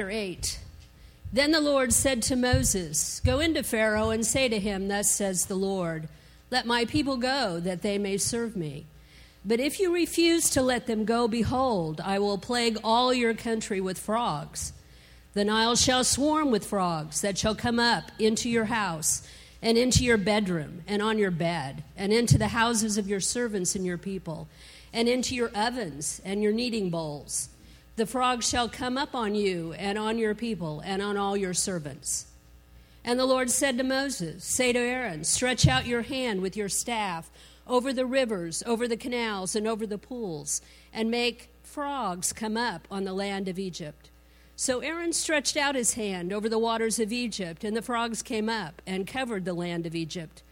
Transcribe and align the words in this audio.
Chapter 0.00 0.12
8 0.12 0.60
Then 1.32 1.50
the 1.50 1.60
Lord 1.60 1.92
said 1.92 2.22
to 2.22 2.36
Moses, 2.36 3.18
Go 3.24 3.40
into 3.40 3.64
Pharaoh 3.64 4.10
and 4.10 4.24
say 4.24 4.48
to 4.48 4.60
him, 4.60 4.86
Thus 4.86 5.10
says 5.10 5.46
the 5.46 5.56
Lord, 5.56 6.08
Let 6.52 6.66
my 6.66 6.84
people 6.84 7.16
go, 7.16 7.58
that 7.58 7.82
they 7.82 7.98
may 7.98 8.16
serve 8.16 8.54
me. 8.54 8.86
But 9.44 9.58
if 9.58 9.80
you 9.80 9.92
refuse 9.92 10.50
to 10.50 10.62
let 10.62 10.86
them 10.86 11.04
go, 11.04 11.26
behold, 11.26 12.00
I 12.00 12.20
will 12.20 12.38
plague 12.38 12.78
all 12.84 13.12
your 13.12 13.34
country 13.34 13.80
with 13.80 13.98
frogs. 13.98 14.72
The 15.32 15.44
Nile 15.44 15.74
shall 15.74 16.04
swarm 16.04 16.52
with 16.52 16.64
frogs 16.64 17.20
that 17.22 17.36
shall 17.36 17.56
come 17.56 17.80
up 17.80 18.12
into 18.20 18.48
your 18.48 18.66
house, 18.66 19.26
and 19.60 19.76
into 19.76 20.04
your 20.04 20.16
bedroom, 20.16 20.82
and 20.86 21.02
on 21.02 21.18
your 21.18 21.32
bed, 21.32 21.82
and 21.96 22.12
into 22.12 22.38
the 22.38 22.46
houses 22.46 22.98
of 22.98 23.08
your 23.08 23.18
servants 23.18 23.74
and 23.74 23.84
your 23.84 23.98
people, 23.98 24.46
and 24.92 25.08
into 25.08 25.34
your 25.34 25.50
ovens 25.56 26.22
and 26.24 26.40
your 26.40 26.52
kneading 26.52 26.88
bowls. 26.88 27.48
The 27.98 28.06
frogs 28.06 28.48
shall 28.48 28.68
come 28.68 28.96
up 28.96 29.16
on 29.16 29.34
you 29.34 29.72
and 29.72 29.98
on 29.98 30.18
your 30.18 30.36
people 30.36 30.78
and 30.84 31.02
on 31.02 31.16
all 31.16 31.36
your 31.36 31.52
servants. 31.52 32.26
And 33.04 33.18
the 33.18 33.26
Lord 33.26 33.50
said 33.50 33.76
to 33.76 33.82
Moses, 33.82 34.44
Say 34.44 34.72
to 34.72 34.78
Aaron, 34.78 35.24
Stretch 35.24 35.66
out 35.66 35.84
your 35.84 36.02
hand 36.02 36.40
with 36.40 36.56
your 36.56 36.68
staff 36.68 37.28
over 37.66 37.92
the 37.92 38.06
rivers, 38.06 38.62
over 38.64 38.86
the 38.86 38.96
canals, 38.96 39.56
and 39.56 39.66
over 39.66 39.84
the 39.84 39.98
pools, 39.98 40.62
and 40.92 41.10
make 41.10 41.50
frogs 41.64 42.32
come 42.32 42.56
up 42.56 42.86
on 42.88 43.02
the 43.02 43.12
land 43.12 43.48
of 43.48 43.58
Egypt. 43.58 44.10
So 44.54 44.78
Aaron 44.78 45.12
stretched 45.12 45.56
out 45.56 45.74
his 45.74 45.94
hand 45.94 46.32
over 46.32 46.48
the 46.48 46.56
waters 46.56 47.00
of 47.00 47.12
Egypt, 47.12 47.64
and 47.64 47.76
the 47.76 47.82
frogs 47.82 48.22
came 48.22 48.48
up 48.48 48.80
and 48.86 49.08
covered 49.08 49.44
the 49.44 49.54
land 49.54 49.86
of 49.86 49.96
Egypt. 49.96 50.44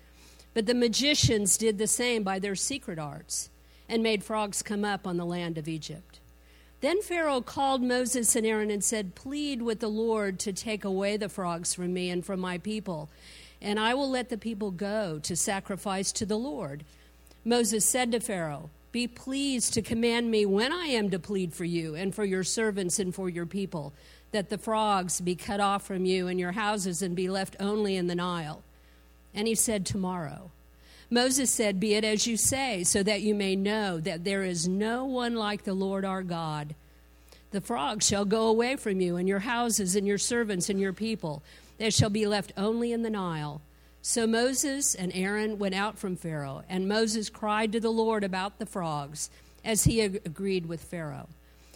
But 0.53 0.67
the 0.67 0.75
magicians 0.75 1.57
did 1.57 1.79
the 1.79 1.87
same 1.87 2.25
by 2.25 2.41
their 2.41 2.57
secret 2.57 2.99
arts, 2.99 3.51
and 3.89 4.03
made 4.03 4.25
frogs 4.25 4.65
come 4.65 4.85
up 4.85 5.07
on 5.07 5.17
the 5.17 5.25
land 5.25 5.59
of 5.59 5.69
Egypt. 5.69 6.19
Then 6.81 7.01
Pharaoh 7.01 7.41
called 7.41 7.83
Moses 7.83 8.37
and 8.37 8.47
Aaron 8.47 8.71
and 8.71 8.85
said, 8.85 9.15
Plead 9.15 9.63
with 9.63 9.81
the 9.81 9.89
Lord 9.89 10.39
to 10.41 10.53
take 10.53 10.85
away 10.85 11.17
the 11.17 11.29
frogs 11.29 11.75
from 11.75 11.95
me 11.95 12.11
and 12.11 12.25
from 12.25 12.39
my 12.41 12.59
people, 12.59 13.09
and 13.63 13.81
I 13.81 13.95
will 13.95 14.11
let 14.11 14.29
the 14.29 14.37
people 14.37 14.71
go 14.71 15.19
to 15.21 15.35
sacrifice 15.35 16.13
to 16.13 16.27
the 16.27 16.37
Lord. 16.37 16.85
Moses 17.45 17.87
said 17.87 18.13
to 18.13 18.21
Pharaoh, 18.21 18.69
Be 18.93 19.07
pleased 19.07 19.73
to 19.75 19.83
command 19.83 20.31
me 20.31 20.45
when 20.45 20.73
I 20.73 20.87
am 20.87 21.11
to 21.11 21.19
plead 21.19 21.55
for 21.55 21.65
you 21.65 21.95
and 21.95 22.15
for 22.15 22.25
your 22.25 22.45
servants 22.45 22.99
and 22.99 23.15
for 23.15 23.31
your 23.31 23.47
people, 23.47 23.95
that 24.33 24.51
the 24.51 24.59
frogs 24.59 25.21
be 25.23 25.35
cut 25.35 25.61
off 25.61 25.87
from 25.87 26.05
you 26.05 26.29
and 26.29 26.39
your 26.39 26.53
houses 26.53 27.01
and 27.01 27.17
be 27.17 27.31
left 27.31 27.57
only 27.59 27.97
in 27.97 28.07
the 28.07 28.15
Nile. 28.15 28.63
And 29.35 29.49
he 29.49 29.55
said, 29.55 29.87
Tomorrow. 29.87 30.51
Moses 31.11 31.51
said, 31.51 31.79
Be 31.79 31.95
it 31.95 32.05
as 32.05 32.27
you 32.27 32.37
say, 32.37 32.83
so 32.83 33.03
that 33.03 33.23
you 33.23 33.35
may 33.35 33.55
know 33.55 34.01
that 34.01 34.25
there 34.25 34.43
is 34.43 34.67
no 34.67 35.05
one 35.05 35.37
like 35.37 35.63
the 35.63 35.75
Lord 35.75 36.05
our 36.05 36.23
God. 36.23 36.75
The 37.53 37.61
frogs 37.61 38.07
shall 38.07 38.25
go 38.25 38.49
away 38.49 38.77
from 38.77 39.01
you, 39.01 39.17
and 39.17 39.29
your 39.29 39.41
houses, 39.41 39.95
and 39.95 40.07
your 40.07 40.19
servants, 40.19 40.69
and 40.69 40.81
your 40.81 40.93
people. 40.93 41.43
They 41.79 41.91
shall 41.91 42.11
be 42.11 42.27
left 42.27 42.53
only 42.57 42.93
in 42.93 43.03
the 43.03 43.11
Nile. 43.11 43.61
So 44.03 44.27
Moses 44.27 44.95
and 44.95 45.13
Aaron 45.15 45.59
went 45.59 45.75
out 45.75 45.99
from 45.99 46.17
Pharaoh, 46.17 46.65
and 46.69 46.89
Moses 46.89 47.31
cried 47.31 47.73
to 47.73 47.81
the 47.81 47.91
Lord 47.91 48.25
about 48.25 48.59
the 48.59 48.67
frogs, 48.67 49.31
as 49.65 49.85
he 49.85 50.01
agreed 50.01 50.67
with 50.67 50.83
Pharaoh. 50.83 51.29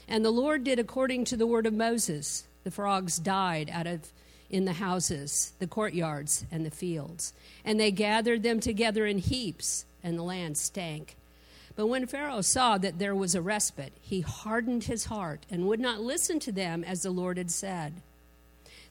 And 0.09 0.25
the 0.25 0.31
Lord 0.31 0.65
did 0.65 0.79
according 0.79 1.25
to 1.27 1.37
the 1.37 1.47
word 1.47 1.67
of 1.67 1.75
Moses. 1.75 2.45
The 2.65 2.71
frogs 2.71 3.19
died 3.19 3.71
out 3.73 3.87
of 3.87 4.13
in 4.51 4.65
the 4.65 4.75
houses, 4.75 5.53
the 5.59 5.67
courtyards, 5.67 6.45
and 6.51 6.67
the 6.67 6.71
fields. 6.71 7.33
And 7.65 7.79
they 7.79 7.91
gathered 7.91 8.43
them 8.43 8.61
together 8.61 9.07
in 9.07 9.19
heaps, 9.19 9.85
and 10.03 10.19
the 10.19 10.23
land 10.23 10.59
stank. 10.59 11.17
But 11.77 11.87
when 11.87 12.07
Pharaoh 12.07 12.41
saw 12.41 12.77
that 12.79 12.99
there 12.99 13.15
was 13.15 13.35
a 13.35 13.41
respite, 13.41 13.93
he 14.01 14.21
hardened 14.21 14.85
his 14.85 15.07
heart 15.07 15.47
and 15.51 15.67
would 15.67 15.81
not 15.81 16.01
listen 16.01 16.41
to 16.41 16.53
them 16.53 16.85
as 16.85 17.03
the 17.03 17.11
Lord 17.11 17.39
had 17.39 17.51
said. 17.51 17.95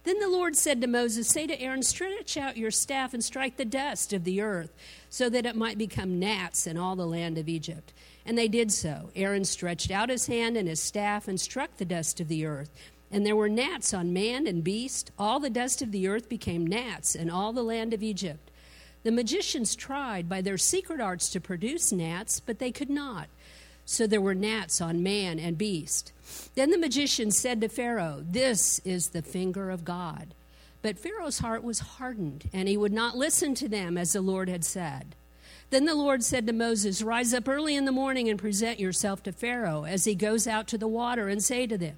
Then 0.05 0.19
the 0.19 0.29
Lord 0.29 0.55
said 0.55 0.79
to 0.81 0.87
Moses, 0.87 1.27
Say 1.27 1.45
to 1.45 1.61
Aaron, 1.61 1.83
Stretch 1.83 2.37
out 2.37 2.57
your 2.57 2.71
staff 2.71 3.13
and 3.13 3.23
strike 3.23 3.57
the 3.57 3.65
dust 3.65 4.13
of 4.13 4.23
the 4.23 4.41
earth, 4.41 4.71
so 5.09 5.29
that 5.29 5.45
it 5.45 5.57
might 5.57 5.77
become 5.77 6.19
gnats 6.19 6.65
in 6.65 6.77
all 6.77 6.95
the 6.95 7.05
land 7.05 7.37
of 7.37 7.49
Egypt. 7.49 7.91
And 8.25 8.37
they 8.37 8.47
did 8.47 8.71
so. 8.71 9.09
Aaron 9.15 9.43
stretched 9.43 9.91
out 9.91 10.09
his 10.09 10.27
hand 10.27 10.55
and 10.55 10.69
his 10.69 10.81
staff 10.81 11.27
and 11.27 11.39
struck 11.39 11.77
the 11.77 11.85
dust 11.85 12.21
of 12.21 12.29
the 12.29 12.45
earth 12.45 12.69
and 13.11 13.25
there 13.25 13.35
were 13.35 13.49
gnats 13.49 13.93
on 13.93 14.13
man 14.13 14.45
and 14.45 14.63
beast. 14.63 15.11
All 15.17 15.39
the 15.39 15.49
dust 15.49 15.81
of 15.81 15.91
the 15.91 16.07
earth 16.07 16.29
became 16.29 16.67
gnats 16.67 17.15
in 17.15 17.29
all 17.29 17.53
the 17.53 17.63
land 17.63 17.93
of 17.93 18.03
Egypt. 18.03 18.51
The 19.03 19.11
magicians 19.11 19.75
tried 19.75 20.27
by 20.27 20.41
their 20.41 20.57
secret 20.57 20.99
arts 20.99 21.29
to 21.29 21.39
produce 21.39 21.91
gnats, 21.91 22.39
but 22.39 22.59
they 22.59 22.71
could 22.71 22.89
not. 22.89 23.27
So 23.85 24.05
there 24.05 24.21
were 24.21 24.35
gnats 24.35 24.81
on 24.81 25.01
man 25.01 25.39
and 25.39 25.57
beast. 25.57 26.11
Then 26.53 26.69
the 26.69 26.77
magicians 26.77 27.39
said 27.39 27.61
to 27.61 27.69
Pharaoh, 27.69 28.23
This 28.29 28.79
is 28.85 29.09
the 29.09 29.23
finger 29.23 29.71
of 29.71 29.85
God. 29.85 30.35
But 30.81 30.99
Pharaoh's 30.99 31.39
heart 31.39 31.63
was 31.63 31.79
hardened, 31.79 32.49
and 32.53 32.69
he 32.69 32.77
would 32.77 32.93
not 32.93 33.17
listen 33.17 33.55
to 33.55 33.67
them 33.67 33.97
as 33.97 34.13
the 34.13 34.21
Lord 34.21 34.47
had 34.47 34.63
said. 34.63 35.15
Then 35.71 35.85
the 35.85 35.95
Lord 35.95 36.23
said 36.23 36.45
to 36.47 36.53
Moses, 36.53 37.01
Rise 37.01 37.33
up 37.33 37.47
early 37.47 37.75
in 37.75 37.85
the 37.85 37.91
morning 37.91 38.29
and 38.29 38.39
present 38.39 38.79
yourself 38.79 39.23
to 39.23 39.31
Pharaoh 39.31 39.85
as 39.85 40.05
he 40.05 40.15
goes 40.15 40.47
out 40.47 40.67
to 40.67 40.77
the 40.77 40.87
water, 40.87 41.27
and 41.27 41.43
say 41.43 41.65
to 41.65 41.77
them, 41.77 41.95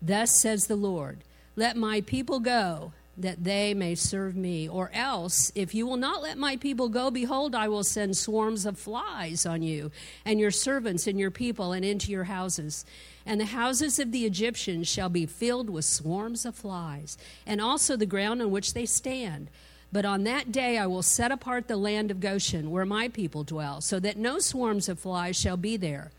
Thus 0.00 0.40
says 0.40 0.66
the 0.66 0.76
Lord 0.76 1.24
Let 1.56 1.76
my 1.76 2.00
people 2.02 2.40
go, 2.40 2.92
that 3.18 3.42
they 3.42 3.74
may 3.74 3.94
serve 3.94 4.36
me. 4.36 4.68
Or 4.68 4.90
else, 4.94 5.50
if 5.54 5.74
you 5.74 5.86
will 5.86 5.96
not 5.96 6.22
let 6.22 6.38
my 6.38 6.56
people 6.56 6.88
go, 6.88 7.10
behold, 7.10 7.54
I 7.54 7.68
will 7.68 7.84
send 7.84 8.16
swarms 8.16 8.64
of 8.64 8.78
flies 8.78 9.44
on 9.44 9.62
you, 9.62 9.90
and 10.24 10.38
your 10.38 10.52
servants, 10.52 11.06
and 11.06 11.18
your 11.18 11.32
people, 11.32 11.72
and 11.72 11.84
into 11.84 12.12
your 12.12 12.24
houses. 12.24 12.84
And 13.26 13.40
the 13.40 13.46
houses 13.46 13.98
of 13.98 14.12
the 14.12 14.24
Egyptians 14.24 14.88
shall 14.88 15.08
be 15.08 15.26
filled 15.26 15.68
with 15.68 15.84
swarms 15.84 16.46
of 16.46 16.54
flies, 16.54 17.18
and 17.46 17.60
also 17.60 17.96
the 17.96 18.06
ground 18.06 18.40
on 18.40 18.50
which 18.50 18.72
they 18.72 18.86
stand. 18.86 19.50
But 19.90 20.04
on 20.04 20.24
that 20.24 20.52
day 20.52 20.78
I 20.78 20.86
will 20.86 21.02
set 21.02 21.32
apart 21.32 21.66
the 21.66 21.76
land 21.76 22.10
of 22.10 22.20
Goshen, 22.20 22.70
where 22.70 22.86
my 22.86 23.08
people 23.08 23.42
dwell, 23.42 23.80
so 23.80 23.98
that 24.00 24.16
no 24.16 24.38
swarms 24.38 24.88
of 24.88 24.98
flies 24.98 25.38
shall 25.38 25.56
be 25.56 25.76
there 25.76 26.12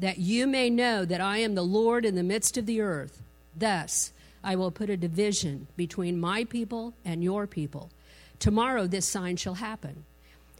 that 0.00 0.18
you 0.18 0.46
may 0.46 0.70
know 0.70 1.04
that 1.04 1.20
I 1.20 1.38
am 1.38 1.54
the 1.54 1.62
Lord 1.62 2.04
in 2.04 2.14
the 2.14 2.22
midst 2.22 2.56
of 2.56 2.66
the 2.66 2.80
earth. 2.80 3.22
Thus, 3.56 4.12
I 4.42 4.56
will 4.56 4.70
put 4.70 4.90
a 4.90 4.96
division 4.96 5.68
between 5.76 6.18
my 6.18 6.44
people 6.44 6.94
and 7.04 7.22
your 7.22 7.46
people. 7.46 7.90
Tomorrow 8.38 8.86
this 8.86 9.06
sign 9.06 9.36
shall 9.36 9.54
happen. 9.54 10.04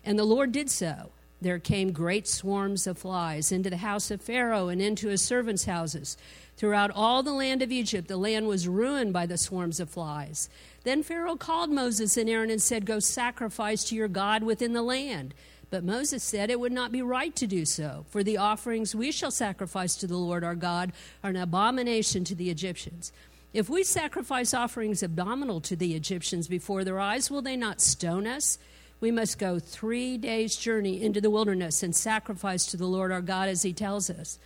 And 0.04 0.18
the 0.18 0.24
Lord 0.24 0.52
did 0.52 0.70
so. 0.70 1.10
There 1.40 1.58
came 1.58 1.92
great 1.92 2.28
swarms 2.28 2.86
of 2.86 2.98
flies 2.98 3.50
into 3.50 3.70
the 3.70 3.78
house 3.78 4.10
of 4.10 4.20
Pharaoh 4.20 4.68
and 4.68 4.82
into 4.82 5.08
his 5.08 5.22
servants' 5.22 5.64
houses. 5.64 6.18
Throughout 6.58 6.90
all 6.90 7.22
the 7.22 7.32
land 7.32 7.62
of 7.62 7.72
Egypt, 7.72 8.08
the 8.08 8.18
land 8.18 8.46
was 8.46 8.68
ruined 8.68 9.14
by 9.14 9.24
the 9.24 9.38
swarms 9.38 9.80
of 9.80 9.88
flies. 9.88 10.50
Then 10.84 11.02
Pharaoh 11.02 11.36
called 11.36 11.70
Moses 11.70 12.18
and 12.18 12.28
Aaron 12.28 12.50
and 12.50 12.60
said, 12.60 12.84
Go 12.84 13.00
sacrifice 13.00 13.84
to 13.84 13.94
your 13.94 14.08
God 14.08 14.42
within 14.42 14.74
the 14.74 14.82
land. 14.82 15.32
But 15.70 15.84
Moses 15.84 16.24
said 16.24 16.50
it 16.50 16.58
would 16.58 16.72
not 16.72 16.90
be 16.90 17.00
right 17.00 17.34
to 17.36 17.46
do 17.46 17.64
so, 17.64 18.04
for 18.10 18.24
the 18.24 18.38
offerings 18.38 18.94
we 18.94 19.12
shall 19.12 19.30
sacrifice 19.30 19.94
to 19.96 20.08
the 20.08 20.16
Lord 20.16 20.42
our 20.42 20.56
God 20.56 20.92
are 21.22 21.30
an 21.30 21.36
abomination 21.36 22.24
to 22.24 22.34
the 22.34 22.50
Egyptians. 22.50 23.12
If 23.52 23.68
we 23.70 23.84
sacrifice 23.84 24.52
offerings 24.52 25.02
abominable 25.02 25.60
to 25.62 25.76
the 25.76 25.94
Egyptians 25.94 26.48
before 26.48 26.82
their 26.82 26.98
eyes, 26.98 27.30
will 27.30 27.42
they 27.42 27.56
not 27.56 27.80
stone 27.80 28.26
us? 28.26 28.58
We 29.00 29.10
must 29.10 29.38
go 29.38 29.58
three 29.58 30.18
days' 30.18 30.56
journey 30.56 31.02
into 31.02 31.20
the 31.20 31.30
wilderness 31.30 31.82
and 31.82 31.94
sacrifice 31.94 32.66
to 32.66 32.76
the 32.76 32.86
Lord 32.86 33.12
our 33.12 33.22
God 33.22 33.48
as 33.48 33.62
he 33.62 33.72
tells 33.72 34.10
us. 34.10 34.38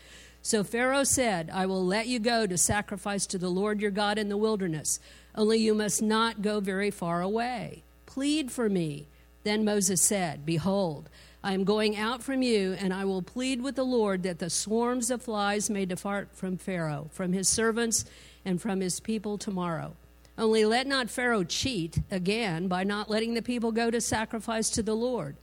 So 0.43 0.63
Pharaoh 0.63 1.05
said, 1.05 1.51
I 1.53 1.65
will 1.65 1.85
let 1.85 2.07
you 2.07 2.19
go 2.19 2.47
to 2.47 2.59
sacrifice 2.59 3.27
to 3.27 3.39
the 3.39 3.49
Lord 3.49 3.81
your 3.81 3.91
God 3.91 4.19
in 4.19 4.29
the 4.29 4.37
wilderness, 4.37 5.01
only 5.35 5.59
you 5.59 5.75
must 5.75 6.03
not 6.03 6.43
go 6.43 6.61
very 6.61 6.91
far 6.91 7.23
away. 7.23 7.83
Plead 8.07 8.53
for 8.53 8.69
me 8.69 9.09
then 9.45 9.65
Moses 9.65 10.03
said, 10.03 10.45
Behold, 10.45 11.09
I 11.43 11.53
am 11.53 11.65
going 11.65 11.97
out 11.97 12.23
from 12.23 12.43
you, 12.43 12.73
and 12.73 12.93
I 12.93 13.05
will 13.05 13.23
plead 13.23 13.63
with 13.63 13.77
the 13.77 13.85
Lord 13.85 14.23
that 14.23 14.39
the 14.39 14.49
swarms 14.51 15.11
of 15.11 15.23
flies 15.23 15.69
may 15.69 15.85
depart 15.85 16.31
from 16.33 16.57
Pharaoh, 16.57 17.11
from 17.13 17.35
his 17.35 17.49
servants, 17.49 18.07
and 18.45 18.61
from 18.61 18.81
his 18.81 18.99
people 18.99 19.37
tomorrow. 19.37 19.95
Only 20.37 20.65
let 20.65 20.87
not 20.87 21.11
Pharaoh 21.11 21.45
cheat 21.45 21.99
again 22.11 22.67
by 22.67 22.83
not 22.83 23.11
letting 23.11 23.35
the 23.35 23.43
people 23.43 23.73
go 23.73 23.91
to 23.91 24.01
sacrifice 24.01 24.71
to 24.71 24.83
the 24.83 24.97
Lord. 24.97 25.37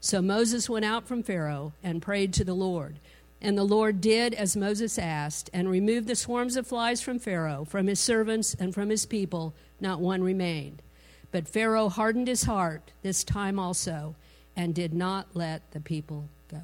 So 0.00 0.20
Moses 0.20 0.68
went 0.68 0.84
out 0.84 1.06
from 1.06 1.22
Pharaoh 1.22 1.74
and 1.82 2.02
prayed 2.02 2.32
to 2.34 2.44
the 2.44 2.54
Lord. 2.54 2.98
And 3.40 3.56
the 3.56 3.64
Lord 3.64 4.00
did 4.00 4.34
as 4.34 4.56
Moses 4.56 4.98
asked, 4.98 5.50
and 5.52 5.68
removed 5.68 6.08
the 6.08 6.16
swarms 6.16 6.56
of 6.56 6.66
flies 6.66 7.02
from 7.02 7.18
Pharaoh, 7.18 7.64
from 7.64 7.88
his 7.88 8.00
servants, 8.00 8.54
and 8.54 8.72
from 8.72 8.88
his 8.88 9.04
people. 9.04 9.54
Not 9.80 10.00
one 10.00 10.22
remained. 10.22 10.80
But 11.32 11.48
Pharaoh 11.48 11.88
hardened 11.88 12.28
his 12.28 12.44
heart 12.44 12.92
this 13.02 13.24
time 13.24 13.58
also 13.58 14.14
and 14.54 14.74
did 14.74 14.92
not 14.92 15.28
let 15.32 15.70
the 15.72 15.80
people 15.80 16.28
go. 16.50 16.60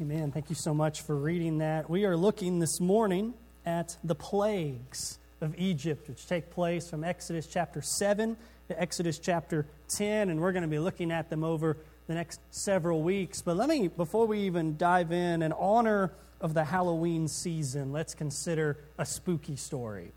Amen. 0.00 0.32
Thank 0.32 0.48
you 0.48 0.56
so 0.56 0.72
much 0.72 1.02
for 1.02 1.14
reading 1.14 1.58
that. 1.58 1.88
We 1.90 2.06
are 2.06 2.16
looking 2.16 2.60
this 2.60 2.80
morning 2.80 3.34
at 3.66 3.98
the 4.02 4.14
plagues 4.14 5.18
of 5.42 5.54
Egypt, 5.58 6.08
which 6.08 6.26
take 6.26 6.50
place 6.50 6.88
from 6.88 7.04
Exodus 7.04 7.46
chapter 7.46 7.82
7 7.82 8.38
to 8.68 8.80
Exodus 8.80 9.18
chapter 9.18 9.66
10, 9.90 10.30
and 10.30 10.40
we're 10.40 10.52
going 10.52 10.62
to 10.62 10.68
be 10.68 10.78
looking 10.78 11.12
at 11.12 11.28
them 11.28 11.44
over 11.44 11.76
the 12.06 12.14
next 12.14 12.40
several 12.50 13.02
weeks. 13.02 13.42
But 13.42 13.56
let 13.56 13.68
me, 13.68 13.88
before 13.88 14.26
we 14.26 14.40
even 14.40 14.78
dive 14.78 15.12
in, 15.12 15.42
and 15.42 15.52
honor 15.58 16.12
of 16.40 16.54
the 16.54 16.64
Halloween 16.64 17.28
season, 17.28 17.92
let's 17.92 18.14
consider 18.14 18.76
a 18.98 19.06
spooky 19.06 19.56
story. 19.56 20.12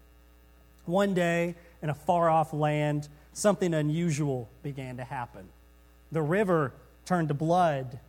One 0.85 1.13
day, 1.13 1.55
in 1.81 1.89
a 1.89 1.93
far 1.93 2.29
off 2.29 2.53
land, 2.53 3.07
something 3.33 3.73
unusual 3.73 4.49
began 4.63 4.97
to 4.97 5.03
happen. 5.03 5.47
The 6.11 6.21
river 6.21 6.73
turned 7.05 7.27
to 7.27 7.33
blood, 7.33 7.99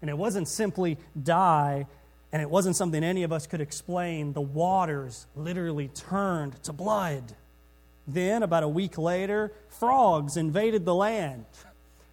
and 0.00 0.10
it 0.10 0.16
wasn't 0.16 0.48
simply 0.48 0.98
dye, 1.20 1.86
and 2.32 2.42
it 2.42 2.50
wasn't 2.50 2.76
something 2.76 3.04
any 3.04 3.22
of 3.22 3.32
us 3.32 3.46
could 3.46 3.60
explain. 3.60 4.32
The 4.32 4.40
waters 4.40 5.26
literally 5.36 5.88
turned 5.88 6.62
to 6.64 6.72
blood. 6.72 7.34
Then, 8.06 8.42
about 8.42 8.62
a 8.62 8.68
week 8.68 8.98
later, 8.98 9.52
frogs 9.68 10.36
invaded 10.36 10.84
the 10.84 10.94
land. 10.94 11.46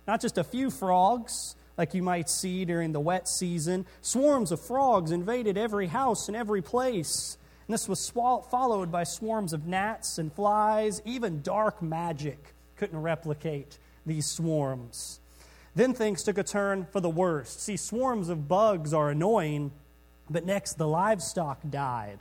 Not 0.08 0.22
just 0.22 0.38
a 0.38 0.44
few 0.44 0.70
frogs, 0.70 1.56
like 1.82 1.96
you 1.96 2.04
might 2.04 2.30
see 2.30 2.64
during 2.64 2.92
the 2.92 3.00
wet 3.00 3.28
season. 3.28 3.88
Swarms 4.02 4.52
of 4.52 4.62
frogs 4.62 5.10
invaded 5.10 5.58
every 5.58 5.88
house 5.88 6.28
and 6.28 6.38
every 6.38 6.62
place. 6.62 7.40
And 7.68 7.74
this 7.74 7.90
was 7.90 8.08
followed 8.08 8.92
by 8.92 9.04
swarms 9.04 9.52
of 9.52 9.66
gnats 9.66 10.20
and 10.20 10.32
flies. 10.32 11.02
Even 11.06 11.42
dark 11.42 11.82
magic 11.82 12.54
couldn't 12.76 13.02
replicate 13.02 13.80
these 14.06 14.28
swarms. 14.28 15.22
Then 15.74 15.96
things 15.96 16.22
took 16.22 16.38
a 16.38 16.44
turn 16.44 16.86
for 16.92 17.00
the 17.00 17.10
worst. 17.10 17.64
See, 17.64 17.78
swarms 17.78 18.30
of 18.30 18.48
bugs 18.48 18.94
are 18.94 19.10
annoying, 19.10 19.72
but 20.30 20.46
next 20.46 20.74
the 20.74 20.88
livestock 20.88 21.62
died. 21.68 22.20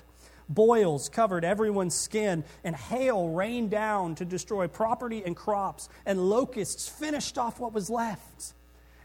Boils 0.48 1.10
covered 1.10 1.44
everyone's 1.44 1.94
skin, 1.94 2.44
and 2.64 2.74
hail 2.74 3.28
rained 3.28 3.70
down 3.70 4.14
to 4.14 4.24
destroy 4.24 4.68
property 4.68 5.22
and 5.22 5.36
crops, 5.36 5.90
and 6.06 6.30
locusts 6.30 6.88
finished 6.88 7.36
off 7.36 7.60
what 7.60 7.74
was 7.74 7.90
left. 7.90 8.54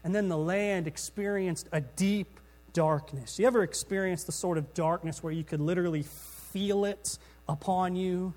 And 0.06 0.14
then 0.14 0.28
the 0.28 0.38
land 0.38 0.86
experienced 0.86 1.68
a 1.72 1.80
deep 1.80 2.38
darkness. 2.72 3.40
You 3.40 3.46
ever 3.48 3.64
experienced 3.64 4.26
the 4.26 4.32
sort 4.32 4.56
of 4.56 4.72
darkness 4.72 5.20
where 5.20 5.32
you 5.32 5.42
could 5.42 5.60
literally 5.60 6.04
feel 6.04 6.84
it 6.84 7.18
upon 7.48 7.96
you? 7.96 8.32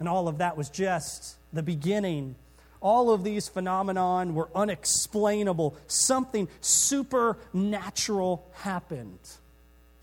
And 0.00 0.08
all 0.08 0.28
of 0.28 0.38
that 0.38 0.56
was 0.56 0.70
just 0.70 1.36
the 1.52 1.62
beginning. 1.62 2.36
All 2.80 3.10
of 3.10 3.22
these 3.22 3.48
phenomenon 3.48 4.34
were 4.34 4.48
unexplainable. 4.54 5.76
Something 5.88 6.48
supernatural 6.62 8.42
happened. 8.54 9.18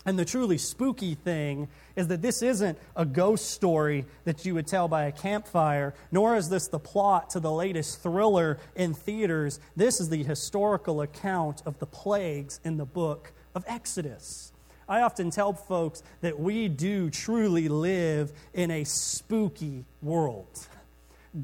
And 0.06 0.18
the 0.18 0.24
truly 0.24 0.56
spooky 0.56 1.14
thing 1.14 1.68
is 1.94 2.08
that 2.08 2.22
this 2.22 2.42
isn't 2.42 2.78
a 2.96 3.04
ghost 3.04 3.50
story 3.50 4.06
that 4.24 4.46
you 4.46 4.54
would 4.54 4.66
tell 4.66 4.88
by 4.88 5.04
a 5.04 5.12
campfire, 5.12 5.94
nor 6.10 6.36
is 6.36 6.48
this 6.48 6.68
the 6.68 6.78
plot 6.78 7.30
to 7.30 7.40
the 7.40 7.52
latest 7.52 8.02
thriller 8.02 8.58
in 8.74 8.94
theaters. 8.94 9.60
This 9.76 10.00
is 10.00 10.08
the 10.08 10.22
historical 10.22 11.02
account 11.02 11.62
of 11.66 11.78
the 11.78 11.86
plagues 11.86 12.60
in 12.64 12.78
the 12.78 12.86
book 12.86 13.32
of 13.54 13.62
Exodus. 13.66 14.52
I 14.88 15.02
often 15.02 15.30
tell 15.30 15.52
folks 15.52 16.02
that 16.22 16.40
we 16.40 16.68
do 16.68 17.10
truly 17.10 17.68
live 17.68 18.32
in 18.54 18.70
a 18.70 18.84
spooky 18.84 19.84
world. 20.02 20.66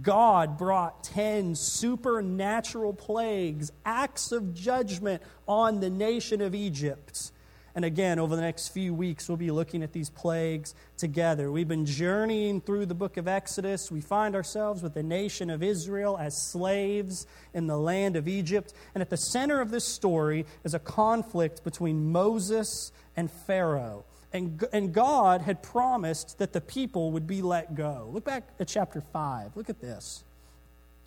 God 0.03 0.59
brought 0.59 1.05
10 1.05 1.55
supernatural 1.55 2.95
plagues, 2.95 3.71
acts 3.85 4.33
of 4.33 4.55
judgment 4.55 5.23
on 5.47 5.79
the 5.79 5.91
nation 5.91 6.41
of 6.41 6.55
Egypt 6.55 7.31
and 7.77 7.85
again, 7.85 8.19
over 8.19 8.35
the 8.35 8.43
next 8.43 8.69
few 8.69 8.95
weeks, 8.95 9.29
we'll 9.29 9.37
be 9.37 9.51
looking 9.51 9.83
at 9.83 9.93
these 9.93 10.09
plagues 10.09 10.75
together. 10.97 11.53
We've 11.53 11.69
been 11.69 11.85
journeying 11.85 12.63
through 12.63 12.87
the 12.87 12.95
book 12.95 13.19
of 13.19 13.29
Exodus. 13.29 13.93
We 13.93 14.01
find 14.01 14.35
ourselves 14.35 14.83
with 14.83 14.95
the 14.95 15.03
nation 15.03 15.51
of 15.51 15.63
Israel 15.63 16.17
as 16.17 16.41
slaves 16.43 17.27
in 17.53 17.67
the 17.67 17.77
land 17.77 18.17
of 18.17 18.29
Egypt. 18.29 18.73
And 18.95 19.03
at 19.03 19.11
the 19.11 19.19
center 19.19 19.61
of 19.61 19.71
this 19.71 19.85
story 19.85 20.47
is 20.65 20.73
a 20.73 20.79
conflict 20.79 21.65
between 21.65 22.11
Moses 22.11 22.93
and 23.15 23.31
Pharaoh. 23.31 24.07
And, 24.33 24.65
and 24.73 24.95
God 24.95 25.43
had 25.43 25.63
promised 25.63 26.39
that 26.39 26.55
the 26.55 26.63
people 26.63 27.13
would 27.13 27.27
be 27.27 27.43
let 27.43 27.75
go. 27.75 28.09
Look 28.11 28.25
back 28.25 28.49
at 28.59 28.69
chapter 28.69 29.03
5. 29.03 29.55
Look 29.55 29.69
at 29.69 29.83
this. 29.83 30.25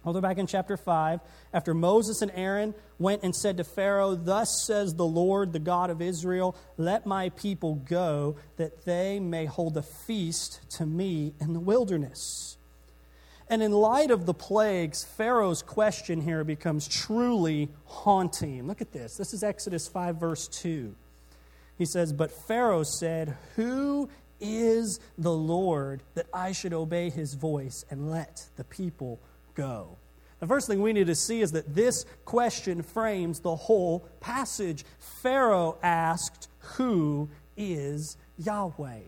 Although 0.06 0.22
back 0.22 0.38
in 0.38 0.48
chapter 0.48 0.78
5, 0.78 1.20
after 1.54 1.74
Moses 1.74 2.22
and 2.22 2.32
Aaron 2.34 2.74
went 3.00 3.24
and 3.24 3.36
said 3.36 3.58
to 3.58 3.64
Pharaoh, 3.64 4.16
Thus 4.16 4.66
says 4.66 4.96
the 4.96 5.06
Lord, 5.06 5.52
the 5.52 5.60
God 5.60 5.90
of 5.90 6.02
Israel, 6.02 6.56
let 6.78 7.06
my 7.06 7.30
people 7.30 7.76
go, 7.76 8.38
that 8.56 8.86
they 8.86 9.20
may 9.20 9.46
hold 9.46 9.76
a 9.76 9.82
feast 9.82 10.62
to 10.78 10.86
me 10.86 11.34
in 11.42 11.54
the 11.54 11.60
wilderness. 11.60 12.58
And 13.50 13.62
in 13.62 13.72
light 13.72 14.12
of 14.12 14.26
the 14.26 14.34
plagues, 14.34 15.04
Pharaoh's 15.04 15.64
question 15.64 16.22
here 16.22 16.44
becomes 16.44 16.88
truly 16.88 17.70
haunting. 17.86 18.68
Look 18.68 18.80
at 18.80 18.94
this. 18.94 19.18
This 19.18 19.34
is 19.34 19.44
Exodus 19.44 19.88
5, 19.88 20.16
verse 20.18 20.48
2. 20.48 20.96
He 21.78 21.86
says, 21.86 22.14
But 22.14 22.32
Pharaoh 22.32 22.84
said, 22.84 23.36
Who 23.56 24.10
is 24.40 25.00
the 25.18 25.34
Lord 25.34 26.04
that 26.14 26.28
I 26.34 26.52
should 26.52 26.74
obey 26.74 27.10
his 27.10 27.34
voice 27.34 27.86
and 27.90 28.12
let 28.12 28.46
the 28.56 28.64
people 28.64 29.20
go? 29.56 29.98
The 30.40 30.48
first 30.48 30.68
thing 30.68 30.82
we 30.82 30.94
need 30.94 31.08
to 31.08 31.16
see 31.16 31.42
is 31.42 31.52
that 31.52 31.76
this 31.76 32.06
question 32.26 32.82
frames 32.82 33.40
the 33.40 33.56
whole 33.56 34.08
passage. 34.22 34.86
Pharaoh 34.98 35.78
asked, 35.84 36.48
Who 36.78 37.30
is 37.58 38.16
Yahweh? 38.38 39.00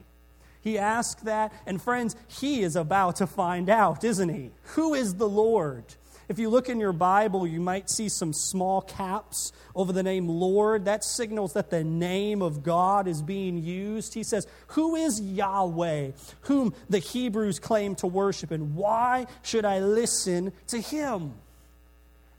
He 0.61 0.77
asked 0.77 1.25
that, 1.25 1.51
and 1.65 1.81
friends, 1.81 2.15
he 2.27 2.61
is 2.61 2.75
about 2.75 3.15
to 3.17 3.27
find 3.27 3.69
out, 3.69 4.03
isn't 4.03 4.29
he? 4.29 4.51
Who 4.75 4.93
is 4.93 5.15
the 5.15 5.27
Lord? 5.27 5.85
If 6.31 6.39
you 6.39 6.49
look 6.49 6.69
in 6.69 6.79
your 6.79 6.93
Bible, 6.93 7.45
you 7.45 7.59
might 7.59 7.89
see 7.89 8.07
some 8.07 8.31
small 8.31 8.81
caps 8.81 9.51
over 9.75 9.91
the 9.91 10.01
name 10.01 10.29
Lord. 10.29 10.85
That 10.85 11.03
signals 11.03 11.51
that 11.53 11.69
the 11.69 11.83
name 11.83 12.41
of 12.41 12.63
God 12.63 13.05
is 13.05 13.21
being 13.21 13.57
used. 13.57 14.13
He 14.13 14.23
says, 14.23 14.47
Who 14.67 14.95
is 14.95 15.19
Yahweh, 15.19 16.11
whom 16.43 16.73
the 16.89 16.99
Hebrews 16.99 17.59
claim 17.59 17.95
to 17.95 18.07
worship, 18.07 18.51
and 18.51 18.75
why 18.75 19.27
should 19.41 19.65
I 19.65 19.79
listen 19.79 20.53
to 20.67 20.79
him? 20.79 21.33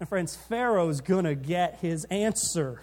And 0.00 0.08
friends, 0.08 0.36
Pharaoh's 0.36 1.02
going 1.02 1.26
to 1.26 1.34
get 1.34 1.80
his 1.80 2.06
answer 2.06 2.80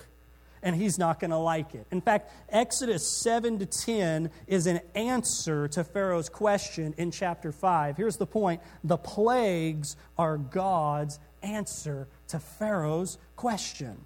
and 0.63 0.75
he's 0.75 0.97
not 0.97 1.19
going 1.19 1.31
to 1.31 1.37
like 1.37 1.75
it. 1.75 1.85
In 1.91 2.01
fact, 2.01 2.31
Exodus 2.49 3.21
7 3.23 3.59
to 3.59 3.65
10 3.65 4.29
is 4.47 4.67
an 4.67 4.81
answer 4.95 5.67
to 5.69 5.83
Pharaoh's 5.83 6.29
question 6.29 6.93
in 6.97 7.11
chapter 7.11 7.51
5. 7.51 7.97
Here's 7.97 8.17
the 8.17 8.27
point 8.27 8.61
the 8.83 8.97
plagues 8.97 9.95
are 10.17 10.37
God's 10.37 11.19
answer 11.41 12.07
to 12.29 12.39
Pharaoh's 12.39 13.17
question. 13.35 13.97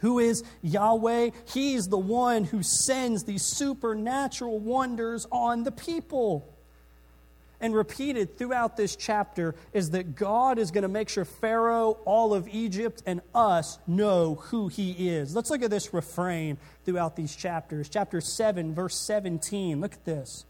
Who 0.00 0.18
is 0.18 0.42
Yahweh? 0.62 1.30
He's 1.46 1.86
the 1.86 1.98
one 1.98 2.44
who 2.44 2.62
sends 2.62 3.22
these 3.22 3.44
supernatural 3.44 4.58
wonders 4.58 5.26
on 5.30 5.62
the 5.62 5.70
people 5.70 6.51
and 7.62 7.74
repeated 7.74 8.36
throughout 8.36 8.76
this 8.76 8.96
chapter 8.96 9.54
is 9.72 9.90
that 9.90 10.16
God 10.16 10.58
is 10.58 10.70
going 10.70 10.82
to 10.82 10.88
make 10.88 11.08
sure 11.08 11.24
Pharaoh, 11.24 11.92
all 12.04 12.34
of 12.34 12.48
Egypt, 12.48 13.02
and 13.06 13.22
us 13.34 13.78
know 13.86 14.34
who 14.34 14.68
he 14.68 15.08
is. 15.08 15.34
Let's 15.34 15.48
look 15.48 15.62
at 15.62 15.70
this 15.70 15.94
refrain 15.94 16.58
throughout 16.84 17.16
these 17.16 17.34
chapters. 17.34 17.88
Chapter 17.88 18.20
7, 18.20 18.74
verse 18.74 18.96
17. 18.96 19.80
Look 19.80 19.94
at 19.94 20.04
this. 20.04 20.44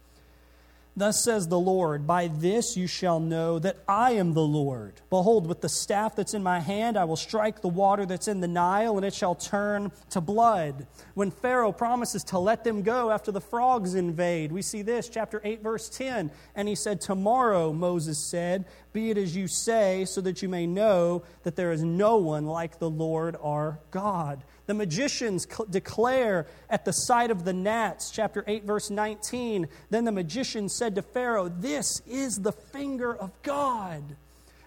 Thus 0.95 1.23
says 1.23 1.47
the 1.47 1.59
Lord, 1.59 2.05
By 2.05 2.27
this 2.27 2.77
you 2.77 2.85
shall 2.85 3.19
know 3.19 3.57
that 3.57 3.77
I 3.87 4.11
am 4.11 4.33
the 4.33 4.41
Lord. 4.41 5.01
Behold, 5.09 5.47
with 5.47 5.61
the 5.61 5.69
staff 5.69 6.15
that's 6.15 6.35
in 6.35 6.43
my 6.43 6.59
hand, 6.59 6.97
I 6.97 7.05
will 7.05 7.15
strike 7.15 7.61
the 7.61 7.67
water 7.67 8.05
that's 8.05 8.27
in 8.27 8.41
the 8.41 8.47
Nile, 8.47 8.95
and 8.97 9.05
it 9.05 9.13
shall 9.13 9.33
turn 9.33 9.91
to 10.11 10.21
blood. 10.21 10.85
When 11.15 11.31
Pharaoh 11.31 11.71
promises 11.71 12.23
to 12.25 12.37
let 12.37 12.63
them 12.63 12.83
go 12.83 13.09
after 13.09 13.31
the 13.31 13.41
frogs 13.41 13.95
invade, 13.95 14.51
we 14.51 14.61
see 14.61 14.83
this, 14.83 15.09
chapter 15.09 15.41
8, 15.43 15.63
verse 15.63 15.89
10. 15.89 16.29
And 16.53 16.67
he 16.67 16.75
said, 16.75 17.01
Tomorrow, 17.01 17.73
Moses 17.73 18.19
said, 18.19 18.65
Be 18.93 19.09
it 19.09 19.17
as 19.17 19.35
you 19.35 19.47
say, 19.47 20.05
so 20.05 20.21
that 20.21 20.43
you 20.43 20.49
may 20.49 20.67
know 20.67 21.23
that 21.41 21.55
there 21.55 21.71
is 21.71 21.83
no 21.83 22.17
one 22.17 22.45
like 22.45 22.77
the 22.77 22.89
Lord 22.89 23.35
our 23.41 23.79
God. 23.89 24.43
The 24.65 24.73
magicians 24.73 25.45
cl- 25.49 25.67
declare 25.69 26.47
at 26.69 26.85
the 26.85 26.93
sight 26.93 27.31
of 27.31 27.43
the 27.43 27.53
gnats, 27.53 28.11
chapter 28.11 28.43
8, 28.47 28.63
verse 28.63 28.89
19. 28.89 29.67
Then 29.89 30.05
the 30.05 30.11
magician 30.11 30.69
said 30.69 30.95
to 30.95 31.01
Pharaoh, 31.01 31.49
This 31.49 32.01
is 32.07 32.41
the 32.41 32.53
finger 32.53 33.13
of 33.15 33.31
God. 33.41 34.15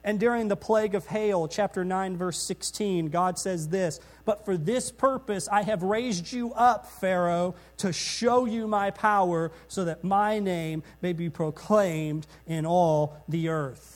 And 0.06 0.20
during 0.20 0.46
the 0.46 0.56
plague 0.56 0.94
of 0.94 1.06
hail, 1.06 1.48
chapter 1.48 1.84
9, 1.84 2.16
verse 2.16 2.40
16, 2.40 3.08
God 3.08 3.38
says 3.40 3.68
this 3.68 3.98
But 4.24 4.44
for 4.44 4.56
this 4.56 4.92
purpose 4.92 5.48
I 5.50 5.62
have 5.62 5.82
raised 5.82 6.32
you 6.32 6.52
up, 6.52 6.86
Pharaoh, 6.86 7.56
to 7.78 7.92
show 7.92 8.44
you 8.44 8.68
my 8.68 8.92
power, 8.92 9.50
so 9.66 9.84
that 9.86 10.04
my 10.04 10.38
name 10.38 10.84
may 11.02 11.12
be 11.12 11.28
proclaimed 11.28 12.26
in 12.46 12.66
all 12.66 13.16
the 13.28 13.48
earth. 13.48 13.95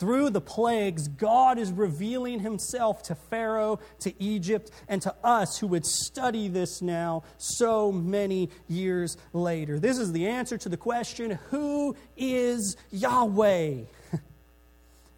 Through 0.00 0.30
the 0.30 0.40
plagues, 0.40 1.08
God 1.08 1.58
is 1.58 1.70
revealing 1.70 2.40
himself 2.40 3.02
to 3.04 3.14
Pharaoh, 3.14 3.80
to 3.98 4.14
Egypt, 4.20 4.70
and 4.88 5.02
to 5.02 5.14
us 5.22 5.58
who 5.58 5.66
would 5.66 5.84
study 5.84 6.48
this 6.48 6.80
now 6.80 7.22
so 7.36 7.92
many 7.92 8.48
years 8.66 9.18
later. 9.34 9.78
This 9.78 9.98
is 9.98 10.12
the 10.12 10.26
answer 10.26 10.56
to 10.56 10.70
the 10.70 10.78
question 10.78 11.38
who 11.50 11.94
is 12.16 12.76
Yahweh? 12.90 13.82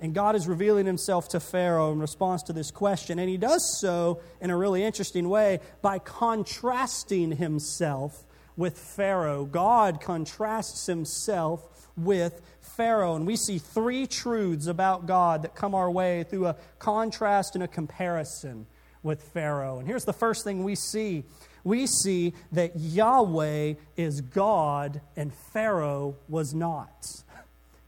And 0.01 0.13
God 0.13 0.35
is 0.35 0.49
revealing 0.49 0.85
himself 0.85 1.29
to 1.29 1.39
Pharaoh 1.39 1.93
in 1.93 2.01
response 2.01 2.43
to 2.45 2.53
this 2.53 2.73
question. 2.73 3.21
And 3.21 3.29
he 3.29 3.37
does 3.37 3.79
so 3.81 4.19
in 4.41 4.51
a 4.51 4.57
really 4.57 4.83
interesting 4.83 5.29
way 5.29 5.61
by 5.81 6.01
contrasting 6.01 7.37
himself 7.37 8.25
with 8.57 8.77
Pharaoh. 8.77 9.45
God 9.45 10.01
contrasts 10.01 10.87
himself 10.87 11.89
with 11.97 12.43
Pharaoh. 12.77 13.17
And 13.17 13.27
we 13.27 13.37
see 13.37 13.59
three 13.59 14.07
truths 14.07 14.67
about 14.67 15.07
God 15.07 15.43
that 15.43 15.55
come 15.55 15.75
our 15.75 15.91
way 15.91 16.25
through 16.25 16.47
a 16.47 16.57
contrast 16.79 17.55
and 17.55 17.63
a 17.63 17.69
comparison 17.69 18.67
with 19.03 19.23
Pharaoh. 19.23 19.79
And 19.79 19.87
here's 19.87 20.05
the 20.05 20.13
first 20.13 20.45
thing 20.45 20.65
we 20.65 20.75
see 20.75 21.25
we 21.65 21.87
see 21.87 22.35
that 22.51 22.73
Yahweh 22.77 23.75
is 23.97 24.21
God 24.21 25.01
and 25.17 25.33
Pharaoh 25.53 26.17
was 26.29 26.53
not. 26.53 27.07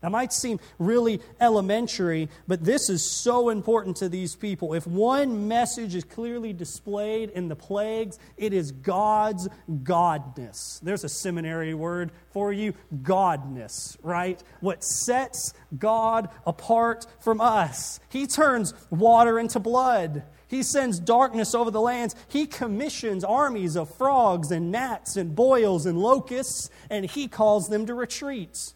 That 0.05 0.11
might 0.11 0.35
seem 0.35 0.61
really 0.79 1.23
elementary, 1.41 2.29
but 2.47 2.63
this 2.63 2.91
is 2.91 3.03
so 3.03 3.49
important 3.49 3.97
to 3.97 4.11
these 4.11 4.37
people. 4.37 4.75
If 4.75 4.87
one 4.87 5.49
message 5.49 5.95
is 5.95 6.05
clearly 6.05 6.53
displayed 6.53 7.31
in 7.31 7.49
the 7.49 7.57
plagues, 7.57 8.19
it 8.37 8.53
is 8.53 8.71
God's 8.71 9.49
godness. 9.67 10.79
There's 10.83 11.05
a 11.05 11.09
seminary 11.09 11.73
word 11.73 12.13
for 12.33 12.53
you 12.53 12.75
godness, 12.95 13.97
right? 14.03 14.43
What 14.61 14.85
sets 14.85 15.55
God 15.79 16.29
apart 16.47 17.07
from 17.21 17.41
us. 17.41 17.99
He 18.11 18.27
turns 18.27 18.75
water 18.91 19.39
into 19.39 19.59
blood. 19.59 20.23
He 20.49 20.63
sends 20.63 21.01
darkness 21.01 21.55
over 21.55 21.71
the 21.71 21.81
lands. 21.81 22.15
He 22.29 22.45
commissions 22.45 23.25
armies 23.25 23.75
of 23.75 23.89
frogs 23.95 24.51
and 24.51 24.71
gnats 24.71 25.17
and 25.17 25.35
boils 25.35 25.87
and 25.87 25.99
locusts, 25.99 26.69
and 26.91 27.07
he 27.07 27.27
calls 27.27 27.71
them 27.71 27.87
to 27.87 27.95
retreats. 27.95 28.75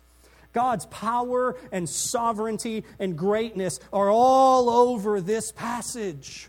God's 0.53 0.87
power 0.87 1.57
and 1.73 1.89
sovereignty 1.89 2.85
and 2.99 3.17
greatness 3.17 3.81
are 3.93 4.11
all 4.11 4.71
over 4.71 5.21
this 5.21 5.53
passage. 5.53 6.49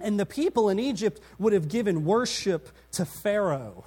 And 0.00 0.18
the 0.18 0.26
people 0.26 0.68
in 0.68 0.78
Egypt 0.78 1.20
would 1.38 1.52
have 1.52 1.68
given 1.68 2.04
worship 2.04 2.70
to 2.92 3.04
Pharaoh. 3.04 3.84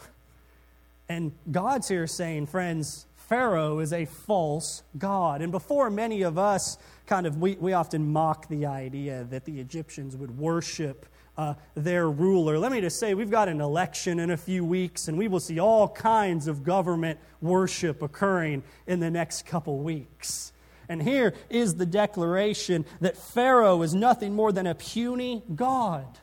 And 1.09 1.33
God's 1.51 1.87
here 1.87 2.07
saying, 2.07 2.47
friends, 2.47 3.05
Pharaoh 3.15 3.79
is 3.79 3.93
a 3.93 4.05
false 4.05 4.83
God. 4.97 5.41
And 5.41 5.51
before 5.51 5.89
many 5.89 6.21
of 6.21 6.37
us 6.37 6.77
kind 7.07 7.25
of, 7.25 7.37
we, 7.37 7.55
we 7.55 7.73
often 7.73 8.11
mock 8.11 8.47
the 8.47 8.65
idea 8.65 9.25
that 9.29 9.45
the 9.45 9.59
Egyptians 9.59 10.15
would 10.15 10.37
worship 10.37 11.05
uh, 11.37 11.55
their 11.75 12.09
ruler. 12.09 12.59
Let 12.59 12.71
me 12.71 12.81
just 12.81 12.99
say, 12.99 13.13
we've 13.13 13.31
got 13.31 13.49
an 13.49 13.61
election 13.61 14.19
in 14.19 14.31
a 14.31 14.37
few 14.37 14.63
weeks, 14.63 15.07
and 15.07 15.17
we 15.17 15.27
will 15.27 15.39
see 15.39 15.59
all 15.59 15.87
kinds 15.87 16.47
of 16.47 16.63
government 16.63 17.19
worship 17.41 18.01
occurring 18.01 18.63
in 18.87 18.99
the 18.99 19.09
next 19.09 19.45
couple 19.45 19.79
weeks. 19.79 20.53
And 20.89 21.01
here 21.01 21.33
is 21.49 21.75
the 21.75 21.85
declaration 21.85 22.85
that 23.01 23.17
Pharaoh 23.17 23.81
is 23.81 23.95
nothing 23.95 24.35
more 24.35 24.51
than 24.51 24.67
a 24.67 24.75
puny 24.75 25.43
God. 25.55 26.19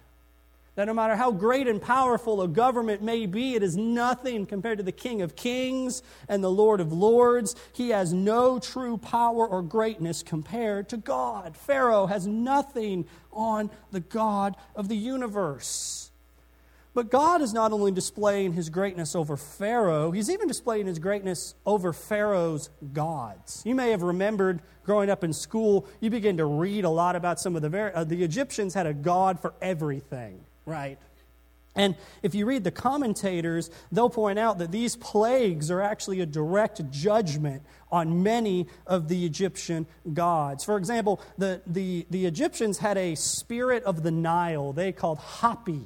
That 0.80 0.87
no 0.87 0.94
matter 0.94 1.14
how 1.14 1.30
great 1.30 1.68
and 1.68 1.78
powerful 1.78 2.40
a 2.40 2.49
government 2.49 3.02
may 3.02 3.26
be, 3.26 3.54
it 3.54 3.62
is 3.62 3.76
nothing 3.76 4.46
compared 4.46 4.78
to 4.78 4.82
the 4.82 4.90
King 4.90 5.20
of 5.20 5.37
Kings 5.37 6.02
and 6.26 6.42
the 6.42 6.50
Lord 6.50 6.80
of 6.80 6.90
Lords. 6.90 7.54
He 7.75 7.90
has 7.90 8.14
no 8.14 8.58
true 8.58 8.96
power 8.96 9.46
or 9.46 9.60
greatness 9.60 10.22
compared 10.22 10.88
to 10.88 10.96
God. 10.96 11.54
Pharaoh 11.54 12.06
has 12.06 12.26
nothing 12.26 13.04
on 13.30 13.70
the 13.90 14.00
God 14.00 14.56
of 14.75 14.88
the 14.88 14.96
universe. 14.96 16.10
But 16.94 17.10
God 17.10 17.42
is 17.42 17.52
not 17.52 17.72
only 17.72 17.92
displaying 17.92 18.54
his 18.54 18.70
greatness 18.70 19.14
over 19.14 19.37
Pharaoh, 19.37 20.12
he's 20.12 20.30
even 20.30 20.49
displaying 20.49 20.87
his 20.87 20.99
greatness 20.99 21.56
over 21.66 21.92
Pharaoh's 21.92 22.70
gods. 22.94 23.62
You 23.66 23.75
may 23.75 23.90
have 23.90 24.00
remembered 24.00 24.62
growing 24.84 25.10
up 25.10 25.25
in 25.25 25.34
school, 25.34 25.87
you 26.00 26.08
begin 26.08 26.38
to 26.38 26.46
read 26.46 26.87
a 26.87 26.90
lot 26.90 27.16
about 27.16 27.38
some 27.38 27.54
of 27.54 27.60
the, 27.60 27.94
uh, 27.94 28.02
the 28.02 28.25
Egyptians 28.25 28.72
had 28.72 28.87
a 28.87 28.94
god 28.94 29.40
for 29.40 29.52
everything 29.60 30.40
right. 30.67 30.99
And 31.76 31.95
if 32.23 32.35
you 32.35 32.47
read 32.47 32.64
the 32.64 32.73
commentators, 32.73 33.71
they'll 33.93 34.11
point 34.11 34.38
out 34.38 34.59
that 34.59 34.73
these 34.73 34.97
plagues 34.97 35.71
are 35.71 35.81
actually 35.81 36.21
a 36.21 36.26
direct 36.26 36.90
judgment 36.90 37.62
on 37.93 38.23
many 38.23 38.67
of 38.87 39.09
the 39.09 39.25
Egyptian 39.25 39.87
gods. 40.12 40.64
For 40.64 40.76
example, 40.76 41.21
the, 41.38 41.61
the, 41.67 42.07
the 42.11 42.26
Egyptians 42.26 42.79
had 42.79 42.99
a 42.99 43.14
spirit 43.14 43.85
of 43.85 44.02
the 44.02 44.11
Nile 44.11 44.73
they 44.73 44.93
called 44.93 45.19
Hapi. 45.19 45.85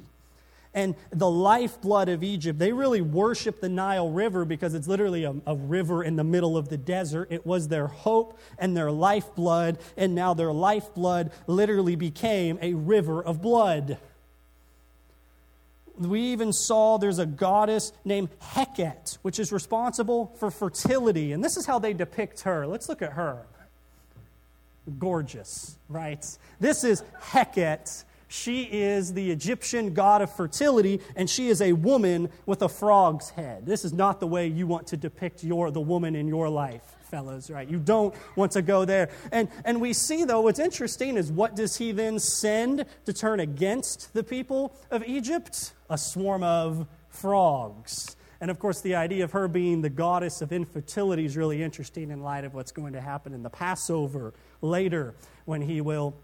And 0.73 0.95
the 1.11 1.29
lifeblood 1.29 2.09
of 2.09 2.21
Egypt, 2.21 2.59
they 2.59 2.73
really 2.73 2.99
worship 2.99 3.61
the 3.61 3.69
Nile 3.69 4.09
River 4.09 4.43
because 4.43 4.73
it's 4.73 4.89
literally 4.89 5.23
a, 5.23 5.33
a 5.45 5.55
river 5.55 6.03
in 6.03 6.17
the 6.17 6.23
middle 6.25 6.57
of 6.57 6.67
the 6.67 6.77
desert. 6.77 7.29
It 7.31 7.45
was 7.45 7.69
their 7.69 7.87
hope 7.87 8.37
and 8.57 8.75
their 8.75 8.91
lifeblood, 8.91 9.77
and 9.95 10.13
now 10.15 10.33
their 10.33 10.51
lifeblood 10.51 11.31
literally 11.47 11.95
became 11.95 12.59
a 12.61 12.73
river 12.73 13.23
of 13.23 13.41
blood 13.41 13.97
we 15.97 16.21
even 16.21 16.51
saw 16.53 16.97
there's 16.97 17.19
a 17.19 17.25
goddess 17.25 17.91
named 18.03 18.29
Heket, 18.41 19.17
which 19.21 19.39
is 19.39 19.51
responsible 19.51 20.35
for 20.39 20.51
fertility. 20.51 21.31
And 21.31 21.43
this 21.43 21.57
is 21.57 21.65
how 21.65 21.79
they 21.79 21.93
depict 21.93 22.41
her. 22.41 22.67
Let's 22.67 22.89
look 22.89 23.01
at 23.01 23.13
her. 23.13 23.45
Gorgeous, 24.99 25.77
right? 25.89 26.25
This 26.59 26.83
is 26.83 27.03
Heket. 27.31 28.03
She 28.27 28.63
is 28.63 29.13
the 29.13 29.31
Egyptian 29.31 29.93
god 29.93 30.21
of 30.21 30.35
fertility, 30.35 30.99
and 31.15 31.29
she 31.29 31.47
is 31.47 31.61
a 31.61 31.73
woman 31.73 32.29
with 32.45 32.61
a 32.61 32.69
frog's 32.69 33.29
head. 33.31 33.65
This 33.65 33.85
is 33.85 33.93
not 33.93 34.19
the 34.19 34.27
way 34.27 34.47
you 34.47 34.67
want 34.67 34.87
to 34.87 34.97
depict 34.97 35.43
your, 35.43 35.71
the 35.71 35.81
woman 35.81 36.15
in 36.15 36.27
your 36.27 36.49
life 36.49 36.94
right? 37.49 37.69
You 37.69 37.79
don't 37.79 38.13
want 38.35 38.51
to 38.53 38.61
go 38.61 38.85
there. 38.85 39.09
And, 39.31 39.49
and 39.63 39.81
we 39.81 39.93
see, 39.93 40.23
though, 40.23 40.41
what's 40.41 40.59
interesting 40.59 41.17
is 41.17 41.31
what 41.31 41.55
does 41.55 41.77
he 41.77 41.91
then 41.91 42.19
send 42.19 42.85
to 43.05 43.13
turn 43.13 43.39
against 43.39 44.13
the 44.13 44.23
people 44.23 44.75
of 44.91 45.03
Egypt? 45.05 45.73
A 45.89 45.97
swarm 45.97 46.43
of 46.43 46.87
frogs. 47.09 48.15
And 48.41 48.51
of 48.51 48.59
course, 48.59 48.81
the 48.81 48.95
idea 48.95 49.23
of 49.23 49.31
her 49.31 49.47
being 49.47 49.81
the 49.81 49.89
goddess 49.89 50.41
of 50.41 50.51
infertility 50.51 51.25
is 51.25 51.37
really 51.37 51.63
interesting 51.63 52.11
in 52.11 52.21
light 52.21 52.43
of 52.43 52.53
what's 52.53 52.71
going 52.71 52.93
to 52.93 53.01
happen 53.01 53.33
in 53.33 53.43
the 53.43 53.49
Passover 53.49 54.33
later 54.61 55.15
when 55.45 55.61
he 55.61 55.81
will 55.81 56.15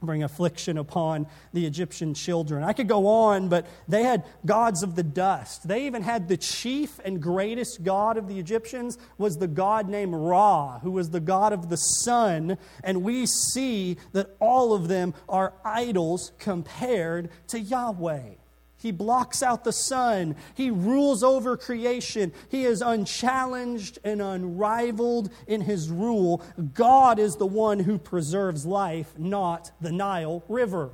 bring 0.00 0.22
affliction 0.22 0.78
upon 0.78 1.26
the 1.52 1.66
Egyptian 1.66 2.14
children. 2.14 2.62
I 2.62 2.72
could 2.72 2.88
go 2.88 3.06
on, 3.06 3.48
but 3.48 3.66
they 3.88 4.02
had 4.04 4.24
gods 4.46 4.82
of 4.82 4.94
the 4.94 5.02
dust. 5.02 5.66
They 5.66 5.86
even 5.86 6.02
had 6.02 6.28
the 6.28 6.36
chief 6.36 7.00
and 7.04 7.20
greatest 7.20 7.82
god 7.82 8.16
of 8.16 8.28
the 8.28 8.38
Egyptians 8.38 8.96
was 9.18 9.38
the 9.38 9.48
god 9.48 9.88
named 9.88 10.14
Ra, 10.14 10.78
who 10.80 10.92
was 10.92 11.10
the 11.10 11.20
god 11.20 11.52
of 11.52 11.68
the 11.68 11.76
sun, 11.76 12.58
and 12.84 13.02
we 13.02 13.26
see 13.26 13.96
that 14.12 14.36
all 14.40 14.72
of 14.72 14.88
them 14.88 15.14
are 15.28 15.54
idols 15.64 16.32
compared 16.38 17.30
to 17.48 17.58
Yahweh. 17.58 18.34
He 18.80 18.92
blocks 18.92 19.42
out 19.42 19.64
the 19.64 19.72
sun. 19.72 20.36
He 20.54 20.70
rules 20.70 21.24
over 21.24 21.56
creation. 21.56 22.32
He 22.48 22.64
is 22.64 22.80
unchallenged 22.80 23.98
and 24.04 24.22
unrivaled 24.22 25.30
in 25.48 25.62
his 25.62 25.90
rule. 25.90 26.42
God 26.74 27.18
is 27.18 27.36
the 27.36 27.46
one 27.46 27.80
who 27.80 27.98
preserves 27.98 28.64
life, 28.64 29.18
not 29.18 29.72
the 29.80 29.90
Nile 29.90 30.44
River. 30.48 30.90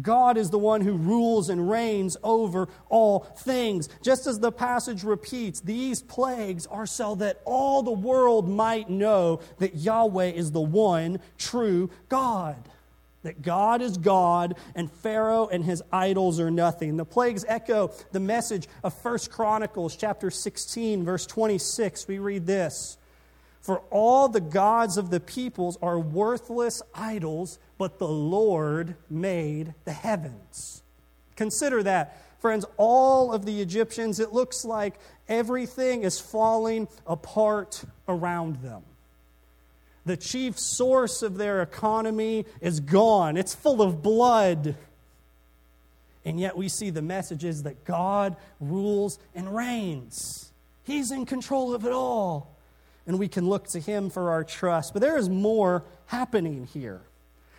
God 0.00 0.36
is 0.36 0.50
the 0.50 0.58
one 0.58 0.80
who 0.80 0.94
rules 0.94 1.48
and 1.48 1.70
reigns 1.70 2.16
over 2.24 2.68
all 2.88 3.20
things. 3.20 3.88
Just 4.02 4.26
as 4.26 4.40
the 4.40 4.50
passage 4.50 5.04
repeats, 5.04 5.60
these 5.60 6.02
plagues 6.02 6.66
are 6.66 6.86
so 6.86 7.14
that 7.16 7.42
all 7.44 7.82
the 7.82 7.92
world 7.92 8.48
might 8.48 8.90
know 8.90 9.40
that 9.58 9.76
Yahweh 9.76 10.30
is 10.30 10.50
the 10.50 10.60
one 10.60 11.20
true 11.38 11.90
God 12.08 12.68
that 13.24 13.42
God 13.42 13.82
is 13.82 13.98
God 13.98 14.56
and 14.74 14.90
Pharaoh 14.90 15.48
and 15.48 15.64
his 15.64 15.82
idols 15.92 16.38
are 16.38 16.50
nothing. 16.50 16.96
The 16.96 17.04
plagues 17.04 17.44
echo 17.48 17.90
the 18.12 18.20
message 18.20 18.68
of 18.84 18.94
First 18.94 19.30
Chronicles 19.30 19.96
chapter 19.96 20.30
16 20.30 21.04
verse 21.04 21.26
26. 21.26 22.06
We 22.06 22.18
read 22.18 22.46
this: 22.46 22.96
For 23.60 23.80
all 23.90 24.28
the 24.28 24.40
gods 24.40 24.96
of 24.96 25.10
the 25.10 25.20
peoples 25.20 25.76
are 25.82 25.98
worthless 25.98 26.80
idols, 26.94 27.58
but 27.76 27.98
the 27.98 28.08
Lord 28.08 28.94
made 29.10 29.74
the 29.84 29.92
heavens. 29.92 30.82
Consider 31.36 31.82
that. 31.82 32.20
Friends, 32.38 32.66
all 32.76 33.32
of 33.32 33.46
the 33.46 33.62
Egyptians, 33.62 34.20
it 34.20 34.34
looks 34.34 34.66
like 34.66 34.94
everything 35.28 36.02
is 36.02 36.20
falling 36.20 36.88
apart 37.06 37.82
around 38.06 38.56
them. 38.56 38.82
The 40.06 40.16
chief 40.16 40.58
source 40.58 41.22
of 41.22 41.38
their 41.38 41.62
economy 41.62 42.44
is 42.60 42.80
gone, 42.80 43.36
it's 43.36 43.54
full 43.54 43.82
of 43.82 44.02
blood. 44.02 44.76
And 46.26 46.40
yet 46.40 46.56
we 46.56 46.68
see 46.68 46.90
the 46.90 47.02
message 47.02 47.44
is 47.44 47.64
that 47.64 47.84
God 47.84 48.36
rules 48.58 49.18
and 49.34 49.54
reigns. 49.54 50.50
He's 50.84 51.10
in 51.10 51.26
control 51.26 51.74
of 51.74 51.84
it 51.84 51.92
all. 51.92 52.54
And 53.06 53.18
we 53.18 53.28
can 53.28 53.48
look 53.48 53.68
to 53.68 53.80
Him 53.80 54.08
for 54.08 54.30
our 54.30 54.44
trust. 54.44 54.94
But 54.94 55.02
there 55.02 55.18
is 55.18 55.28
more 55.28 55.84
happening 56.06 56.66
here. 56.72 57.02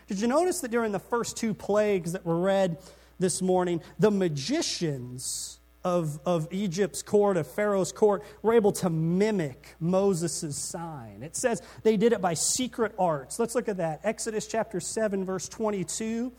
Did 0.07 0.19
you 0.19 0.27
notice 0.27 0.61
that 0.61 0.71
during 0.71 0.91
the 0.91 0.99
first 0.99 1.37
two 1.37 1.53
plagues 1.53 2.13
that 2.13 2.25
were 2.25 2.39
read 2.39 2.77
this 3.19 3.41
morning, 3.41 3.81
the 3.99 4.11
magicians 4.11 5.59
of, 5.85 6.19
of 6.25 6.47
Egypt's 6.51 7.03
court, 7.03 7.37
of 7.37 7.45
Pharaoh's 7.45 7.91
court, 7.91 8.23
were 8.41 8.53
able 8.53 8.71
to 8.73 8.89
mimic 8.89 9.75
Moses' 9.79 10.57
sign. 10.57 11.21
It 11.21 11.35
says 11.35 11.61
they 11.83 11.95
did 11.95 12.11
it 12.11 12.21
by 12.21 12.33
secret 12.33 12.93
arts. 12.97 13.37
Let's 13.37 13.53
look 13.53 13.69
at 13.69 13.77
that. 13.77 14.01
Exodus 14.03 14.47
chapter 14.47 14.79
7, 14.79 15.23
verse 15.23 15.47
22. 15.47 16.33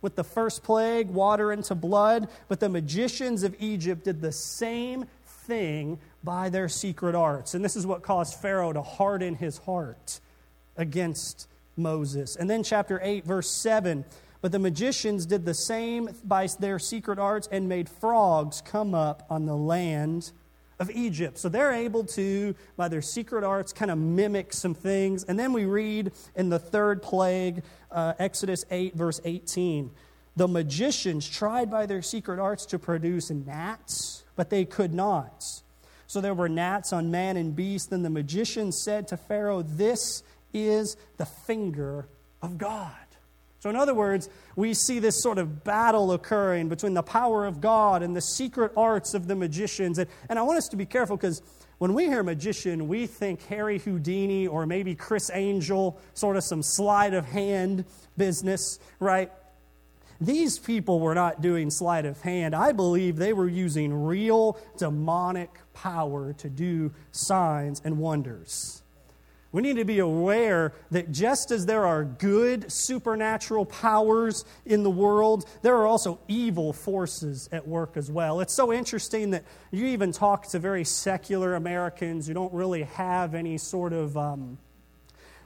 With 0.00 0.16
the 0.16 0.24
first 0.24 0.62
plague, 0.62 1.08
water 1.08 1.52
into 1.52 1.74
blood. 1.74 2.28
But 2.48 2.60
the 2.60 2.70
magicians 2.70 3.42
of 3.42 3.54
Egypt 3.60 4.04
did 4.04 4.22
the 4.22 4.32
same 4.32 5.04
thing 5.26 5.98
by 6.24 6.48
their 6.48 6.68
secret 6.68 7.14
arts. 7.14 7.52
And 7.52 7.62
this 7.62 7.76
is 7.76 7.86
what 7.86 8.02
caused 8.02 8.40
Pharaoh 8.40 8.72
to 8.72 8.82
harden 8.82 9.34
his 9.34 9.58
heart 9.58 10.20
against 10.78 11.46
Moses. 11.76 12.36
And 12.36 12.48
then, 12.48 12.62
chapter 12.62 13.00
8, 13.02 13.26
verse 13.26 13.50
7 13.50 14.06
But 14.40 14.52
the 14.52 14.58
magicians 14.58 15.26
did 15.26 15.44
the 15.44 15.54
same 15.54 16.10
by 16.24 16.48
their 16.58 16.78
secret 16.78 17.18
arts 17.18 17.48
and 17.50 17.68
made 17.68 17.88
frogs 17.88 18.60
come 18.60 18.94
up 18.94 19.26
on 19.28 19.46
the 19.46 19.56
land 19.56 20.32
of 20.78 20.90
Egypt. 20.90 21.38
So 21.38 21.48
they're 21.48 21.72
able 21.72 22.04
to, 22.04 22.54
by 22.76 22.88
their 22.88 23.02
secret 23.02 23.42
arts, 23.42 23.72
kind 23.72 23.90
of 23.90 23.98
mimic 23.98 24.52
some 24.52 24.74
things. 24.74 25.24
And 25.24 25.38
then 25.38 25.52
we 25.52 25.64
read 25.64 26.12
in 26.36 26.50
the 26.50 26.58
third 26.58 27.02
plague, 27.02 27.62
uh, 27.90 28.14
Exodus 28.18 28.64
8, 28.70 28.94
verse 28.94 29.20
18. 29.24 29.90
The 30.36 30.46
magicians 30.46 31.28
tried 31.28 31.68
by 31.68 31.86
their 31.86 32.02
secret 32.02 32.38
arts 32.38 32.64
to 32.66 32.78
produce 32.78 33.30
gnats, 33.30 34.22
but 34.36 34.50
they 34.50 34.64
could 34.64 34.94
not. 34.94 35.62
So 36.06 36.20
there 36.20 36.32
were 36.32 36.48
gnats 36.48 36.92
on 36.92 37.10
man 37.10 37.36
and 37.36 37.56
beast. 37.56 37.90
Then 37.90 38.02
the 38.02 38.10
magician 38.10 38.70
said 38.70 39.08
to 39.08 39.16
Pharaoh, 39.16 39.62
This 39.62 40.22
is 40.54 40.96
the 41.16 41.26
finger 41.26 42.08
of 42.40 42.56
God. 42.56 42.94
So, 43.60 43.68
in 43.68 43.76
other 43.76 43.94
words, 43.94 44.28
we 44.54 44.72
see 44.72 45.00
this 45.00 45.20
sort 45.20 45.38
of 45.38 45.64
battle 45.64 46.12
occurring 46.12 46.68
between 46.68 46.94
the 46.94 47.02
power 47.02 47.44
of 47.44 47.60
God 47.60 48.02
and 48.02 48.14
the 48.14 48.20
secret 48.20 48.72
arts 48.76 49.14
of 49.14 49.26
the 49.26 49.34
magicians. 49.34 49.98
And, 49.98 50.08
and 50.28 50.38
I 50.38 50.42
want 50.42 50.58
us 50.58 50.68
to 50.68 50.76
be 50.76 50.86
careful 50.86 51.16
because 51.16 51.42
when 51.78 51.92
we 51.92 52.04
hear 52.04 52.22
magician, 52.22 52.86
we 52.86 53.06
think 53.06 53.42
Harry 53.46 53.78
Houdini 53.78 54.46
or 54.46 54.66
maybe 54.66 54.94
Criss 54.94 55.30
Angel, 55.32 55.98
sort 56.14 56.36
of 56.36 56.44
some 56.44 56.62
sleight 56.62 57.14
of 57.14 57.24
hand 57.24 57.84
business, 58.16 58.78
right? 59.00 59.32
These 60.20 60.58
people 60.58 60.98
were 60.98 61.14
not 61.14 61.40
doing 61.40 61.70
sleight 61.70 62.04
of 62.04 62.20
hand. 62.22 62.54
I 62.54 62.72
believe 62.72 63.16
they 63.16 63.32
were 63.32 63.48
using 63.48 63.92
real 63.92 64.58
demonic 64.76 65.50
power 65.72 66.32
to 66.34 66.48
do 66.48 66.92
signs 67.12 67.80
and 67.84 67.98
wonders. 67.98 68.82
We 69.58 69.62
need 69.62 69.78
to 69.78 69.84
be 69.84 69.98
aware 69.98 70.72
that 70.92 71.10
just 71.10 71.50
as 71.50 71.66
there 71.66 71.84
are 71.84 72.04
good 72.04 72.70
supernatural 72.70 73.64
powers 73.64 74.44
in 74.64 74.84
the 74.84 74.90
world, 74.90 75.46
there 75.62 75.74
are 75.78 75.84
also 75.84 76.20
evil 76.28 76.72
forces 76.72 77.48
at 77.50 77.66
work 77.66 77.96
as 77.96 78.08
well. 78.08 78.38
It's 78.38 78.54
so 78.54 78.72
interesting 78.72 79.32
that 79.32 79.42
you 79.72 79.86
even 79.86 80.12
talk 80.12 80.46
to 80.50 80.60
very 80.60 80.84
secular 80.84 81.56
Americans 81.56 82.28
who 82.28 82.34
don't 82.34 82.52
really 82.52 82.84
have 82.84 83.34
any 83.34 83.58
sort 83.58 83.92
of 83.92 84.16
um, 84.16 84.58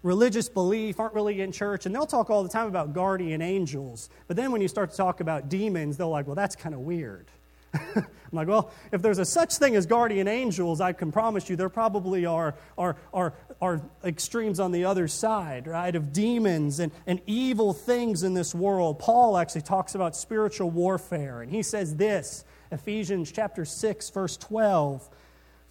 religious 0.03 0.47
belief, 0.47 1.01
aren't 1.01 1.15
really 1.15 1.41
in 1.41 1.51
church, 1.51 1.87
and 1.87 1.95
they'll 1.95 2.05
talk 2.05 2.29
all 2.29 2.43
the 2.43 2.51
time 2.51 2.67
about 2.67 2.93
guardian 2.93 3.41
angels. 3.41 4.11
But 4.29 4.37
then 4.37 4.53
when 4.53 4.61
you 4.61 4.69
start 4.69 4.91
to 4.91 4.97
talk 4.99 5.21
about 5.21 5.49
demons, 5.49 5.97
they're 5.97 6.07
like, 6.07 6.27
well, 6.27 6.37
that's 6.37 6.55
kind 6.55 6.75
of 6.75 6.83
weird. 6.83 7.31
I'm 8.33 8.37
like, 8.37 8.49
well, 8.49 8.71
if 8.93 9.03
there's 9.03 9.19
a 9.19 9.25
such 9.25 9.57
thing 9.57 9.77
as 9.77 9.87
guardian 9.87 10.27
angels, 10.27 10.81
I 10.81 10.93
can 10.93 11.13
promise 11.13 11.51
you 11.51 11.57
there 11.57 11.69
probably 11.69 12.25
are, 12.25 12.55
are, 12.79 12.97
are, 13.13 13.35
are 13.61 13.83
extremes 14.05 14.59
on 14.59 14.73
the 14.73 14.85
other 14.85 15.07
side, 15.07 15.67
right, 15.67 15.95
of 15.95 16.13
demons 16.13 16.81
and, 16.81 16.93
and 17.07 17.21
evil 17.27 17.73
things 17.73 18.23
in 18.23 18.35
this 18.35 18.55
world. 18.55 18.99
Paul 18.99 19.37
actually 19.37 19.63
talks 19.63 19.95
about 19.95 20.17
spiritual 20.17 20.71
warfare, 20.71 21.43
and 21.43 21.51
he 21.51 21.63
says 21.63 21.97
this 21.97 22.45
Ephesians 22.71 23.31
chapter 23.31 23.65
6, 23.65 24.11
verse 24.11 24.37
12. 24.39 25.09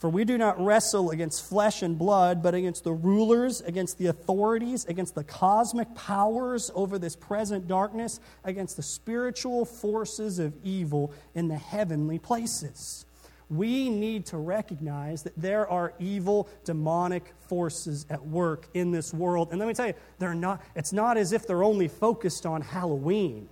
For 0.01 0.09
we 0.09 0.25
do 0.25 0.35
not 0.35 0.59
wrestle 0.59 1.11
against 1.11 1.47
flesh 1.47 1.83
and 1.83 1.95
blood, 1.95 2.41
but 2.41 2.55
against 2.55 2.83
the 2.83 2.91
rulers, 2.91 3.61
against 3.61 3.99
the 3.99 4.07
authorities, 4.07 4.83
against 4.85 5.13
the 5.13 5.23
cosmic 5.23 5.93
powers 5.93 6.71
over 6.73 6.97
this 6.97 7.15
present 7.15 7.67
darkness, 7.67 8.19
against 8.43 8.77
the 8.77 8.81
spiritual 8.81 9.63
forces 9.63 10.39
of 10.39 10.55
evil 10.63 11.13
in 11.35 11.49
the 11.49 11.55
heavenly 11.55 12.17
places. 12.17 13.05
We 13.47 13.91
need 13.91 14.25
to 14.27 14.37
recognize 14.37 15.21
that 15.21 15.39
there 15.39 15.69
are 15.69 15.93
evil, 15.99 16.49
demonic 16.65 17.31
forces 17.47 18.07
at 18.09 18.25
work 18.25 18.69
in 18.73 18.89
this 18.89 19.13
world. 19.13 19.49
And 19.51 19.59
let 19.59 19.67
me 19.67 19.75
tell 19.75 19.85
you, 19.85 19.93
they're 20.17 20.33
not, 20.33 20.63
it's 20.75 20.93
not 20.93 21.17
as 21.17 21.31
if 21.31 21.45
they're 21.45 21.63
only 21.63 21.87
focused 21.87 22.47
on 22.47 22.61
Halloween. 22.61 23.49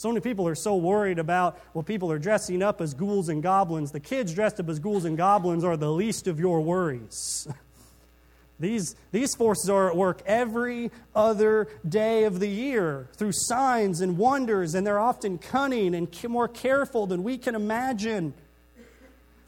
So 0.00 0.08
many 0.08 0.22
people 0.22 0.48
are 0.48 0.54
so 0.54 0.76
worried 0.76 1.18
about, 1.18 1.60
well, 1.74 1.82
people 1.82 2.10
are 2.10 2.18
dressing 2.18 2.62
up 2.62 2.80
as 2.80 2.94
ghouls 2.94 3.28
and 3.28 3.42
goblins. 3.42 3.92
The 3.92 4.00
kids 4.00 4.32
dressed 4.32 4.58
up 4.58 4.70
as 4.70 4.78
ghouls 4.78 5.04
and 5.04 5.14
goblins 5.14 5.62
are 5.62 5.76
the 5.76 5.92
least 5.92 6.26
of 6.26 6.40
your 6.40 6.62
worries. 6.62 7.46
These, 8.58 8.94
these 9.10 9.34
forces 9.34 9.68
are 9.68 9.90
at 9.90 9.96
work 9.96 10.22
every 10.26 10.90
other 11.14 11.68
day 11.86 12.24
of 12.24 12.40
the 12.40 12.48
year 12.48 13.08
through 13.14 13.32
signs 13.32 14.00
and 14.02 14.18
wonders, 14.18 14.74
and 14.74 14.86
they're 14.86 15.00
often 15.00 15.38
cunning 15.38 15.94
and 15.94 16.08
more 16.28 16.48
careful 16.48 17.06
than 17.06 17.22
we 17.22 17.38
can 17.38 17.54
imagine. 17.54 18.34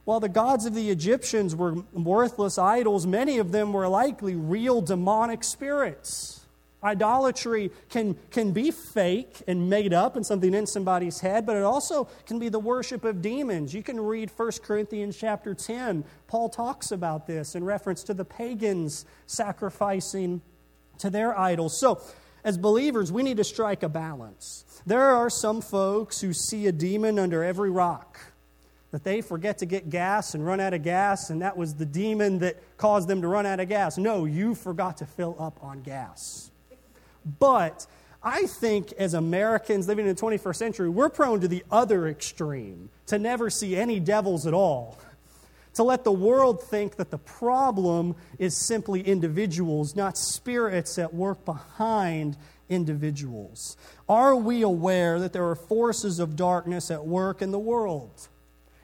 While 0.05 0.21
the 0.21 0.31
gods 0.31 0.65
of 0.67 0.75
the 0.75 0.91
Egyptians 0.91 1.55
were 1.55 1.77
worthless 1.93 2.57
idols, 2.59 3.07
many 3.07 3.39
of 3.39 3.53
them 3.53 3.73
were 3.75 3.87
likely 3.89 4.35
real 4.35 4.81
demonic 4.81 5.45
spirits. 5.45 6.42
Idolatry 6.85 7.71
can, 7.91 8.17
can 8.31 8.53
be 8.53 8.71
fake 8.73 9.43
and 9.47 9.71
made 9.71 9.95
up 9.95 10.17
and 10.17 10.27
something 10.27 10.53
in 10.53 10.67
somebody's 10.67 11.21
head, 11.21 11.47
but 11.47 11.57
it 11.57 11.63
also 11.63 12.09
can 12.27 12.39
be 12.41 12.49
the 12.49 12.59
worship 12.59 13.05
of 13.05 13.23
demons. 13.23 13.73
You 13.73 13.83
can 13.83 14.01
read 14.01 14.31
1 14.35 14.51
Corinthians 14.65 15.17
chapter 15.17 15.55
10. 15.55 16.05
Paul 16.27 16.49
talks 16.49 16.91
about 16.91 17.27
this 17.27 17.55
in 17.55 17.63
reference 17.63 18.03
to 18.05 18.15
the 18.15 18.25
pagans 18.25 19.05
sacrificing 19.27 20.43
to 20.99 21.09
their 21.09 21.39
idols. 21.39 21.79
So, 21.79 22.01
as 22.45 22.59
believers, 22.59 23.13
we 23.13 23.23
need 23.23 23.37
to 23.37 23.45
strike 23.45 23.85
a 23.85 23.89
balance. 23.89 24.65
There 24.85 25.01
are 25.03 25.31
some 25.31 25.61
folks 25.61 26.21
who 26.21 26.33
see 26.33 26.67
a 26.67 26.73
demon 26.73 27.19
under 27.19 27.45
every 27.45 27.71
rock, 27.71 28.19
that 28.91 29.05
they 29.05 29.21
forget 29.21 29.59
to 29.59 29.67
get 29.67 29.89
gas 29.89 30.35
and 30.35 30.45
run 30.45 30.61
out 30.61 30.75
of 30.75 30.83
gas, 30.83 31.31
and 31.31 31.43
that 31.43 31.57
was 31.57 31.75
the 31.75 31.87
demon 31.87 32.41
that 32.41 32.77
caused 32.77 33.09
them 33.09 33.23
to 33.23 33.29
run 33.29 33.47
out 33.47 33.59
of 33.59 33.69
gas. 33.69 33.97
No, 33.97 34.25
you 34.25 34.55
forgot 34.55 34.99
to 34.99 35.07
fill 35.07 35.37
up 35.39 35.59
on 35.63 35.83
gas. 35.83 36.52
But 37.25 37.87
I 38.23 38.47
think 38.47 38.93
as 38.93 39.15
Americans 39.15 39.89
living 39.89 40.07
in 40.07 40.15
the 40.15 40.21
21st 40.21 40.57
century, 40.57 40.89
we're 40.89 41.09
prone 41.09 41.41
to 41.41 41.49
the 41.49 41.65
other 41.71 42.07
extreme, 42.07 42.91
to 43.07 43.19
never 43.19 43.51
see 43.51 43.77
any 43.77 43.99
devils 43.99 44.47
at 44.47 44.55
all. 44.55 44.99
To 45.75 45.83
let 45.83 46.05
the 46.05 46.13
world 46.13 46.63
think 46.63 46.97
that 46.97 47.11
the 47.11 47.19
problem 47.19 48.15
is 48.39 48.57
simply 48.57 49.01
individuals, 49.01 49.97
not 49.97 50.19
spirits 50.19 50.99
at 50.99 51.15
work 51.15 51.45
behind 51.45 52.37
individuals. 52.69 53.77
Are 54.09 54.37
we 54.37 54.63
aware 54.63 55.19
that 55.19 55.33
there 55.33 55.49
are 55.49 55.57
forces 55.57 56.19
of 56.19 56.37
darkness 56.37 56.91
at 56.91 57.07
work 57.07 57.41
in 57.41 57.51
the 57.51 57.59
world? 57.59 58.29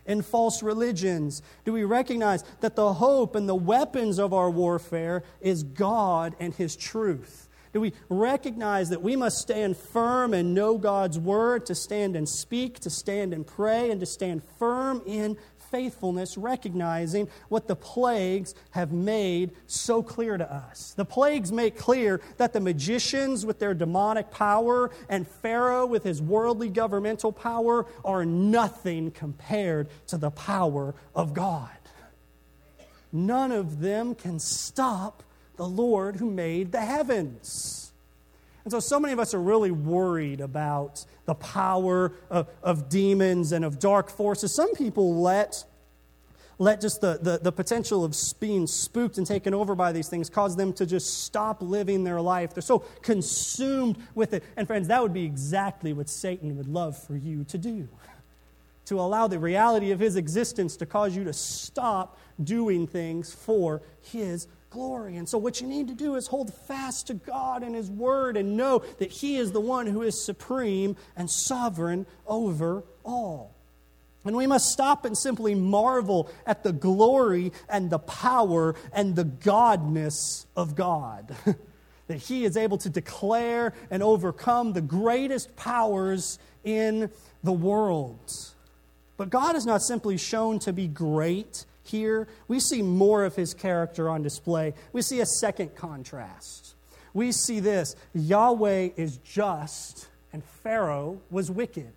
In 0.07 0.22
false 0.22 0.62
religions? 0.62 1.42
Do 1.66 1.74
we 1.74 1.85
recognize 1.85 2.42
that 2.61 2.74
the 2.74 2.94
hope 2.94 3.35
and 3.35 3.46
the 3.46 3.55
weapons 3.55 4.18
of 4.18 4.33
our 4.33 4.51
warfare 4.51 5.22
is 5.42 5.62
God 5.62 6.35
and 6.40 6.55
His 6.55 6.74
truth? 6.74 7.47
Do 7.72 7.81
we 7.81 7.92
recognize 8.09 8.90
that 8.90 9.02
we 9.02 9.16
must 9.16 9.38
stand 9.38 9.76
firm 9.76 10.35
and 10.35 10.54
know 10.54 10.78
God's 10.78 11.18
word, 11.18 11.66
to 11.66 11.74
stand 11.74 12.16
and 12.16 12.28
speak, 12.28 12.81
to 12.81 12.90
stand 12.90 13.33
and 13.33 13.46
pray, 13.46 13.90
and 13.90 14.00
to 14.00 14.07
stand 14.07 14.42
firm 14.59 15.02
in 15.07 15.37
faithfulness, 15.70 16.38
recognizing 16.38 17.28
what 17.48 17.68
the 17.68 17.76
plagues 17.76 18.54
have 18.70 18.92
made 18.92 19.52
so 19.66 20.02
clear 20.02 20.37
to 20.37 20.52
us. 20.52 20.94
The 20.96 21.04
plagues 21.04 21.52
make 21.52 21.76
clear 21.76 22.20
that 22.38 22.52
the 22.52 22.61
magicians, 22.61 23.44
with 23.44 23.59
their 23.59 23.74
demonic 23.74 24.31
power, 24.31 24.90
and 25.09 25.28
Pharaoh, 25.28 25.87
with 25.87 26.04
his 26.04 26.22
worldly 26.22 26.70
governmental 26.70 27.33
power, 27.33 27.87
are 28.04 28.24
nothing 28.24 29.11
compared 29.11 29.88
to 30.07 30.16
the 30.16 30.31
power 30.31 30.94
of 31.14 31.35
God. 31.35 31.68
None 33.12 33.52
of 33.52 33.81
them 33.81 34.14
can 34.14 34.38
stop 34.38 35.22
the 35.59 35.68
Lord 35.68 36.16
who 36.16 36.31
made 36.31 36.73
the 36.73 36.81
heavens. 36.81 37.92
And 38.64 38.73
so, 38.73 38.81
so 38.81 38.99
many 38.99 39.12
of 39.12 39.18
us 39.18 39.35
are 39.35 39.40
really 39.40 39.71
worried 39.71 40.40
about 40.40 41.05
the 41.27 41.35
power 41.35 42.12
of, 42.31 42.49
of 42.62 42.88
demons 42.88 43.53
and 43.53 43.64
of 43.64 43.79
dark 43.79 44.09
forces. 44.11 44.55
Some 44.55 44.75
people 44.75 45.21
let, 45.21 45.64
let 46.59 46.81
just 46.81 47.01
the, 47.01 47.18
the, 47.21 47.38
the 47.38 47.53
potential 47.53 48.05
of 48.05 48.14
being 48.40 48.66
spooked 48.66 49.18
and 49.18 49.27
taken 49.27 49.53
over 49.53 49.75
by 49.75 49.92
these 49.92 50.09
things 50.09 50.31
cause 50.31 50.57
them 50.57 50.73
to 50.75 50.87
just 50.87 51.25
stop 51.25 51.61
living 51.61 52.05
their 52.05 52.21
life. 52.21 52.55
They're 52.55 52.62
so 52.62 52.81
consumed 53.03 53.99
with 54.14 54.33
it. 54.33 54.42
And, 54.57 54.66
friends, 54.66 54.88
that 54.88 55.03
would 55.03 55.14
be 55.14 55.25
exactly 55.25 55.92
what 55.92 56.09
Satan 56.09 56.57
would 56.57 56.68
love 56.68 56.97
for 56.97 57.16
you 57.16 57.44
to 57.44 57.59
do 57.59 57.88
to 58.88 58.99
allow 58.99 59.27
the 59.27 59.38
reality 59.38 59.90
of 59.90 60.01
his 60.01 60.16
existence 60.16 60.75
to 60.79 60.87
cause 60.87 61.14
you 61.14 61.23
to 61.23 61.33
stop 61.35 62.18
doing 62.42 62.87
things 62.87 63.35
for 63.35 63.83
his 64.01 64.47
glory. 64.70 65.16
And 65.16 65.28
so, 65.28 65.38
what 65.38 65.61
you 65.61 65.66
need 65.66 65.88
to 65.88 65.94
do 65.94 66.14
is 66.14 66.26
hold 66.26 66.52
fast 66.52 67.07
to 67.09 67.14
God 67.14 67.62
and 67.62 67.74
His 67.74 67.90
Word 67.90 68.37
and 68.37 68.57
know 68.57 68.81
that 68.98 69.11
He 69.11 69.37
is 69.37 69.52
the 69.52 69.61
one 69.61 69.87
who 69.87 70.02
is 70.02 70.22
supreme 70.22 70.96
and 71.16 71.31
sovereign 71.31 72.07
over 72.26 72.85
all. 73.04 73.54
And 74.24 74.37
we 74.37 74.46
must 74.46 74.70
stop 74.70 75.04
and 75.04 75.16
simply 75.16 75.54
marvel 75.54 76.31
at 76.44 76.62
the 76.62 76.72
glory 76.72 77.52
and 77.68 77.88
the 77.88 77.98
power 77.98 78.74
and 78.92 79.16
the 79.16 79.24
godness 79.24 80.46
of 80.57 80.74
God. 80.74 81.35
that 82.09 82.18
He 82.18 82.44
is 82.44 82.57
able 82.57 82.78
to 82.78 82.90
declare 82.90 83.72
and 83.90 84.02
overcome 84.02 84.72
the 84.72 84.81
greatest 84.81 85.57
powers 85.57 86.38
in 86.64 87.11
the 87.42 87.52
world. 87.52 88.33
But 89.16 89.31
God 89.31 89.57
is 89.57 89.66
not 89.66 89.83
simply 89.83 90.16
shown 90.16 90.59
to 90.61 90.72
be 90.72 90.88
great 90.88 91.64
here. 91.88 92.29
We 92.46 92.61
see 92.61 92.83
more 92.83 93.24
of 93.24 93.35
His 93.37 93.55
character 93.55 94.09
on 94.09 94.22
display. 94.22 94.74
We 94.92 95.03
see 95.03 95.20
a 95.20 95.27
second 95.27 95.74
contrast. 95.74 96.74
We 97.14 97.33
see 97.33 97.61
this 97.61 97.96
Yahweh 98.14 98.90
is 98.96 99.18
just, 99.18 100.09
and 100.33 100.44
Pharaoh 100.44 101.20
was 101.31 101.51
wicked. 101.51 101.92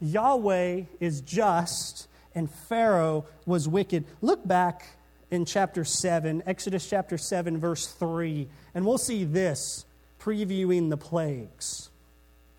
Yahweh 0.00 0.82
is 1.00 1.20
just 1.20 2.08
and 2.34 2.50
Pharaoh 2.50 3.26
was 3.46 3.68
wicked. 3.68 4.04
Look 4.20 4.46
back 4.46 4.84
in 5.30 5.44
chapter 5.44 5.84
7, 5.84 6.42
Exodus 6.46 6.88
chapter 6.88 7.18
7, 7.18 7.58
verse 7.58 7.86
3, 7.86 8.48
and 8.74 8.86
we'll 8.86 8.98
see 8.98 9.24
this 9.24 9.84
previewing 10.18 10.90
the 10.90 10.96
plagues. 10.96 11.90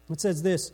It 0.09 0.21
says 0.21 0.43
this 0.43 0.71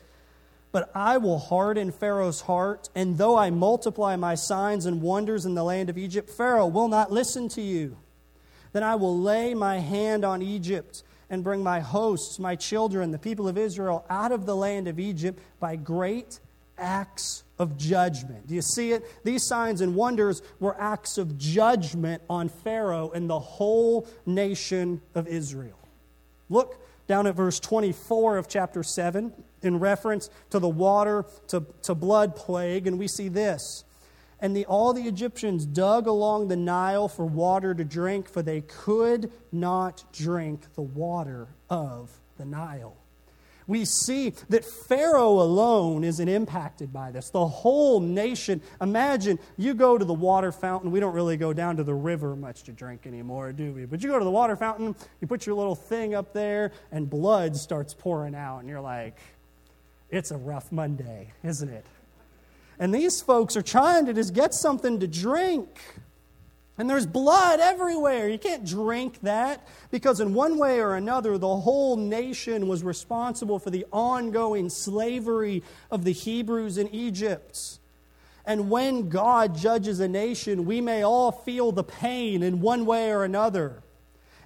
But 0.77 0.91
I 0.93 1.17
will 1.17 1.39
harden 1.39 1.91
Pharaoh's 1.91 2.41
heart, 2.41 2.87
and 2.93 3.17
though 3.17 3.35
I 3.35 3.49
multiply 3.49 4.15
my 4.15 4.35
signs 4.35 4.85
and 4.85 5.01
wonders 5.01 5.43
in 5.43 5.55
the 5.55 5.63
land 5.63 5.89
of 5.89 5.97
Egypt, 5.97 6.29
Pharaoh 6.29 6.67
will 6.67 6.87
not 6.87 7.11
listen 7.11 7.49
to 7.49 7.63
you. 7.63 7.97
Then 8.73 8.83
I 8.83 8.93
will 8.93 9.19
lay 9.19 9.55
my 9.55 9.79
hand 9.79 10.23
on 10.23 10.43
Egypt 10.43 11.01
and 11.31 11.43
bring 11.43 11.63
my 11.63 11.79
hosts, 11.79 12.37
my 12.37 12.55
children, 12.55 13.09
the 13.09 13.17
people 13.17 13.47
of 13.47 13.57
Israel, 13.57 14.05
out 14.07 14.31
of 14.31 14.45
the 14.45 14.55
land 14.55 14.87
of 14.87 14.99
Egypt 14.99 15.39
by 15.59 15.77
great 15.77 16.39
acts 16.77 17.43
of 17.57 17.75
judgment. 17.75 18.45
Do 18.45 18.53
you 18.53 18.61
see 18.61 18.91
it? 18.91 19.03
These 19.23 19.47
signs 19.47 19.81
and 19.81 19.95
wonders 19.95 20.43
were 20.59 20.79
acts 20.79 21.17
of 21.17 21.39
judgment 21.39 22.21
on 22.29 22.49
Pharaoh 22.49 23.09
and 23.15 23.27
the 23.27 23.39
whole 23.39 24.05
nation 24.27 25.01
of 25.15 25.27
Israel. 25.27 25.79
Look 26.51 26.79
down 27.07 27.25
at 27.25 27.33
verse 27.33 27.59
24 27.59 28.37
of 28.37 28.47
chapter 28.47 28.83
7 28.83 29.33
in 29.67 29.79
reference 29.79 30.29
to 30.49 30.59
the 30.59 30.69
water 30.69 31.25
to, 31.49 31.65
to 31.83 31.93
blood 31.93 32.35
plague, 32.35 32.87
and 32.87 32.97
we 32.97 33.07
see 33.07 33.27
this. 33.27 33.83
And 34.39 34.55
the, 34.55 34.65
all 34.65 34.93
the 34.93 35.03
Egyptians 35.03 35.65
dug 35.65 36.07
along 36.07 36.47
the 36.47 36.55
Nile 36.55 37.07
for 37.07 37.25
water 37.25 37.73
to 37.73 37.83
drink, 37.83 38.29
for 38.29 38.41
they 38.41 38.61
could 38.61 39.31
not 39.51 40.03
drink 40.13 40.73
the 40.75 40.81
water 40.81 41.47
of 41.69 42.19
the 42.37 42.45
Nile 42.45 42.97
we 43.67 43.83
see 43.83 44.33
that 44.49 44.63
Pharaoh 44.63 45.41
alone 45.41 46.03
isn't 46.03 46.27
impacted 46.27 46.91
by 46.93 47.11
this. 47.11 47.29
The 47.29 47.45
whole 47.45 47.99
nation. 47.99 48.61
Imagine 48.81 49.37
you 49.57 49.73
go 49.73 49.97
to 49.97 50.05
the 50.05 50.13
water 50.13 50.51
fountain. 50.51 50.89
We 50.89 51.01
don't 51.01 51.13
really 51.13 51.37
go 51.37 51.53
down 51.53 51.75
to 51.77 51.83
the 51.83 51.93
river 51.93 52.35
much 52.35 52.63
to 52.63 52.71
drink 52.71 53.05
anymore, 53.05 53.51
do 53.51 53.73
we? 53.73 53.85
But 53.85 54.01
you 54.01 54.09
go 54.09 54.17
to 54.17 54.25
the 54.25 54.31
water 54.31 54.55
fountain, 54.55 54.95
you 55.19 55.27
put 55.27 55.45
your 55.45 55.55
little 55.55 55.75
thing 55.75 56.15
up 56.15 56.33
there, 56.33 56.71
and 56.91 57.09
blood 57.09 57.57
starts 57.57 57.93
pouring 57.93 58.35
out. 58.35 58.59
And 58.59 58.69
you're 58.69 58.81
like, 58.81 59.17
it's 60.09 60.31
a 60.31 60.37
rough 60.37 60.71
Monday, 60.71 61.33
isn't 61.43 61.69
it? 61.69 61.85
And 62.79 62.93
these 62.93 63.21
folks 63.21 63.57
are 63.57 63.61
trying 63.61 64.05
to 64.05 64.13
just 64.13 64.33
get 64.33 64.53
something 64.53 64.99
to 64.99 65.07
drink. 65.07 65.79
And 66.77 66.87
there's 66.87 67.07
blood 67.07 67.59
everywhere. 67.59 68.29
You 68.29 68.37
can't 68.37 68.63
drink 68.63 69.19
that 69.21 69.67
because, 69.89 70.19
in 70.19 70.35
one 70.35 70.59
way 70.59 70.79
or 70.79 70.95
another, 70.95 71.39
the 71.39 71.57
whole 71.57 71.97
nation 71.97 72.67
was 72.67 72.83
responsible 72.83 73.57
for 73.57 73.71
the 73.71 73.85
ongoing 73.91 74.69
slavery 74.69 75.63
of 75.89 76.03
the 76.03 76.11
Hebrews 76.11 76.77
in 76.77 76.87
Egypt. 76.89 77.79
And 78.45 78.69
when 78.69 79.09
God 79.09 79.57
judges 79.57 79.99
a 79.99 80.07
nation, 80.07 80.65
we 80.65 80.79
may 80.79 81.01
all 81.01 81.31
feel 81.31 81.71
the 81.71 81.83
pain 81.83 82.43
in 82.43 82.61
one 82.61 82.85
way 82.85 83.11
or 83.11 83.23
another. 83.23 83.81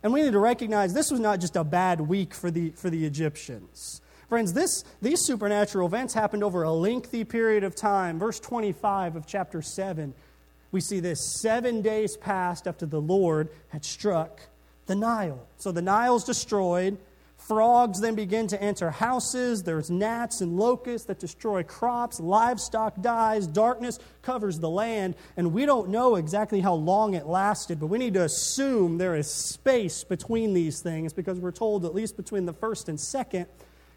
And 0.02 0.14
we 0.14 0.24
need 0.24 0.32
to 0.32 0.40
recognize 0.40 0.94
this 0.94 1.12
was 1.12 1.20
not 1.20 1.40
just 1.40 1.56
a 1.56 1.64
bad 1.64 2.02
week 2.02 2.34
for 2.34 2.50
the, 2.50 2.72
for 2.72 2.90
the 2.90 3.06
Egyptians. 3.06 4.01
Friends, 4.32 4.54
this, 4.54 4.86
these 5.02 5.20
supernatural 5.20 5.86
events 5.86 6.14
happened 6.14 6.42
over 6.42 6.64
a 6.64 6.72
lengthy 6.72 7.26
period 7.26 7.66
of 7.66 7.76
time. 7.76 8.18
Verse 8.18 8.40
25 8.40 9.18
of 9.18 9.28
chapter 9.28 9.62
7 9.62 10.14
we 10.72 10.80
see 10.80 11.02
this 11.02 11.20
seven 11.42 11.82
days 11.82 12.16
passed 12.16 12.66
after 12.66 12.86
the 12.86 13.02
Lord 13.02 13.50
had 13.68 13.84
struck 13.84 14.40
the 14.86 14.96
Nile. 14.96 15.46
So 15.58 15.74
the 15.74 15.82
Nile's 15.82 16.24
destroyed. 16.24 16.98
Frogs 17.36 18.00
then 18.00 18.16
begin 18.16 18.48
to 18.48 18.64
enter 18.64 18.90
houses. 18.90 19.64
There's 19.64 19.92
gnats 19.92 20.40
and 20.40 20.58
locusts 20.58 21.08
that 21.08 21.20
destroy 21.20 21.64
crops. 21.64 22.22
Livestock 22.22 23.02
dies. 23.02 23.48
Darkness 23.48 24.00
covers 24.22 24.60
the 24.60 24.70
land. 24.70 25.16
And 25.36 25.52
we 25.52 25.66
don't 25.66 25.90
know 25.90 26.16
exactly 26.16 26.62
how 26.62 26.76
long 26.76 27.16
it 27.16 27.26
lasted, 27.26 27.82
but 27.82 27.88
we 27.88 27.98
need 27.98 28.14
to 28.14 28.24
assume 28.24 28.98
there 28.98 29.18
is 29.18 29.30
space 29.30 30.06
between 30.06 30.54
these 30.54 30.80
things 30.80 31.12
because 31.12 31.38
we're 31.38 31.52
told 31.52 31.84
at 31.84 31.94
least 31.94 32.16
between 32.16 32.46
the 32.46 32.54
first 32.54 32.88
and 32.88 32.98
second 32.98 33.48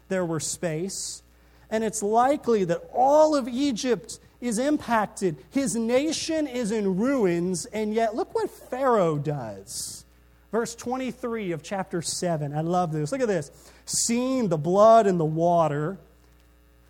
there 0.07 0.25
were 0.25 0.39
space. 0.39 1.23
And 1.69 1.83
it's 1.83 2.03
likely 2.03 2.63
that 2.65 2.81
all 2.93 3.35
of 3.35 3.47
Egypt 3.47 4.19
is 4.39 4.59
impacted. 4.59 5.37
His 5.49 5.75
nation 5.75 6.47
is 6.47 6.71
in 6.71 6.97
ruins, 6.97 7.65
and 7.65 7.93
yet 7.93 8.15
look 8.15 8.35
what 8.35 8.49
Pharaoh 8.49 9.17
does. 9.17 10.05
Verse 10.51 10.75
23 10.75 11.51
of 11.51 11.63
chapter 11.63 12.01
7. 12.01 12.55
I 12.55 12.61
love 12.61 12.91
this. 12.91 13.11
Look 13.11 13.21
at 13.21 13.27
this. 13.27 13.51
Seeing 13.85 14.47
the 14.47 14.57
blood 14.57 15.07
and 15.07 15.19
the 15.19 15.25
water, 15.25 15.97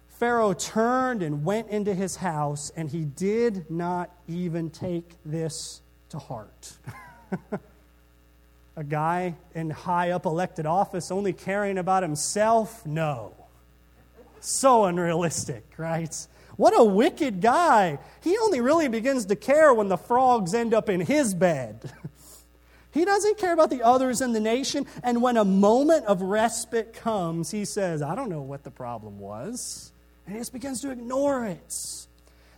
Pharaoh 0.08 0.54
turned 0.54 1.24
and 1.24 1.44
went 1.44 1.70
into 1.70 1.94
his 1.94 2.18
house, 2.18 2.72
and 2.76 2.90
he 2.90 3.06
did 3.06 3.70
not 3.70 4.12
even 4.28 4.70
take 4.70 5.10
this 5.26 5.82
to 6.10 6.20
heart. 6.20 6.74
A 8.76 8.84
guy 8.84 9.36
in 9.54 9.70
high 9.70 10.12
up 10.12 10.26
elected 10.26 10.66
office 10.66 11.12
only 11.12 11.34
caring 11.34 11.78
about 11.78 12.04
himself? 12.04 12.86
No. 12.86 13.34
So 14.42 14.86
unrealistic, 14.86 15.64
right? 15.78 16.14
What 16.58 16.78
a 16.78 16.84
wicked 16.84 17.42
guy. 17.42 18.00
He 18.22 18.38
only 18.38 18.62
really 18.62 18.88
begins 18.88 19.26
to 19.26 19.36
care 19.36 19.74
when 19.74 19.88
the 19.88 19.98
frogs 19.98 20.54
end 20.54 20.74
up 20.74 20.90
in 20.90 21.02
his 21.02 21.34
bed. 21.34 21.92
he 22.92 23.06
doesn't 23.06 23.38
care 23.38 23.54
about 23.54 23.70
the 23.70 23.84
others 23.84 24.22
in 24.22 24.34
the 24.34 24.40
nation. 24.40 24.86
And 25.04 25.22
when 25.22 25.38
a 25.38 25.46
moment 25.46 26.06
of 26.06 26.22
respite 26.22 26.94
comes, 26.94 27.52
he 27.52 27.66
says, 27.66 28.02
I 28.02 28.16
don't 28.16 28.30
know 28.30 28.42
what 28.42 28.64
the 28.64 28.72
problem 28.72 29.20
was. 29.20 29.92
And 30.26 30.36
he 30.36 30.40
just 30.40 30.54
begins 30.54 30.82
to 30.82 30.92
ignore 30.92 31.46
it. 31.46 32.05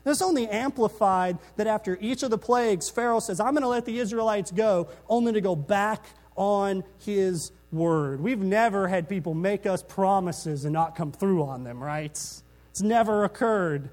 This 0.08 0.22
only 0.22 0.48
amplified 0.48 1.38
that 1.58 1.68
after 1.68 1.98
each 2.00 2.24
of 2.24 2.30
the 2.30 2.38
plagues, 2.38 2.90
Pharaoh 2.90 3.20
says, 3.20 3.42
I'm 3.42 3.52
going 3.52 3.64
to 3.64 3.68
let 3.68 3.84
the 3.84 4.00
Israelites 4.00 4.52
go, 4.52 4.88
only 5.10 5.34
to 5.34 5.42
go 5.42 5.54
back 5.54 6.06
on 6.38 6.86
his 7.00 7.52
word. 7.74 8.22
We've 8.22 8.40
never 8.40 8.88
had 8.88 9.10
people 9.10 9.34
make 9.34 9.66
us 9.66 9.84
promises 9.84 10.64
and 10.64 10.72
not 10.72 10.96
come 10.96 11.12
through 11.12 11.44
on 11.44 11.66
them, 11.66 11.84
right? 11.84 12.12
It's 12.12 12.82
never 12.82 13.26
occurred. 13.26 13.90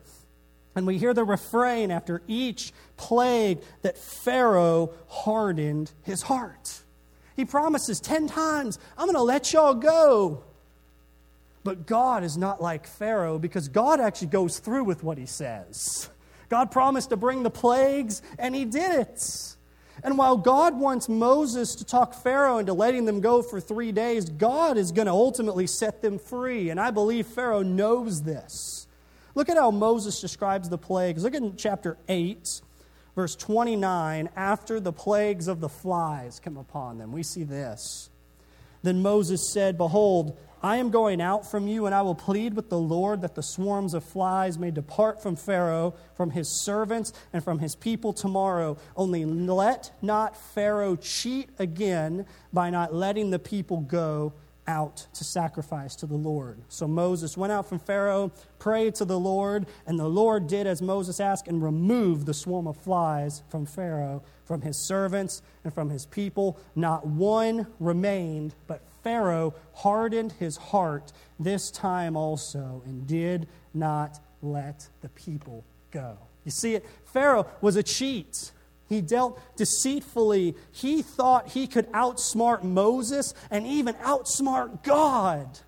And 0.77 0.87
we 0.87 0.98
hear 0.98 1.14
the 1.14 1.24
refrain 1.24 1.90
after 1.90 2.22
each 2.29 2.72
plague 2.96 3.61
that 3.83 3.98
Pharaoh 3.98 4.92
hardened 5.09 5.90
his 6.03 6.22
heart. 6.22 6.83
He 7.35 7.44
promises 7.44 7.98
10 7.98 8.29
times, 8.29 8.79
I'm 8.96 9.07
going 9.07 9.16
to 9.16 9.22
let 9.22 9.53
y'all 9.53 9.74
go. 9.74 10.44
But 11.64 11.87
God 11.87 12.22
is 12.22 12.37
not 12.37 12.62
like 12.62 12.87
Pharaoh 12.87 13.38
because 13.38 13.68
God 13.68 13.98
actually 13.98 14.29
goes 14.29 14.59
through 14.59 14.85
with 14.85 15.03
what 15.03 15.16
he 15.16 15.27
says. 15.27 16.11
God 16.50 16.70
promised 16.70 17.09
to 17.09 17.16
bring 17.16 17.42
the 17.42 17.50
plagues, 17.50 18.22
and 18.38 18.55
he 18.55 18.66
did 18.66 19.00
it. 19.00 19.57
And 20.03 20.18
while 20.18 20.37
God 20.37 20.79
wants 20.79 21.09
Moses 21.09 21.74
to 21.77 21.85
talk 21.85 22.14
Pharaoh 22.14 22.59
into 22.59 22.74
letting 22.74 23.07
them 23.07 23.20
go 23.20 23.42
for 23.42 23.61
three 23.61 23.92
days, 23.92 24.29
God 24.29 24.77
is 24.77 24.92
going 24.92 25.07
to 25.07 25.12
ultimately 25.12 25.66
set 25.66 26.03
them 26.03 26.18
free. 26.18 26.68
And 26.68 26.79
I 26.79 26.90
believe 26.90 27.27
Pharaoh 27.27 27.62
knows 27.62 28.22
this. 28.22 28.87
Look 29.35 29.48
at 29.48 29.57
how 29.57 29.70
Moses 29.70 30.20
describes 30.20 30.68
the 30.68 30.79
plagues. 30.79 31.24
Look 31.24 31.35
at 31.35 31.42
chapter 31.57 31.96
8, 32.09 32.61
verse 33.16 33.35
29. 33.37 34.29
After 34.37 34.81
the 34.81 34.92
plagues 34.92 35.48
of 35.48 35.61
the 35.61 35.68
flies 35.68 36.40
come 36.40 36.57
upon 36.57 36.98
them, 36.98 37.11
we 37.11 37.22
see 37.22 37.44
this. 37.44 38.11
Then 38.83 39.00
Moses 39.00 39.50
said, 39.50 39.79
Behold, 39.79 40.38
I 40.64 40.79
am 40.79 40.88
going 40.88 41.20
out 41.20 41.44
from 41.44 41.68
you, 41.68 41.85
and 41.85 41.94
I 41.94 42.00
will 42.00 42.14
plead 42.14 42.55
with 42.55 42.70
the 42.70 42.79
Lord 42.79 43.20
that 43.20 43.35
the 43.35 43.42
swarms 43.42 43.92
of 43.92 44.03
flies 44.03 44.59
may 44.59 44.70
depart 44.70 45.22
from 45.22 45.37
Pharaoh, 45.37 45.92
from 46.14 46.31
his 46.31 46.48
servants, 46.48 47.12
and 47.35 47.44
from 47.44 47.59
his 47.59 47.77
people 47.77 48.14
tomorrow. 48.14 48.79
Only 48.96 49.27
let 49.27 49.92
not 50.00 50.35
Pharaoh 50.35 50.96
cheat 50.96 51.50
again 51.59 52.24
by 52.50 52.70
not 52.70 52.94
letting 52.94 53.29
the 53.29 53.38
people 53.38 53.83
go 53.83 54.33
out 54.66 55.07
to 55.12 55.22
sacrifice 55.22 55.94
to 55.96 56.07
the 56.07 56.16
Lord. 56.16 56.62
So 56.70 56.88
Moses 56.88 57.37
went 57.37 57.53
out 57.53 57.68
from 57.68 57.79
Pharaoh, 57.79 58.33
prayed 58.59 58.94
to 58.94 59.05
the 59.05 59.20
Lord, 59.20 59.66
and 59.87 59.98
the 59.98 60.09
Lord 60.09 60.46
did 60.46 60.66
as 60.66 60.81
Moses 60.81 61.20
asked 61.20 61.46
and 61.46 61.62
removed 61.62 62.24
the 62.24 62.33
swarm 62.33 62.66
of 62.66 62.79
flies 62.79 63.42
from 63.50 63.66
Pharaoh, 63.66 64.22
from 64.46 64.62
his 64.62 64.79
servants, 64.79 65.42
and 65.62 65.74
from 65.74 65.90
his 65.90 66.07
people. 66.07 66.59
Not 66.74 67.07
one 67.07 67.66
remained, 67.79 68.55
but 68.66 68.81
Pharaoh 69.05 69.55
hardened 69.75 70.33
his 70.33 70.57
heart 70.57 71.12
this 71.38 71.71
time 71.71 72.17
also 72.17 72.83
and 72.87 73.07
did 73.07 73.47
not 73.75 74.19
let 74.43 74.88
the 75.03 75.11
people 75.11 75.62
go. 75.90 76.17
You 76.45 76.51
see 76.51 76.75
it? 76.75 76.87
Pharaoh 77.05 77.47
was 77.61 77.77
a 77.77 77.83
cheat. 77.83 78.51
He 78.88 79.03
dealt 79.03 79.38
deceitfully. 79.57 80.57
He 80.73 81.03
thought 81.03 81.51
he 81.51 81.67
could 81.67 81.90
outsmart 81.93 82.62
Moses 82.62 83.35
and 83.51 83.67
even 83.67 83.95
outsmart 83.97 84.83
God. 84.83 85.59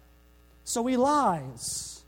So 0.64 0.86
he 0.86 0.96
lies. 0.96 2.04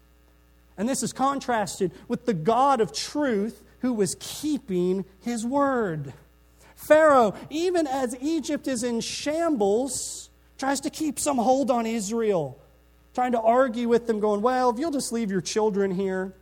And 0.78 0.88
this 0.88 1.02
is 1.02 1.12
contrasted 1.12 1.92
with 2.08 2.24
the 2.24 2.34
God 2.34 2.80
of 2.80 2.92
truth 2.92 3.62
who 3.80 3.92
was 3.92 4.16
keeping 4.18 5.04
his 5.20 5.44
word. 5.44 6.14
Pharaoh, 6.74 7.34
even 7.50 7.86
as 7.86 8.16
Egypt 8.20 8.66
is 8.66 8.82
in 8.82 9.00
shambles, 9.00 10.27
tries 10.58 10.80
to 10.80 10.90
keep 10.90 11.18
some 11.18 11.38
hold 11.38 11.70
on 11.70 11.86
Israel, 11.86 12.60
trying 13.14 13.32
to 13.32 13.40
argue 13.40 13.88
with 13.88 14.06
them, 14.06 14.20
going, 14.20 14.42
Well, 14.42 14.70
if 14.70 14.78
you'll 14.78 14.90
just 14.90 15.12
leave 15.12 15.30
your 15.30 15.40
children 15.40 15.90
here, 15.90 16.34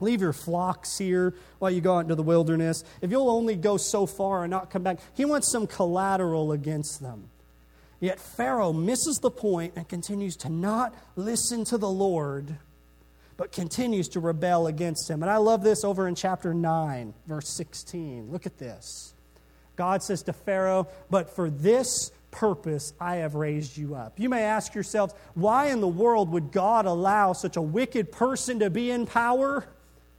leave 0.00 0.20
your 0.20 0.32
flocks 0.32 0.98
here 0.98 1.34
while 1.58 1.70
you 1.70 1.80
go 1.80 1.96
out 1.96 2.00
into 2.00 2.14
the 2.14 2.22
wilderness, 2.22 2.84
if 3.00 3.10
you'll 3.10 3.30
only 3.30 3.54
go 3.54 3.76
so 3.76 4.06
far 4.06 4.44
and 4.44 4.50
not 4.50 4.70
come 4.70 4.82
back, 4.82 4.98
he 5.14 5.24
wants 5.24 5.50
some 5.50 5.66
collateral 5.66 6.52
against 6.52 7.00
them. 7.00 7.28
Yet 8.00 8.18
Pharaoh 8.18 8.72
misses 8.72 9.18
the 9.18 9.30
point 9.30 9.74
and 9.76 9.86
continues 9.86 10.36
to 10.38 10.48
not 10.48 10.94
listen 11.16 11.64
to 11.66 11.76
the 11.76 11.90
Lord, 11.90 12.56
but 13.36 13.52
continues 13.52 14.08
to 14.10 14.20
rebel 14.20 14.66
against 14.66 15.08
him. 15.10 15.22
And 15.22 15.30
I 15.30 15.36
love 15.36 15.62
this 15.62 15.84
over 15.84 16.08
in 16.08 16.14
chapter 16.14 16.54
9, 16.54 17.12
verse 17.26 17.48
16. 17.50 18.30
Look 18.30 18.46
at 18.46 18.58
this. 18.58 19.12
God 19.76 20.02
says 20.02 20.22
to 20.24 20.32
Pharaoh, 20.32 20.88
But 21.10 21.34
for 21.36 21.50
this 21.50 22.10
purpose 22.30 22.92
I 23.00 23.16
have 23.16 23.34
raised 23.34 23.76
you 23.76 23.94
up. 23.94 24.18
You 24.18 24.28
may 24.28 24.42
ask 24.42 24.74
yourselves, 24.74 25.14
why 25.34 25.66
in 25.66 25.80
the 25.80 25.88
world 25.88 26.30
would 26.30 26.52
God 26.52 26.86
allow 26.86 27.32
such 27.32 27.56
a 27.56 27.62
wicked 27.62 28.12
person 28.12 28.60
to 28.60 28.70
be 28.70 28.90
in 28.90 29.06
power? 29.06 29.66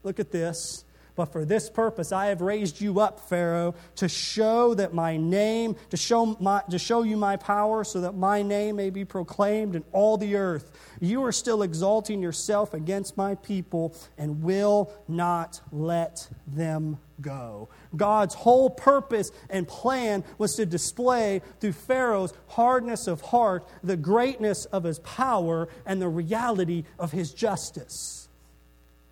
Look 0.04 0.20
at 0.20 0.32
this. 0.32 0.86
But 1.16 1.26
for 1.26 1.44
this 1.44 1.70
purpose 1.70 2.12
I 2.12 2.28
have 2.28 2.42
raised 2.42 2.80
you 2.80 3.00
up, 3.00 3.20
Pharaoh, 3.20 3.76
to 3.98 4.08
show 4.08 4.74
that 4.76 4.94
my 4.94 5.18
name, 5.18 5.76
to 5.90 5.98
show, 5.98 6.38
my, 6.40 6.64
to 6.70 6.80
show 6.80 7.04
you 7.04 7.18
my 7.18 7.36
power, 7.36 7.84
so 7.84 8.02
that 8.02 8.14
my 8.14 8.42
name 8.42 8.78
may 8.78 8.90
be 8.90 9.04
proclaimed 9.04 9.76
in 9.76 9.84
all 9.92 10.18
the 10.18 10.36
earth. 10.36 10.72
You 11.00 11.24
are 11.26 11.32
still 11.32 11.64
exalting 11.64 12.22
yourself 12.22 12.74
against 12.74 13.18
my 13.18 13.36
people 13.36 13.96
and 14.18 14.42
will 14.42 14.92
not 15.08 15.62
let 15.72 16.30
them 16.48 16.98
go. 17.22 17.70
God's 17.96 18.34
whole 18.34 18.70
purpose 18.70 19.32
and 19.50 19.68
plan 19.68 20.24
was 20.38 20.56
to 20.56 20.66
display 20.66 21.42
through 21.60 21.74
Pharaoh's 21.74 22.34
hardness 22.48 23.08
of 23.08 23.22
heart 23.22 23.68
the 23.84 23.98
greatness 23.98 24.66
of 24.66 24.84
his 24.84 25.00
power 25.00 25.70
and 25.86 26.02
the 26.02 26.10
reality 26.10 26.86
of 27.00 27.12
his 27.12 27.34
justice. 27.34 28.22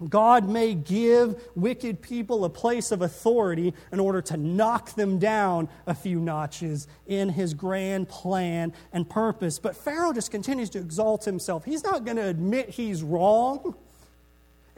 God 0.08 0.48
may 0.48 0.76
give 0.76 1.42
wicked 1.56 2.02
people 2.02 2.46
a 2.46 2.50
place 2.50 2.92
of 2.92 3.02
authority 3.02 3.74
in 3.92 4.00
order 4.00 4.22
to 4.24 4.38
knock 4.38 4.96
them 4.96 5.20
down 5.20 5.68
a 5.88 5.94
few 5.94 6.20
notches 6.20 6.88
in 7.06 7.30
his 7.30 7.54
grand 7.54 8.08
plan 8.08 8.72
and 8.94 9.10
purpose. 9.10 9.60
But 9.60 9.76
Pharaoh 9.76 10.14
just 10.14 10.32
continues 10.32 10.70
to 10.72 10.80
exalt 10.80 11.26
himself. 11.26 11.66
He's 11.66 11.84
not 11.84 12.06
going 12.06 12.18
to 12.18 12.28
admit 12.28 12.70
he's 12.70 13.04
wrong 13.04 13.76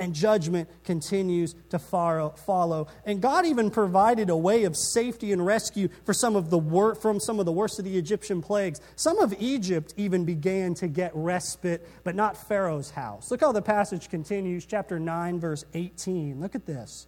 and 0.01 0.15
judgment 0.15 0.67
continues 0.83 1.53
to 1.69 1.77
follow. 1.77 2.87
And 3.05 3.21
God 3.21 3.45
even 3.45 3.69
provided 3.69 4.31
a 4.31 4.35
way 4.35 4.63
of 4.63 4.75
safety 4.75 5.31
and 5.31 5.45
rescue 5.45 5.89
for 6.05 6.13
some 6.13 6.35
of 6.35 6.49
the 6.49 6.57
wor- 6.57 6.95
from 6.95 7.19
some 7.19 7.39
of 7.39 7.45
the 7.45 7.51
worst 7.51 7.77
of 7.77 7.85
the 7.85 7.97
Egyptian 7.99 8.41
plagues. 8.41 8.81
Some 8.95 9.19
of 9.19 9.33
Egypt 9.39 9.93
even 9.97 10.25
began 10.25 10.73
to 10.75 10.87
get 10.87 11.11
respite, 11.13 11.87
but 12.03 12.15
not 12.15 12.35
Pharaoh's 12.35 12.89
house. 12.89 13.29
Look 13.29 13.41
how 13.41 13.51
the 13.51 13.61
passage 13.61 14.09
continues, 14.09 14.65
chapter 14.65 14.99
9, 14.99 15.39
verse 15.39 15.65
18. 15.75 16.41
Look 16.41 16.55
at 16.55 16.65
this. 16.65 17.05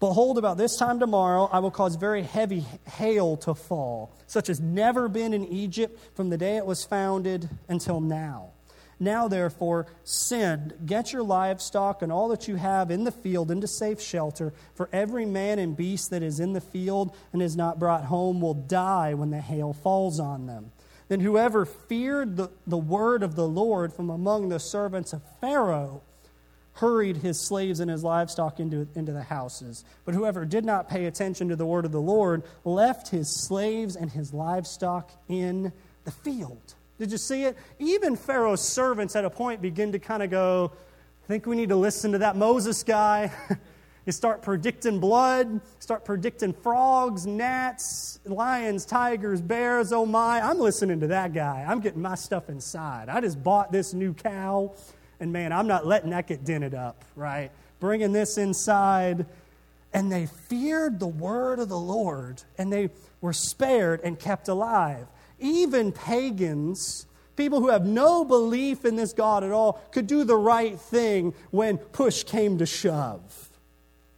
Behold, 0.00 0.38
about 0.38 0.58
this 0.58 0.76
time 0.76 0.98
tomorrow, 0.98 1.48
I 1.50 1.60
will 1.60 1.70
cause 1.70 1.94
very 1.94 2.22
heavy 2.22 2.66
hail 2.86 3.36
to 3.38 3.54
fall, 3.54 4.10
such 4.26 4.50
as 4.50 4.60
never 4.60 5.08
been 5.08 5.32
in 5.32 5.46
Egypt 5.46 5.98
from 6.16 6.28
the 6.28 6.36
day 6.36 6.56
it 6.56 6.66
was 6.66 6.84
founded 6.84 7.48
until 7.68 8.00
now. 8.00 8.50
Now, 8.98 9.28
therefore, 9.28 9.86
send, 10.04 10.74
get 10.86 11.12
your 11.12 11.22
livestock 11.22 12.00
and 12.00 12.10
all 12.10 12.28
that 12.28 12.48
you 12.48 12.56
have 12.56 12.90
in 12.90 13.04
the 13.04 13.12
field 13.12 13.50
into 13.50 13.66
safe 13.66 14.00
shelter, 14.00 14.54
for 14.74 14.88
every 14.92 15.26
man 15.26 15.58
and 15.58 15.76
beast 15.76 16.10
that 16.10 16.22
is 16.22 16.40
in 16.40 16.54
the 16.54 16.62
field 16.62 17.14
and 17.32 17.42
is 17.42 17.56
not 17.56 17.78
brought 17.78 18.04
home 18.04 18.40
will 18.40 18.54
die 18.54 19.12
when 19.12 19.30
the 19.30 19.40
hail 19.40 19.74
falls 19.74 20.18
on 20.18 20.46
them. 20.46 20.72
Then 21.08 21.20
whoever 21.20 21.66
feared 21.66 22.36
the, 22.36 22.50
the 22.66 22.78
word 22.78 23.22
of 23.22 23.36
the 23.36 23.46
Lord 23.46 23.92
from 23.92 24.08
among 24.10 24.48
the 24.48 24.58
servants 24.58 25.12
of 25.12 25.22
Pharaoh 25.40 26.02
hurried 26.74 27.18
his 27.18 27.40
slaves 27.40 27.80
and 27.80 27.90
his 27.90 28.04
livestock 28.04 28.60
into, 28.60 28.88
into 28.94 29.12
the 29.12 29.22
houses. 29.22 29.84
But 30.04 30.14
whoever 30.14 30.44
did 30.44 30.64
not 30.64 30.88
pay 30.88 31.06
attention 31.06 31.48
to 31.48 31.56
the 31.56 31.66
word 31.66 31.84
of 31.84 31.92
the 31.92 32.00
Lord 32.00 32.42
left 32.64 33.08
his 33.08 33.34
slaves 33.34 33.96
and 33.96 34.10
his 34.10 34.32
livestock 34.32 35.10
in 35.28 35.72
the 36.04 36.10
field. 36.10 36.74
Did 36.98 37.12
you 37.12 37.18
see 37.18 37.44
it? 37.44 37.56
Even 37.78 38.16
Pharaoh's 38.16 38.62
servants 38.62 39.16
at 39.16 39.24
a 39.24 39.30
point 39.30 39.60
begin 39.60 39.92
to 39.92 39.98
kind 39.98 40.22
of 40.22 40.30
go, 40.30 40.72
I 41.24 41.26
think 41.26 41.46
we 41.46 41.56
need 41.56 41.68
to 41.68 41.76
listen 41.76 42.12
to 42.12 42.18
that 42.18 42.36
Moses 42.36 42.82
guy. 42.82 43.30
you 44.06 44.12
start 44.12 44.40
predicting 44.40 44.98
blood, 45.00 45.60
start 45.78 46.04
predicting 46.04 46.52
frogs, 46.52 47.26
gnats, 47.26 48.20
lions, 48.24 48.86
tigers, 48.86 49.42
bears. 49.42 49.92
Oh 49.92 50.06
my, 50.06 50.40
I'm 50.40 50.58
listening 50.58 51.00
to 51.00 51.08
that 51.08 51.34
guy. 51.34 51.66
I'm 51.68 51.80
getting 51.80 52.00
my 52.00 52.14
stuff 52.14 52.48
inside. 52.48 53.08
I 53.08 53.20
just 53.20 53.42
bought 53.42 53.72
this 53.72 53.92
new 53.92 54.14
cow, 54.14 54.72
and 55.20 55.32
man, 55.32 55.52
I'm 55.52 55.66
not 55.66 55.84
letting 55.84 56.10
that 56.10 56.28
get 56.28 56.44
dented 56.44 56.74
up, 56.74 57.04
right? 57.14 57.50
Bringing 57.80 58.12
this 58.12 58.38
inside. 58.38 59.26
And 59.92 60.12
they 60.12 60.26
feared 60.26 61.00
the 61.00 61.06
word 61.06 61.58
of 61.58 61.68
the 61.68 61.78
Lord, 61.78 62.42
and 62.58 62.72
they 62.72 62.90
were 63.20 63.32
spared 63.32 64.00
and 64.04 64.18
kept 64.18 64.48
alive. 64.48 65.06
Even 65.38 65.92
pagans, 65.92 67.06
people 67.36 67.60
who 67.60 67.68
have 67.68 67.86
no 67.86 68.24
belief 68.24 68.84
in 68.84 68.96
this 68.96 69.12
God 69.12 69.44
at 69.44 69.52
all, 69.52 69.80
could 69.92 70.06
do 70.06 70.24
the 70.24 70.36
right 70.36 70.78
thing 70.78 71.34
when 71.50 71.78
push 71.78 72.24
came 72.24 72.58
to 72.58 72.66
shove. 72.66 73.45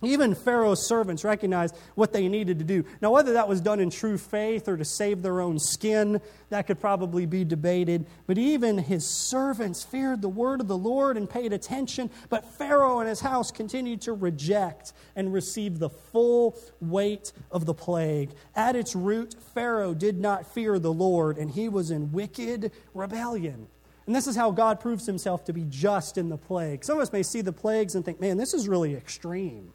Even 0.01 0.37
Pharaoh's 0.37 0.87
servants 0.87 1.25
recognized 1.25 1.75
what 1.97 2.13
they 2.13 2.29
needed 2.29 2.61
to 2.61 2.65
do. 2.65 2.85
Now, 3.03 3.11
whether 3.11 3.33
that 3.33 3.49
was 3.49 3.61
done 3.61 3.81
in 3.81 3.91
true 3.91 4.17
faith 4.17 4.69
or 4.69 4.77
to 4.77 4.85
save 4.85 5.23
their 5.23 5.41
own 5.41 5.59
skin, 5.59 6.21
that 6.51 6.69
could 6.69 6.81
probably 6.81 7.27
be 7.27 7.45
debated. 7.45 8.07
But 8.29 8.39
even 8.39 8.79
his 8.79 9.05
servants 9.05 9.83
feared 9.83 10.23
the 10.23 10.29
word 10.29 10.61
of 10.61 10.69
the 10.69 10.79
Lord 10.79 11.17
and 11.17 11.29
paid 11.29 11.53
attention. 11.53 12.11
But 12.29 12.45
Pharaoh 12.45 13.01
and 13.01 13.09
his 13.09 13.21
house 13.21 13.51
continued 13.51 14.01
to 14.03 14.13
reject 14.13 14.93
and 15.17 15.33
receive 15.33 15.81
the 15.81 15.91
full 15.91 16.57
weight 16.81 17.33
of 17.51 17.67
the 17.67 17.75
plague. 17.75 18.31
At 18.55 18.77
its 18.77 18.95
root, 18.95 19.35
Pharaoh 19.53 19.95
did 19.95 20.21
not 20.21 20.55
fear 20.55 20.79
the 20.79 20.93
Lord, 20.93 21.39
and 21.39 21.51
he 21.51 21.69
was 21.69 21.91
in 21.91 22.13
wicked 22.13 22.71
rebellion. 22.95 23.67
And 24.07 24.15
this 24.15 24.29
is 24.29 24.37
how 24.37 24.53
God 24.53 24.79
proves 24.79 25.07
himself 25.07 25.45
to 25.47 25.53
be 25.53 25.67
just 25.69 26.17
in 26.17 26.29
the 26.29 26.39
plague. 26.39 26.85
Some 26.85 26.99
of 26.99 27.03
us 27.03 27.13
may 27.13 27.25
see 27.25 27.41
the 27.41 27.53
plagues 27.53 27.97
and 27.97 28.05
think, 28.05 28.21
man, 28.21 28.37
this 28.37 28.55
is 28.55 28.69
really 28.69 28.95
extreme. 28.95 29.73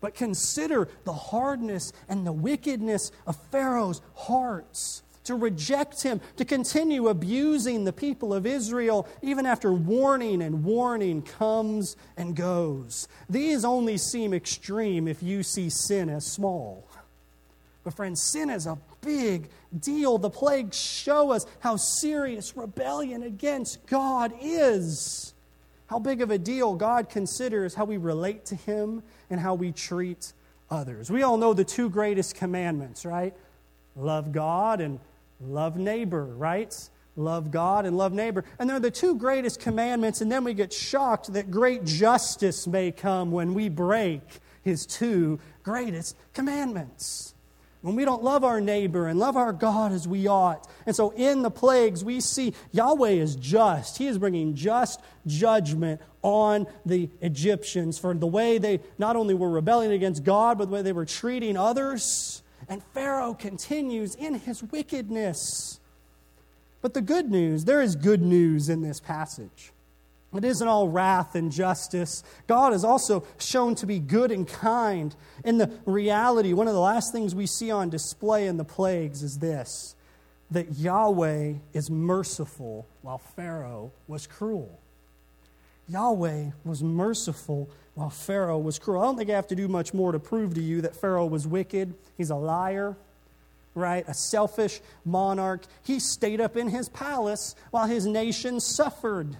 But 0.00 0.14
consider 0.14 0.88
the 1.04 1.12
hardness 1.12 1.92
and 2.08 2.26
the 2.26 2.32
wickedness 2.32 3.12
of 3.26 3.36
Pharaoh's 3.50 4.00
hearts 4.14 5.02
to 5.24 5.34
reject 5.36 6.02
him, 6.02 6.20
to 6.36 6.44
continue 6.44 7.08
abusing 7.08 7.84
the 7.84 7.92
people 7.92 8.32
of 8.32 8.46
Israel, 8.46 9.06
even 9.22 9.46
after 9.46 9.72
warning 9.72 10.42
and 10.42 10.64
warning 10.64 11.22
comes 11.22 11.96
and 12.16 12.34
goes. 12.34 13.06
These 13.28 13.64
only 13.64 13.98
seem 13.98 14.32
extreme 14.32 15.06
if 15.06 15.22
you 15.22 15.42
see 15.42 15.68
sin 15.70 16.08
as 16.08 16.26
small. 16.26 16.88
But, 17.84 17.94
friends, 17.94 18.22
sin 18.22 18.50
is 18.50 18.66
a 18.66 18.78
big 19.00 19.48
deal. 19.78 20.18
The 20.18 20.30
plagues 20.30 20.76
show 20.76 21.30
us 21.30 21.46
how 21.60 21.76
serious 21.76 22.56
rebellion 22.56 23.22
against 23.22 23.86
God 23.86 24.32
is. 24.40 25.32
How 25.90 25.98
big 25.98 26.22
of 26.22 26.30
a 26.30 26.38
deal 26.38 26.76
God 26.76 27.08
considers 27.08 27.74
how 27.74 27.84
we 27.84 27.96
relate 27.96 28.44
to 28.46 28.54
Him 28.54 29.02
and 29.28 29.40
how 29.40 29.54
we 29.54 29.72
treat 29.72 30.32
others. 30.70 31.10
We 31.10 31.24
all 31.24 31.36
know 31.36 31.52
the 31.52 31.64
two 31.64 31.90
greatest 31.90 32.36
commandments, 32.36 33.04
right? 33.04 33.34
Love 33.96 34.30
God 34.30 34.80
and 34.80 35.00
love 35.40 35.76
neighbor, 35.76 36.24
right? 36.24 36.72
Love 37.16 37.50
God 37.50 37.86
and 37.86 37.98
love 37.98 38.12
neighbor. 38.12 38.44
And 38.60 38.70
they're 38.70 38.78
the 38.78 38.92
two 38.92 39.16
greatest 39.16 39.58
commandments, 39.58 40.20
and 40.20 40.30
then 40.30 40.44
we 40.44 40.54
get 40.54 40.72
shocked 40.72 41.32
that 41.32 41.50
great 41.50 41.84
justice 41.84 42.68
may 42.68 42.92
come 42.92 43.32
when 43.32 43.52
we 43.52 43.68
break 43.68 44.22
His 44.62 44.86
two 44.86 45.40
greatest 45.64 46.16
commandments 46.34 47.34
when 47.82 47.96
we 47.96 48.04
don't 48.04 48.22
love 48.22 48.44
our 48.44 48.60
neighbor 48.60 49.08
and 49.08 49.18
love 49.18 49.36
our 49.36 49.52
God 49.52 49.92
as 49.92 50.06
we 50.06 50.26
ought. 50.26 50.68
And 50.86 50.94
so 50.94 51.10
in 51.10 51.42
the 51.42 51.50
plagues, 51.50 52.04
we 52.04 52.20
see 52.20 52.54
Yahweh 52.72 53.10
is 53.10 53.36
just. 53.36 53.98
He 53.98 54.06
is 54.06 54.18
bringing 54.18 54.54
just 54.54 55.00
judgment 55.26 56.00
on 56.22 56.66
the 56.84 57.08
Egyptians 57.22 57.98
for 57.98 58.12
the 58.12 58.26
way 58.26 58.58
they 58.58 58.80
not 58.98 59.16
only 59.16 59.34
were 59.34 59.50
rebelling 59.50 59.92
against 59.92 60.24
God, 60.24 60.58
but 60.58 60.66
the 60.66 60.74
way 60.74 60.82
they 60.82 60.92
were 60.92 61.06
treating 61.06 61.56
others. 61.56 62.42
And 62.68 62.82
Pharaoh 62.92 63.34
continues 63.34 64.14
in 64.14 64.34
his 64.34 64.62
wickedness. 64.62 65.80
But 66.82 66.94
the 66.94 67.00
good 67.02 67.30
news, 67.30 67.64
there 67.64 67.80
is 67.80 67.96
good 67.96 68.22
news 68.22 68.68
in 68.68 68.82
this 68.82 69.00
passage. 69.00 69.72
It 70.32 70.44
isn't 70.44 70.66
all 70.66 70.88
wrath 70.88 71.34
and 71.34 71.50
justice. 71.50 72.22
God 72.46 72.72
is 72.72 72.84
also 72.84 73.24
shown 73.38 73.74
to 73.76 73.86
be 73.86 73.98
good 73.98 74.30
and 74.30 74.46
kind. 74.46 75.14
In 75.44 75.58
the 75.58 75.72
reality, 75.86 76.52
one 76.52 76.68
of 76.68 76.74
the 76.74 76.80
last 76.80 77.12
things 77.12 77.34
we 77.34 77.46
see 77.46 77.70
on 77.70 77.90
display 77.90 78.46
in 78.46 78.56
the 78.56 78.64
plagues 78.64 79.22
is 79.22 79.38
this 79.38 79.96
that 80.52 80.74
Yahweh 80.74 81.54
is 81.72 81.90
merciful 81.90 82.86
while 83.02 83.18
Pharaoh 83.18 83.92
was 84.08 84.26
cruel. 84.26 84.80
Yahweh 85.88 86.50
was 86.64 86.82
merciful 86.82 87.68
while 87.94 88.10
Pharaoh 88.10 88.58
was 88.58 88.78
cruel. 88.78 89.00
I 89.00 89.04
don't 89.04 89.16
think 89.16 89.30
I 89.30 89.34
have 89.34 89.48
to 89.48 89.56
do 89.56 89.68
much 89.68 89.94
more 89.94 90.12
to 90.12 90.18
prove 90.18 90.54
to 90.54 90.62
you 90.62 90.80
that 90.82 90.96
Pharaoh 90.96 91.26
was 91.26 91.46
wicked. 91.46 91.94
He's 92.16 92.30
a 92.30 92.36
liar, 92.36 92.96
right? 93.74 94.04
A 94.08 94.14
selfish 94.14 94.80
monarch. 95.04 95.62
He 95.84 96.00
stayed 96.00 96.40
up 96.40 96.56
in 96.56 96.68
his 96.68 96.88
palace 96.88 97.54
while 97.70 97.86
his 97.86 98.06
nation 98.06 98.60
suffered. 98.60 99.36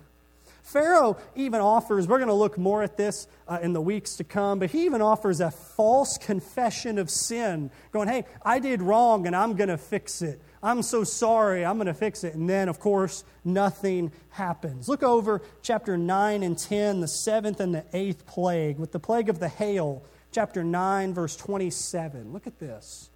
Pharaoh 0.71 1.17
even 1.35 1.61
offers, 1.61 2.07
we're 2.07 2.19
going 2.19 2.29
to 2.29 2.35
look 2.35 2.57
more 2.57 2.85
at 2.85 2.97
this 2.97 3.27
uh, 3.49 3.59
in 3.61 3.73
the 3.73 3.81
weeks 3.81 4.15
to 4.17 4.25
come, 4.25 4.61
but 4.61 4.71
he 4.71 4.85
even 4.85 5.03
offers 5.03 5.41
a 5.41 5.51
false 5.51 6.17
confession 6.17 6.97
of 6.97 7.11
sin, 7.11 7.73
going, 7.91 8.07
hey, 8.07 8.25
I 8.45 8.61
did 8.61 8.81
wrong 8.81 9.27
and 9.27 9.35
I'm 9.35 9.57
going 9.57 9.69
to 9.69 9.77
fix 9.77 10.23
it. 10.23 10.41
I'm 10.63 10.83
so 10.83 11.03
sorry, 11.03 11.65
I'm 11.65 11.77
going 11.77 11.89
to 11.89 11.95
fix 11.95 12.23
it. 12.23 12.35
And 12.35 12.49
then, 12.49 12.69
of 12.69 12.79
course, 12.79 13.25
nothing 13.45 14.13
happens. 14.29 14.89
Look 14.89 15.03
over 15.03 15.43
chapter 15.61 15.99
9 15.99 16.45
and 16.45 16.57
10, 16.57 17.01
the 17.01 17.09
seventh 17.09 17.59
and 17.59 17.75
the 17.75 17.85
eighth 17.93 18.25
plague, 18.27 18.79
with 18.79 18.93
the 18.93 19.01
plague 19.01 19.29
of 19.29 19.41
the 19.41 19.49
hail, 19.49 20.05
chapter 20.31 20.63
9, 20.63 21.15
verse 21.15 21.35
27. 21.35 22.33
Look 22.33 22.47
at 22.47 22.61
this. 22.61 23.11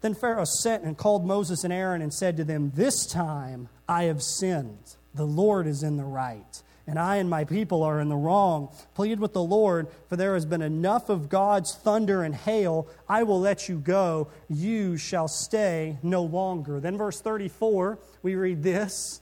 Then 0.00 0.14
Pharaoh 0.14 0.44
sent 0.44 0.82
and 0.82 0.98
called 0.98 1.24
Moses 1.24 1.62
and 1.62 1.72
Aaron 1.72 2.02
and 2.02 2.12
said 2.12 2.36
to 2.38 2.44
them, 2.44 2.72
This 2.74 3.06
time 3.06 3.68
I 3.88 4.04
have 4.04 4.20
sinned 4.20 4.96
the 5.14 5.26
Lord 5.26 5.66
is 5.66 5.82
in 5.82 5.96
the 5.96 6.04
right, 6.04 6.62
and 6.86 6.98
I 6.98 7.16
and 7.16 7.28
my 7.28 7.44
people 7.44 7.82
are 7.82 8.00
in 8.00 8.08
the 8.08 8.16
wrong. 8.16 8.74
Plead 8.94 9.20
with 9.20 9.32
the 9.32 9.42
Lord, 9.42 9.88
for 10.08 10.16
there 10.16 10.34
has 10.34 10.46
been 10.46 10.62
enough 10.62 11.08
of 11.08 11.28
God's 11.28 11.74
thunder 11.74 12.22
and 12.22 12.34
hail. 12.34 12.88
I 13.08 13.22
will 13.22 13.40
let 13.40 13.68
you 13.68 13.78
go. 13.78 14.28
You 14.48 14.96
shall 14.96 15.28
stay 15.28 15.98
no 16.02 16.22
longer. 16.22 16.80
Then, 16.80 16.96
verse 16.96 17.20
34, 17.20 17.98
we 18.22 18.34
read 18.34 18.62
this. 18.62 19.20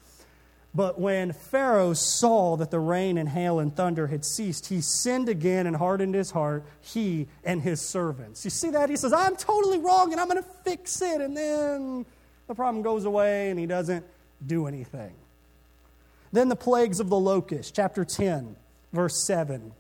But 0.73 1.01
when 1.01 1.33
Pharaoh 1.33 1.95
saw 1.95 2.57
that 2.57 2.71
the 2.71 2.79
rain 2.79 3.19
and 3.19 3.29
hail 3.29 3.59
and 3.59 3.75
thunder 3.75 4.07
had 4.07 4.25
ceased, 4.25 4.67
he 4.67 4.81
sinned 4.81 5.29
again 5.29 5.67
and 5.67 5.75
hardened 5.75 6.15
his 6.15 6.31
heart, 6.31 6.65
he 6.81 7.27
and 7.43 7.61
his 7.61 7.81
servants. 7.81 8.45
You 8.45 8.51
see 8.51 8.71
that? 8.71 8.89
He 8.89 8.97
says, 8.97 9.13
I'm 9.13 9.35
totally 9.35 9.79
wrong 9.79 10.13
and 10.13 10.21
I'm 10.21 10.29
going 10.29 10.43
to 10.43 10.49
fix 10.65 11.03
it. 11.03 11.21
And 11.21 11.37
then 11.37 12.07
the 12.47 12.55
problem 12.55 12.83
goes 12.83 13.05
away 13.05 13.51
and 13.51 13.59
he 13.59 13.67
doesn't 13.67 14.05
do 14.47 14.69
anything. 14.69 15.13
Then 16.33 16.49
the 16.49 16.57
plagues 16.57 17.01
of 17.01 17.09
the 17.09 17.19
locust, 17.19 17.75
chapter 17.75 18.05
10, 18.05 18.57
verse 18.93 19.25
7. 19.25 19.73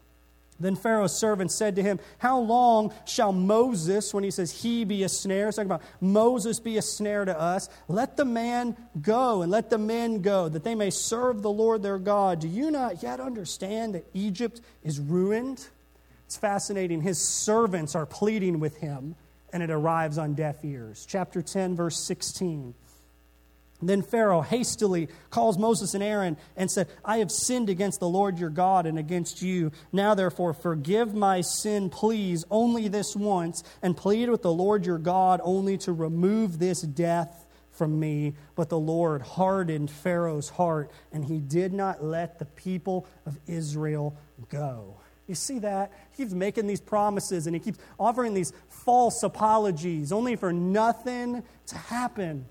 Then 0.60 0.76
Pharaoh's 0.76 1.18
servant 1.18 1.50
said 1.50 1.76
to 1.76 1.82
him, 1.82 1.98
How 2.18 2.38
long 2.38 2.92
shall 3.06 3.32
Moses, 3.32 4.12
when 4.12 4.22
he 4.22 4.30
says 4.30 4.50
he 4.50 4.84
be 4.84 5.02
a 5.04 5.08
snare, 5.08 5.50
talking 5.50 5.64
about 5.64 5.82
Moses 6.02 6.60
be 6.60 6.76
a 6.76 6.82
snare 6.82 7.24
to 7.24 7.38
us, 7.38 7.70
let 7.88 8.18
the 8.18 8.26
man 8.26 8.76
go 9.00 9.40
and 9.40 9.50
let 9.50 9.70
the 9.70 9.78
men 9.78 10.20
go, 10.20 10.50
that 10.50 10.62
they 10.62 10.74
may 10.74 10.90
serve 10.90 11.40
the 11.40 11.50
Lord 11.50 11.82
their 11.82 11.98
God. 11.98 12.40
Do 12.40 12.48
you 12.48 12.70
not 12.70 13.02
yet 13.02 13.20
understand 13.20 13.94
that 13.94 14.06
Egypt 14.12 14.60
is 14.84 15.00
ruined? 15.00 15.66
It's 16.26 16.36
fascinating. 16.36 17.00
His 17.00 17.18
servants 17.18 17.94
are 17.94 18.06
pleading 18.06 18.60
with 18.60 18.76
him, 18.76 19.16
and 19.54 19.62
it 19.62 19.70
arrives 19.70 20.18
on 20.18 20.34
deaf 20.34 20.62
ears. 20.62 21.06
Chapter 21.08 21.40
10, 21.40 21.74
verse 21.74 21.98
16. 21.98 22.74
Then 23.82 24.02
Pharaoh 24.02 24.42
hastily 24.42 25.08
calls 25.30 25.58
Moses 25.58 25.94
and 25.94 26.02
Aaron 26.02 26.36
and 26.56 26.70
said, 26.70 26.88
I 27.04 27.18
have 27.18 27.30
sinned 27.30 27.70
against 27.70 28.00
the 28.00 28.08
Lord 28.08 28.38
your 28.38 28.50
God 28.50 28.86
and 28.86 28.98
against 28.98 29.42
you. 29.42 29.72
Now, 29.92 30.14
therefore, 30.14 30.52
forgive 30.52 31.14
my 31.14 31.40
sin, 31.40 31.90
please, 31.90 32.44
only 32.50 32.88
this 32.88 33.16
once, 33.16 33.62
and 33.82 33.96
plead 33.96 34.28
with 34.28 34.42
the 34.42 34.52
Lord 34.52 34.84
your 34.84 34.98
God 34.98 35.40
only 35.42 35.78
to 35.78 35.92
remove 35.92 36.58
this 36.58 36.82
death 36.82 37.46
from 37.70 37.98
me. 37.98 38.34
But 38.54 38.68
the 38.68 38.78
Lord 38.78 39.22
hardened 39.22 39.90
Pharaoh's 39.90 40.50
heart, 40.50 40.90
and 41.12 41.24
he 41.24 41.38
did 41.38 41.72
not 41.72 42.04
let 42.04 42.38
the 42.38 42.44
people 42.44 43.06
of 43.24 43.38
Israel 43.46 44.16
go. 44.50 44.96
You 45.30 45.36
see 45.36 45.60
that? 45.60 45.92
He 46.10 46.24
keeps 46.24 46.34
making 46.34 46.66
these 46.66 46.80
promises 46.80 47.46
and 47.46 47.54
he 47.54 47.60
keeps 47.60 47.78
offering 48.00 48.34
these 48.34 48.52
false 48.68 49.22
apologies, 49.22 50.10
only 50.10 50.34
for 50.34 50.52
nothing 50.52 51.44
to 51.68 51.78
happen. 51.78 52.46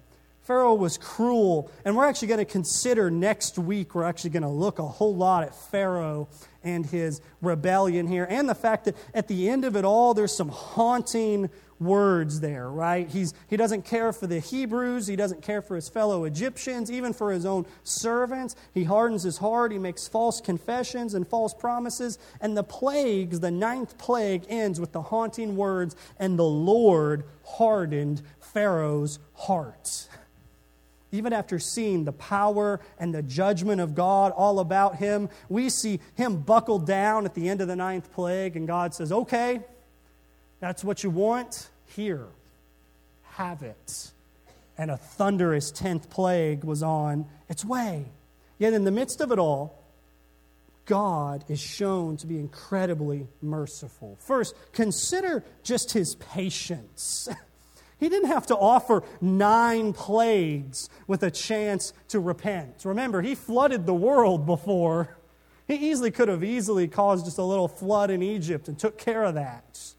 Pharaoh 0.50 0.74
was 0.74 0.98
cruel. 0.98 1.70
And 1.86 1.96
we're 1.96 2.08
actually 2.08 2.30
going 2.30 2.40
to 2.40 2.52
consider 2.52 3.12
next 3.12 3.60
week, 3.60 3.94
we're 3.94 4.04
actually 4.04 4.32
going 4.32 4.42
to 4.42 4.50
look 4.50 4.80
a 4.80 4.84
whole 4.84 5.16
lot 5.16 5.44
at 5.44 5.54
Pharaoh 5.54 6.28
and 6.64 6.88
his 6.88 7.22
rebellion 7.40 8.08
here, 8.08 8.26
and 8.28 8.50
the 8.50 8.56
fact 8.56 8.86
that 8.86 8.96
at 9.14 9.28
the 9.28 9.48
end 9.48 9.64
of 9.64 9.76
it 9.76 9.86
all, 9.86 10.16
there's 10.16 10.36
some 10.36 10.50
haunting 10.50 11.52
words 11.80 12.40
there, 12.40 12.68
right? 12.68 13.08
He's, 13.08 13.36
he 13.48 13.58
doesn't 13.58 13.86
care 13.86 14.12
for 14.12 14.26
the 14.26 14.40
Hebrews. 14.40 15.06
He 15.06 15.16
doesn't 15.16 15.44
care 15.44 15.62
for 15.62 15.76
his 15.76 15.88
fellow 15.88 16.24
Egyptians, 16.24 16.92
even 16.92 17.14
for 17.14 17.32
his 17.32 17.46
own 17.46 17.68
servants. 17.84 18.56
He 18.74 18.86
hardens 18.86 19.22
his 19.22 19.38
heart. 19.38 19.72
He 19.72 19.78
makes 19.78 20.08
false 20.08 20.42
confessions 20.42 21.14
and 21.14 21.28
false 21.28 21.54
promises. 21.54 22.18
And 22.42 22.58
the 22.58 22.64
plagues, 22.64 23.40
the 23.40 23.52
ninth 23.52 24.00
plague, 24.00 24.46
ends 24.50 24.80
with 24.80 24.94
the 24.94 25.04
haunting 25.04 25.56
words, 25.56 25.96
and 26.18 26.40
the 26.40 26.44
Lord 26.44 27.24
hardened 27.46 28.24
Pharaoh's 28.40 29.20
heart 29.36 30.09
even 31.12 31.34
after 31.34 31.60
seeing 31.60 32.06
the 32.06 32.12
power 32.12 32.80
and 33.00 33.14
the 33.14 33.24
judgment 33.24 33.82
of 33.82 33.96
God 33.96 34.32
all 34.32 34.60
about 34.60 34.98
him, 34.98 35.30
we 35.48 35.70
see 35.70 36.00
him 36.16 36.38
buckle 36.38 36.80
down 36.80 37.26
at 37.26 37.34
the 37.34 37.50
end 37.50 37.62
of 37.62 37.68
the 37.68 37.76
ninth 37.76 38.12
plague, 38.14 38.56
and 38.56 38.68
God 38.68 38.94
says, 38.94 39.12
Okay, 39.12 39.62
that's 40.60 40.84
what 40.84 41.04
you 41.04 41.10
want? 41.10 41.70
Here, 41.88 42.28
have 43.32 43.64
it. 43.64 44.12
And 44.78 44.92
a 44.92 44.98
thunderous 44.98 45.72
tenth 45.72 46.10
plague 46.10 46.64
was 46.64 46.84
on 46.84 47.26
its 47.50 47.66
way. 47.66 48.06
Yet, 48.60 48.74
in 48.74 48.84
the 48.84 48.92
midst 48.92 49.22
of 49.22 49.32
it 49.32 49.40
all, 49.40 49.80
God 50.86 51.46
is 51.48 51.60
shown 51.60 52.18
to 52.18 52.28
be 52.28 52.40
incredibly 52.40 53.28
merciful. 53.42 54.18
First, 54.20 54.56
consider 54.74 55.44
just 55.64 55.92
his 55.92 56.16
patience. 56.16 57.30
He 58.00 58.08
didn't 58.08 58.30
have 58.30 58.48
to 58.48 58.58
offer 58.58 59.04
nine 59.20 59.92
plagues 59.94 60.90
with 61.08 61.22
a 61.24 61.32
chance 61.32 61.94
to 62.08 62.20
repent. 62.20 62.86
Remember, 62.86 63.22
he 63.22 63.36
flooded 63.36 63.86
the 63.86 63.94
world 63.94 64.46
before. 64.46 65.18
He 65.68 65.76
easily 65.76 66.10
could 66.10 66.30
have 66.30 66.44
easily 66.44 66.88
caused 66.88 67.26
just 67.26 67.38
a 67.38 67.44
little 67.44 67.68
flood 67.68 68.10
in 68.10 68.24
Egypt 68.24 68.70
and 68.70 68.80
took 68.80 68.98
care 68.98 69.24
of 69.24 69.36
that. 69.36 69.94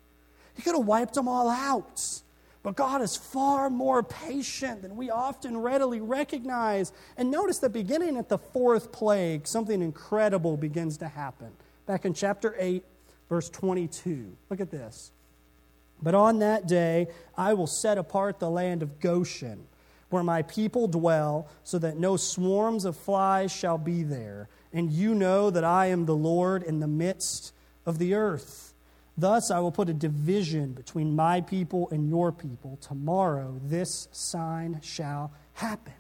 He 0.54 0.62
could 0.62 0.74
have 0.74 0.86
wiped 0.86 1.14
them 1.14 1.28
all 1.28 1.48
out. 1.48 2.22
But 2.62 2.76
God 2.76 3.00
is 3.00 3.16
far 3.16 3.70
more 3.70 4.02
patient 4.02 4.82
than 4.82 4.96
we 4.96 5.10
often 5.10 5.56
readily 5.58 6.00
recognize. 6.00 6.92
And 7.16 7.30
notice 7.30 7.58
that 7.58 7.70
beginning 7.70 8.16
at 8.18 8.28
the 8.28 8.36
fourth 8.36 8.92
plague, 8.92 9.46
something 9.46 9.80
incredible 9.80 10.56
begins 10.56 10.98
to 10.98 11.08
happen. 11.08 11.52
Back 11.86 12.04
in 12.04 12.12
chapter 12.12 12.54
8, 12.58 12.84
verse 13.28 13.48
22. 13.48 14.36
Look 14.50 14.60
at 14.60 14.70
this. 14.70 15.12
But 16.02 16.14
on 16.14 16.38
that 16.38 16.66
day 16.66 17.08
I 17.36 17.54
will 17.54 17.66
set 17.66 17.98
apart 17.98 18.38
the 18.38 18.50
land 18.50 18.82
of 18.82 19.00
Goshen, 19.00 19.66
where 20.08 20.24
my 20.24 20.42
people 20.42 20.88
dwell, 20.88 21.48
so 21.62 21.78
that 21.78 21.96
no 21.96 22.16
swarms 22.16 22.84
of 22.84 22.96
flies 22.96 23.52
shall 23.52 23.78
be 23.78 24.02
there. 24.02 24.48
And 24.72 24.90
you 24.90 25.14
know 25.14 25.50
that 25.50 25.64
I 25.64 25.86
am 25.86 26.06
the 26.06 26.16
Lord 26.16 26.62
in 26.62 26.80
the 26.80 26.88
midst 26.88 27.52
of 27.86 27.98
the 27.98 28.14
earth. 28.14 28.72
Thus 29.16 29.50
I 29.50 29.58
will 29.58 29.72
put 29.72 29.88
a 29.88 29.94
division 29.94 30.72
between 30.72 31.14
my 31.14 31.42
people 31.42 31.88
and 31.90 32.08
your 32.08 32.32
people. 32.32 32.78
Tomorrow 32.80 33.60
this 33.62 34.08
sign 34.12 34.80
shall 34.82 35.32
happen. 35.54 35.92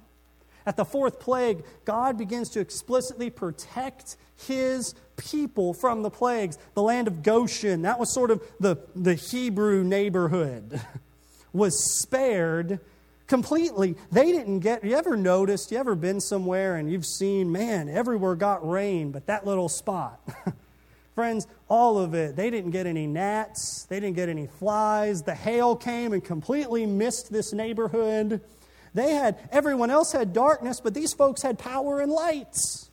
At 0.70 0.76
the 0.76 0.84
fourth 0.84 1.18
plague, 1.18 1.64
God 1.84 2.16
begins 2.16 2.48
to 2.50 2.60
explicitly 2.60 3.28
protect 3.28 4.16
his 4.36 4.94
people 5.16 5.74
from 5.74 6.04
the 6.04 6.10
plagues. 6.10 6.58
The 6.74 6.82
land 6.82 7.08
of 7.08 7.24
Goshen, 7.24 7.82
that 7.82 7.98
was 7.98 8.14
sort 8.14 8.30
of 8.30 8.40
the, 8.60 8.76
the 8.94 9.14
Hebrew 9.16 9.82
neighborhood, 9.82 10.80
was 11.52 11.98
spared 11.98 12.78
completely. 13.26 13.96
They 14.12 14.30
didn't 14.30 14.60
get, 14.60 14.84
you 14.84 14.94
ever 14.94 15.16
noticed, 15.16 15.72
you 15.72 15.78
ever 15.78 15.96
been 15.96 16.20
somewhere 16.20 16.76
and 16.76 16.88
you've 16.88 17.04
seen, 17.04 17.50
man, 17.50 17.88
everywhere 17.88 18.36
got 18.36 18.64
rain, 18.64 19.10
but 19.10 19.26
that 19.26 19.44
little 19.44 19.68
spot. 19.68 20.20
Friends, 21.16 21.48
all 21.68 21.98
of 21.98 22.14
it, 22.14 22.36
they 22.36 22.48
didn't 22.48 22.70
get 22.70 22.86
any 22.86 23.08
gnats, 23.08 23.86
they 23.88 23.98
didn't 23.98 24.14
get 24.14 24.28
any 24.28 24.46
flies. 24.46 25.22
The 25.22 25.34
hail 25.34 25.74
came 25.74 26.12
and 26.12 26.22
completely 26.22 26.86
missed 26.86 27.32
this 27.32 27.52
neighborhood. 27.52 28.40
They 28.94 29.12
had, 29.12 29.38
everyone 29.52 29.90
else 29.90 30.12
had 30.12 30.32
darkness, 30.32 30.80
but 30.80 30.94
these 30.94 31.12
folks 31.12 31.42
had 31.42 31.58
power 31.58 32.00
and 32.00 32.10
lights. 32.10 32.90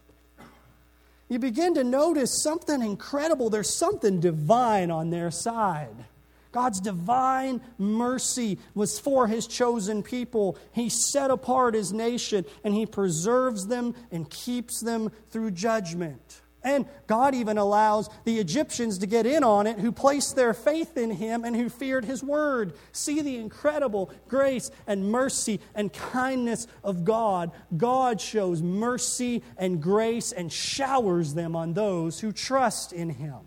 You 1.29 1.39
begin 1.39 1.73
to 1.75 1.83
notice 1.83 2.41
something 2.41 2.81
incredible. 2.81 3.49
There's 3.49 3.73
something 3.73 4.19
divine 4.19 4.91
on 4.91 5.09
their 5.09 5.31
side. 5.31 6.05
God's 6.51 6.79
divine 6.79 7.61
mercy 7.77 8.57
was 8.73 8.99
for 8.99 9.27
his 9.27 9.45
chosen 9.45 10.01
people. 10.01 10.57
He 10.71 10.89
set 10.89 11.29
apart 11.29 11.75
his 11.75 11.91
nation 11.91 12.45
and 12.63 12.73
he 12.73 12.85
preserves 12.85 13.67
them 13.67 13.93
and 14.11 14.29
keeps 14.29 14.81
them 14.81 15.11
through 15.29 15.51
judgment. 15.51 16.41
And 16.63 16.85
God 17.05 17.35
even 17.35 17.57
allows 17.57 18.09
the 18.25 18.39
Egyptians 18.39 18.97
to 18.97 19.05
get 19.05 19.25
in 19.25 19.43
on 19.43 19.67
it 19.67 19.79
who 19.79 19.91
placed 19.91 20.35
their 20.35 20.53
faith 20.53 20.97
in 20.97 21.11
him 21.11 21.43
and 21.43 21.55
who 21.55 21.69
feared 21.69 22.03
his 22.03 22.23
word. 22.23 22.73
See 22.91 23.21
the 23.21 23.37
incredible 23.37 24.11
grace 24.27 24.71
and 24.85 25.11
mercy 25.11 25.59
and 25.75 25.93
kindness 25.93 26.67
of 26.83 27.05
God. 27.05 27.51
God 27.75 28.19
shows 28.19 28.61
mercy 28.61 29.43
and 29.57 29.81
grace 29.81 30.31
and 30.31 30.51
showers 30.51 31.35
them 31.35 31.55
on 31.55 31.73
those 31.73 32.19
who 32.19 32.31
trust 32.31 32.91
in 32.91 33.11
him. 33.11 33.39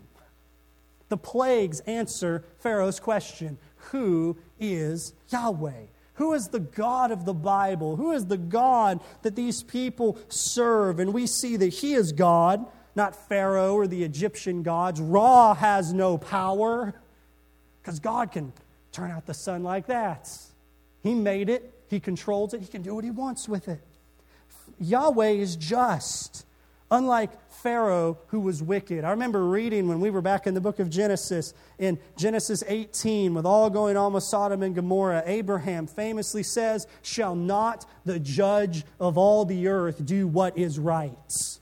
The 1.09 1.17
plagues 1.17 1.81
answer 1.81 2.45
Pharaoh's 2.59 3.01
question 3.01 3.57
Who 3.91 4.37
is 4.59 5.13
Yahweh? 5.27 5.87
Who 6.15 6.33
is 6.33 6.47
the 6.47 6.59
God 6.59 7.11
of 7.11 7.25
the 7.25 7.33
Bible? 7.33 7.95
Who 7.95 8.11
is 8.11 8.27
the 8.27 8.37
God 8.37 9.01
that 9.23 9.35
these 9.35 9.63
people 9.63 10.17
serve? 10.29 10.99
And 10.99 11.13
we 11.13 11.27
see 11.27 11.57
that 11.57 11.67
He 11.73 11.93
is 11.93 12.11
God 12.11 12.65
not 12.95 13.15
Pharaoh 13.29 13.75
or 13.75 13.87
the 13.87 14.03
Egyptian 14.03 14.63
gods. 14.63 14.99
Ra 14.99 15.53
has 15.53 15.93
no 15.93 16.17
power 16.17 16.93
because 17.81 17.99
God 17.99 18.31
can 18.31 18.53
turn 18.91 19.11
out 19.11 19.25
the 19.25 19.33
sun 19.33 19.63
like 19.63 19.87
that. 19.87 20.29
He 21.03 21.13
made 21.13 21.49
it, 21.49 21.73
He 21.89 21.99
controls 21.99 22.53
it, 22.53 22.61
He 22.61 22.67
can 22.67 22.81
do 22.81 22.95
what 22.95 23.03
He 23.03 23.11
wants 23.11 23.47
with 23.47 23.67
it. 23.67 23.81
Yahweh 24.79 25.29
is 25.29 25.55
just, 25.55 26.45
unlike 26.89 27.31
Pharaoh 27.51 28.17
who 28.27 28.39
was 28.39 28.63
wicked. 28.63 29.03
I 29.03 29.11
remember 29.11 29.45
reading 29.45 29.87
when 29.87 29.99
we 29.99 30.09
were 30.09 30.21
back 30.21 30.47
in 30.47 30.53
the 30.53 30.61
book 30.61 30.79
of 30.79 30.89
Genesis, 30.89 31.53
in 31.77 31.99
Genesis 32.17 32.63
18, 32.67 33.33
with 33.33 33.45
all 33.45 33.69
going 33.69 33.95
on 33.95 34.13
with 34.13 34.23
Sodom 34.23 34.63
and 34.63 34.73
Gomorrah, 34.73 35.23
Abraham 35.25 35.87
famously 35.87 36.43
says, 36.43 36.87
Shall 37.01 37.35
not 37.35 37.85
the 38.05 38.19
judge 38.19 38.83
of 38.99 39.17
all 39.17 39.45
the 39.45 39.67
earth 39.67 40.05
do 40.05 40.27
what 40.27 40.57
is 40.57 40.79
right? 40.79 41.59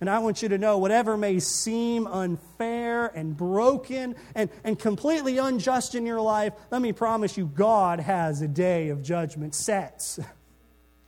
And 0.00 0.10
I 0.10 0.18
want 0.18 0.42
you 0.42 0.50
to 0.50 0.58
know 0.58 0.78
whatever 0.78 1.16
may 1.16 1.38
seem 1.40 2.06
unfair 2.06 3.06
and 3.06 3.36
broken 3.36 4.14
and, 4.34 4.50
and 4.62 4.78
completely 4.78 5.38
unjust 5.38 5.94
in 5.94 6.04
your 6.04 6.20
life, 6.20 6.52
let 6.70 6.82
me 6.82 6.92
promise 6.92 7.36
you, 7.36 7.46
God 7.46 8.00
has 8.00 8.42
a 8.42 8.48
day 8.48 8.90
of 8.90 9.02
judgment 9.02 9.54
set. 9.54 10.18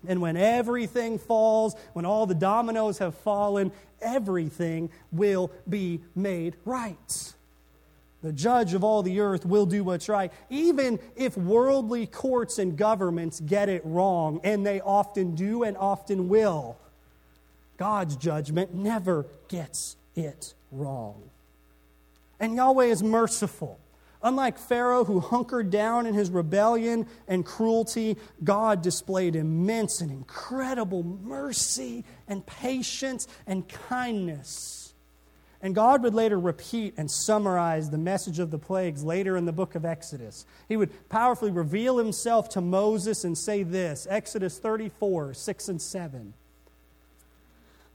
And 0.06 0.20
when 0.20 0.36
everything 0.36 1.18
falls, 1.18 1.74
when 1.92 2.04
all 2.04 2.24
the 2.24 2.34
dominoes 2.34 2.98
have 2.98 3.16
fallen, 3.16 3.72
everything 4.00 4.90
will 5.10 5.50
be 5.68 6.02
made 6.14 6.54
right. 6.64 7.32
The 8.22 8.32
judge 8.32 8.74
of 8.74 8.82
all 8.82 9.02
the 9.02 9.20
earth 9.20 9.46
will 9.46 9.66
do 9.66 9.84
what's 9.84 10.08
right, 10.08 10.32
even 10.50 10.98
if 11.16 11.36
worldly 11.36 12.06
courts 12.06 12.58
and 12.58 12.76
governments 12.76 13.40
get 13.40 13.68
it 13.68 13.82
wrong, 13.84 14.40
and 14.42 14.66
they 14.66 14.80
often 14.80 15.34
do 15.34 15.62
and 15.62 15.76
often 15.76 16.28
will. 16.28 16.76
God's 17.78 18.16
judgment 18.16 18.74
never 18.74 19.26
gets 19.48 19.96
it 20.14 20.52
wrong. 20.70 21.30
And 22.38 22.54
Yahweh 22.54 22.86
is 22.86 23.02
merciful. 23.02 23.80
Unlike 24.20 24.58
Pharaoh, 24.58 25.04
who 25.04 25.20
hunkered 25.20 25.70
down 25.70 26.04
in 26.04 26.12
his 26.12 26.28
rebellion 26.28 27.06
and 27.28 27.46
cruelty, 27.46 28.16
God 28.42 28.82
displayed 28.82 29.36
immense 29.36 30.00
and 30.00 30.10
incredible 30.10 31.04
mercy 31.04 32.04
and 32.26 32.44
patience 32.44 33.28
and 33.46 33.68
kindness. 33.68 34.92
And 35.62 35.74
God 35.74 36.02
would 36.02 36.14
later 36.14 36.38
repeat 36.38 36.94
and 36.96 37.08
summarize 37.08 37.90
the 37.90 37.98
message 37.98 38.40
of 38.40 38.50
the 38.50 38.58
plagues 38.58 39.04
later 39.04 39.36
in 39.36 39.44
the 39.44 39.52
book 39.52 39.76
of 39.76 39.84
Exodus. 39.84 40.46
He 40.68 40.76
would 40.76 41.08
powerfully 41.08 41.52
reveal 41.52 41.98
himself 41.98 42.48
to 42.50 42.60
Moses 42.60 43.22
and 43.22 43.38
say 43.38 43.62
this 43.62 44.06
Exodus 44.10 44.58
34, 44.58 45.34
6 45.34 45.68
and 45.68 45.80
7 45.82 46.34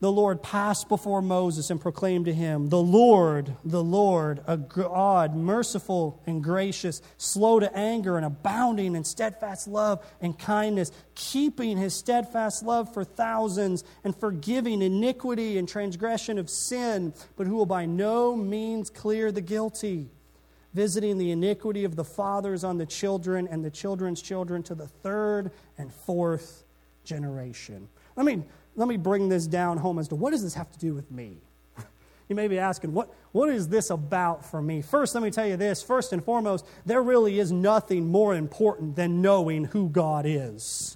the 0.03 0.11
Lord 0.11 0.43
passed 0.43 0.89
before 0.89 1.21
Moses 1.21 1.69
and 1.69 1.79
proclaimed 1.79 2.25
to 2.25 2.33
him, 2.33 2.67
The 2.67 2.81
Lord, 2.81 3.55
the 3.63 3.81
Lord, 3.81 4.43
a 4.45 4.57
God, 4.57 5.33
merciful 5.33 6.21
and 6.25 6.43
gracious, 6.43 7.01
slow 7.17 7.61
to 7.61 7.73
anger 7.73 8.17
and 8.17 8.25
abounding 8.25 8.97
in 8.97 9.05
steadfast 9.05 9.65
love 9.65 10.05
and 10.19 10.37
kindness, 10.37 10.91
keeping 11.15 11.77
his 11.77 11.93
steadfast 11.93 12.63
love 12.63 12.93
for 12.93 13.05
thousands 13.05 13.85
and 14.03 14.13
forgiving 14.13 14.81
iniquity 14.81 15.57
and 15.57 15.69
transgression 15.69 16.37
of 16.37 16.49
sin, 16.49 17.13
but 17.37 17.47
who 17.47 17.55
will 17.55 17.65
by 17.65 17.85
no 17.85 18.35
means 18.35 18.89
clear 18.89 19.31
the 19.31 19.39
guilty, 19.39 20.09
visiting 20.73 21.17
the 21.17 21.31
iniquity 21.31 21.85
of 21.85 21.95
the 21.95 22.03
fathers 22.03 22.65
on 22.65 22.77
the 22.77 22.85
children 22.85 23.47
and 23.47 23.63
the 23.63 23.71
children's 23.71 24.21
children 24.21 24.63
to 24.63 24.75
the 24.75 24.87
third 24.87 25.49
and 25.77 25.93
fourth 25.93 26.65
generation. 27.05 27.87
Let 28.17 28.25
me 28.25 28.43
let 28.75 28.87
me 28.87 28.97
bring 28.97 29.29
this 29.29 29.47
down 29.47 29.77
home 29.77 29.99
as 29.99 30.07
to 30.09 30.15
what 30.15 30.31
does 30.31 30.43
this 30.43 30.53
have 30.55 30.71
to 30.71 30.79
do 30.79 30.93
with 30.93 31.11
me? 31.11 31.37
You 32.29 32.37
may 32.37 32.47
be 32.47 32.57
asking, 32.57 32.93
what, 32.93 33.13
what 33.33 33.49
is 33.49 33.67
this 33.67 33.89
about 33.89 34.45
for 34.45 34.61
me? 34.61 34.81
First, 34.81 35.13
let 35.13 35.21
me 35.21 35.29
tell 35.29 35.45
you 35.45 35.57
this. 35.57 35.83
First 35.83 36.13
and 36.13 36.23
foremost, 36.23 36.65
there 36.85 37.03
really 37.03 37.37
is 37.37 37.51
nothing 37.51 38.07
more 38.07 38.33
important 38.33 38.95
than 38.95 39.21
knowing 39.21 39.65
who 39.65 39.89
God 39.89 40.25
is. 40.25 40.95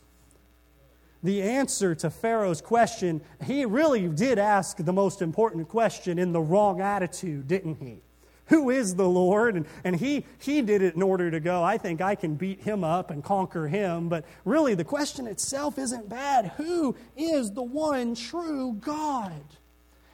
The 1.21 1.41
answer 1.41 1.93
to 1.95 2.09
Pharaoh's 2.09 2.61
question, 2.61 3.21
he 3.43 3.65
really 3.65 4.07
did 4.07 4.39
ask 4.39 4.78
the 4.78 4.93
most 4.93 5.21
important 5.21 5.67
question 5.67 6.17
in 6.17 6.32
the 6.32 6.39
wrong 6.39 6.80
attitude, 6.80 7.47
didn't 7.47 7.75
he? 7.82 8.01
Who 8.48 8.70
is 8.70 8.95
the 8.95 9.08
Lord? 9.08 9.56
And, 9.56 9.66
and 9.84 9.95
he, 9.95 10.26
he 10.39 10.62
did 10.62 10.82
it 10.82 10.95
in 10.95 11.02
order 11.02 11.30
to 11.32 11.39
go, 11.39 11.64
I 11.64 11.78
think 11.78 12.02
I 12.02 12.16
can 12.16 12.36
beat 12.36 12.62
him 12.62 12.84
up 12.84 13.12
and 13.12 13.24
conquer 13.24 13.68
him. 13.68 14.10
But 14.10 14.26
really, 14.45 14.74
the 14.74 14.84
question 14.84 15.28
itself 15.28 15.78
isn't 15.78 16.10
bad. 16.10 16.54
Who 16.58 16.95
is 17.16 17.52
the 17.52 17.64
one 17.64 18.16
true 18.16 18.74
God? 18.74 19.43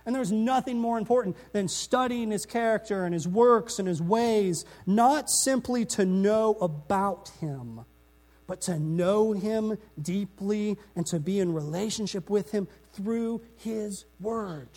And 0.06 0.16
there's 0.16 0.32
nothing 0.32 0.80
more 0.80 0.98
important 0.98 1.38
than 1.54 1.68
studying 1.68 2.32
his 2.32 2.46
character 2.46 3.06
and 3.06 3.14
his 3.14 3.28
works 3.28 3.80
and 3.80 3.88
his 3.88 4.02
ways, 4.02 4.66
not 4.86 5.30
simply 5.30 5.86
to 5.86 6.06
know 6.06 6.56
about 6.56 7.30
him, 7.40 7.86
but 8.46 8.62
to 8.62 8.80
know 8.80 9.32
him 9.32 9.78
deeply 10.02 10.78
and 10.96 11.06
to 11.08 11.20
be 11.20 11.40
in 11.40 11.54
relationship 11.54 12.30
with 12.30 12.52
him 12.52 12.68
through 12.94 13.42
his 13.56 14.06
word. 14.20 14.68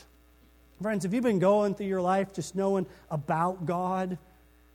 Friends, 0.82 1.04
if 1.04 1.14
you've 1.14 1.24
been 1.24 1.38
going 1.38 1.74
through 1.74 1.86
your 1.86 2.02
life 2.02 2.34
just 2.34 2.54
knowing 2.54 2.86
about 3.10 3.64
God, 3.64 4.18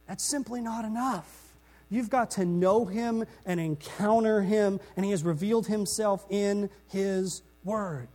that's 0.08 0.24
simply 0.24 0.60
not 0.60 0.84
enough. 0.84 1.54
You've 1.90 2.10
got 2.10 2.32
to 2.32 2.46
know 2.46 2.86
Him 2.86 3.26
and 3.46 3.60
encounter 3.60 4.42
Him, 4.42 4.80
and 4.96 5.06
He 5.06 5.12
has 5.12 5.24
revealed 5.24 5.68
Himself 5.68 6.26
in 6.30 6.70
His 6.88 7.44
Word. 7.64 8.08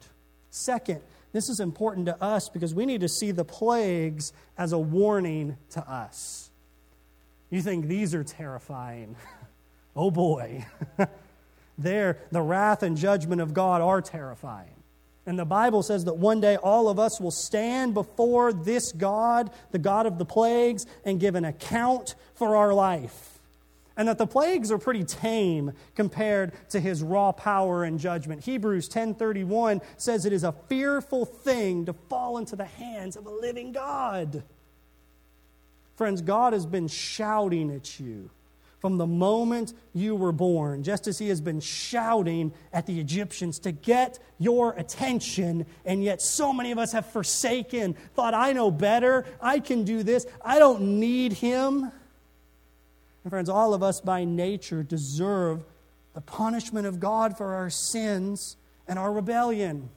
Second, 0.51 1.01
this 1.33 1.49
is 1.49 1.61
important 1.61 2.07
to 2.07 2.23
us 2.23 2.49
because 2.49 2.75
we 2.75 2.87
need 2.87 3.03
to 3.03 3.09
see 3.09 3.31
the 3.31 3.45
plagues 3.45 4.33
as 4.57 4.73
a 4.73 4.79
warning 4.79 5.57
to 5.71 5.81
us. 5.81 6.51
You 7.51 7.61
think 7.63 7.87
these 7.87 8.15
are 8.15 8.25
terrifying? 8.25 9.15
oh 9.97 10.11
boy. 10.11 10.65
there, 11.79 12.19
the 12.33 12.43
wrath 12.43 12.83
and 12.83 12.97
judgment 12.97 13.41
of 13.41 13.55
God 13.55 13.83
are 13.83 14.01
terrifying. 14.01 14.76
And 15.27 15.37
the 15.37 15.45
Bible 15.45 15.83
says 15.83 16.05
that 16.05 16.17
one 16.17 16.41
day 16.41 16.57
all 16.57 16.89
of 16.89 17.01
us 17.01 17.21
will 17.21 17.33
stand 17.33 17.95
before 17.95 18.53
this 18.53 18.93
God, 18.93 19.51
the 19.73 19.79
God 19.79 20.07
of 20.07 20.19
the 20.19 20.25
plagues, 20.25 20.87
and 21.05 21.19
give 21.19 21.35
an 21.35 21.45
account 21.45 22.15
for 22.35 22.55
our 22.55 22.73
life. 22.73 23.41
And 23.97 24.07
that 24.07 24.19
the 24.19 24.27
plagues 24.27 24.71
are 24.71 24.79
pretty 24.79 25.03
tame 25.03 25.73
compared 25.97 26.53
to 26.71 26.79
his 26.79 27.03
raw 27.03 27.33
power 27.33 27.83
and 27.83 27.99
judgment. 27.99 28.45
Hebrews 28.45 28.89
10:31 28.89 29.81
says 29.97 30.27
it 30.27 30.33
is 30.33 30.45
a 30.45 30.53
fearful 30.69 31.25
thing 31.25 31.87
to 31.87 31.93
fall 31.93 32.39
into 32.39 32.55
the 32.55 32.67
hands 32.67 33.17
of 33.17 33.27
a 33.27 33.31
living 33.31 33.73
God. 33.73 34.45
Friends, 35.97 36.21
God 36.21 36.53
has 36.53 36.67
been 36.67 36.89
shouting 36.89 37.71
at 37.71 37.99
you 37.99 38.31
from 38.87 38.99
the 38.99 39.07
moment 39.07 39.75
you 39.95 40.15
were 40.15 40.31
born, 40.31 40.85
just 40.85 41.09
as 41.09 41.19
he 41.19 41.29
has 41.29 41.41
been 41.41 41.59
shouting 41.59 42.53
at 42.73 42.87
the 42.87 43.01
Egyptians 43.01 43.59
to 43.59 43.73
get 43.73 44.21
your 44.39 44.75
attention. 44.75 45.67
And 45.85 46.05
yet, 46.05 46.23
so 46.23 46.53
many 46.53 46.71
of 46.71 46.79
us 46.79 46.93
have 46.93 47.05
forsaken, 47.05 47.97
thought, 48.15 48.33
I 48.33 48.53
know 48.53 48.71
better, 48.71 49.27
I 49.43 49.59
can 49.59 49.83
do 49.83 50.05
this, 50.05 50.25
I 50.41 50.61
don't 50.61 51.01
need 51.01 51.33
him. 51.33 51.91
And, 53.25 53.31
friends, 53.31 53.49
all 53.49 53.75
of 53.75 53.83
us 53.83 54.01
by 54.01 54.23
nature 54.23 54.85
deserve 54.85 55.65
the 56.15 56.21
punishment 56.21 56.87
of 56.87 57.01
God 57.01 57.37
for 57.37 57.55
our 57.55 57.71
sins 57.71 58.57
and 58.87 59.01
our 59.01 59.13
rebellion. 59.13 59.91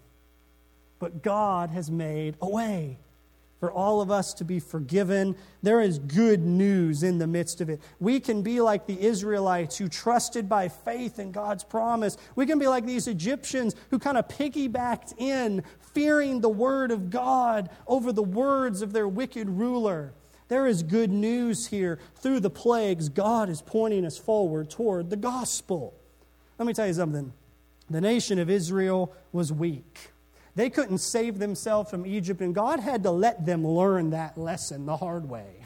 But 0.98 1.22
God 1.22 1.70
has 1.70 1.92
made 1.92 2.38
a 2.42 2.50
way 2.50 2.98
for 3.60 3.72
all 3.72 4.02
of 4.02 4.10
us 4.10 4.34
to 4.36 4.46
be 4.46 4.60
forgiven. 4.60 5.36
There 5.62 5.82
is 5.82 6.00
good 6.00 6.46
news 6.46 7.04
in 7.04 7.18
the 7.18 7.28
midst 7.28 7.62
of 7.62 7.70
it. 7.70 7.82
We 8.00 8.20
can 8.20 8.42
be 8.42 8.62
like 8.62 8.88
the 8.88 9.00
Israelites 9.00 9.78
who 9.78 9.90
trusted 9.90 10.48
by 10.48 10.70
faith 10.70 11.20
in 11.20 11.32
God's 11.32 11.64
promise. 11.64 12.18
We 12.36 12.46
can 12.46 12.58
be 12.58 12.68
like 12.68 12.86
these 12.86 13.08
Egyptians 13.08 13.76
who 13.90 14.00
kind 14.00 14.18
of 14.18 14.28
piggybacked 14.28 15.20
in, 15.20 15.64
fearing 15.94 16.40
the 16.40 16.50
word 16.50 16.92
of 16.92 17.10
God 17.10 17.70
over 17.88 18.14
the 18.14 18.24
words 18.24 18.82
of 18.82 18.94
their 18.94 19.08
wicked 19.08 19.50
ruler. 19.50 20.14
There 20.48 20.66
is 20.66 20.82
good 20.82 21.12
news 21.12 21.68
here. 21.68 22.00
Through 22.16 22.40
the 22.40 22.50
plagues, 22.50 23.10
God 23.10 23.50
is 23.50 23.62
pointing 23.62 24.06
us 24.06 24.18
forward 24.18 24.70
toward 24.70 25.10
the 25.10 25.18
gospel. 25.18 25.94
Let 26.58 26.66
me 26.66 26.74
tell 26.74 26.88
you 26.88 26.94
something. 26.94 27.34
The 27.90 28.02
nation 28.02 28.40
of 28.40 28.50
Israel 28.50 29.14
was 29.32 29.52
weak. 29.52 30.12
They 30.60 30.70
couldn't 30.70 30.98
save 30.98 31.40
themselves 31.40 31.90
from 31.90 32.06
Egypt, 32.06 32.42
and 32.42 32.54
God 32.54 32.82
had 32.82 33.04
to 33.04 33.12
let 33.12 33.46
them 33.46 33.66
learn 33.66 34.10
that 34.10 34.38
lesson 34.38 34.86
the 34.86 34.98
hard 34.98 35.30
way. 35.30 35.66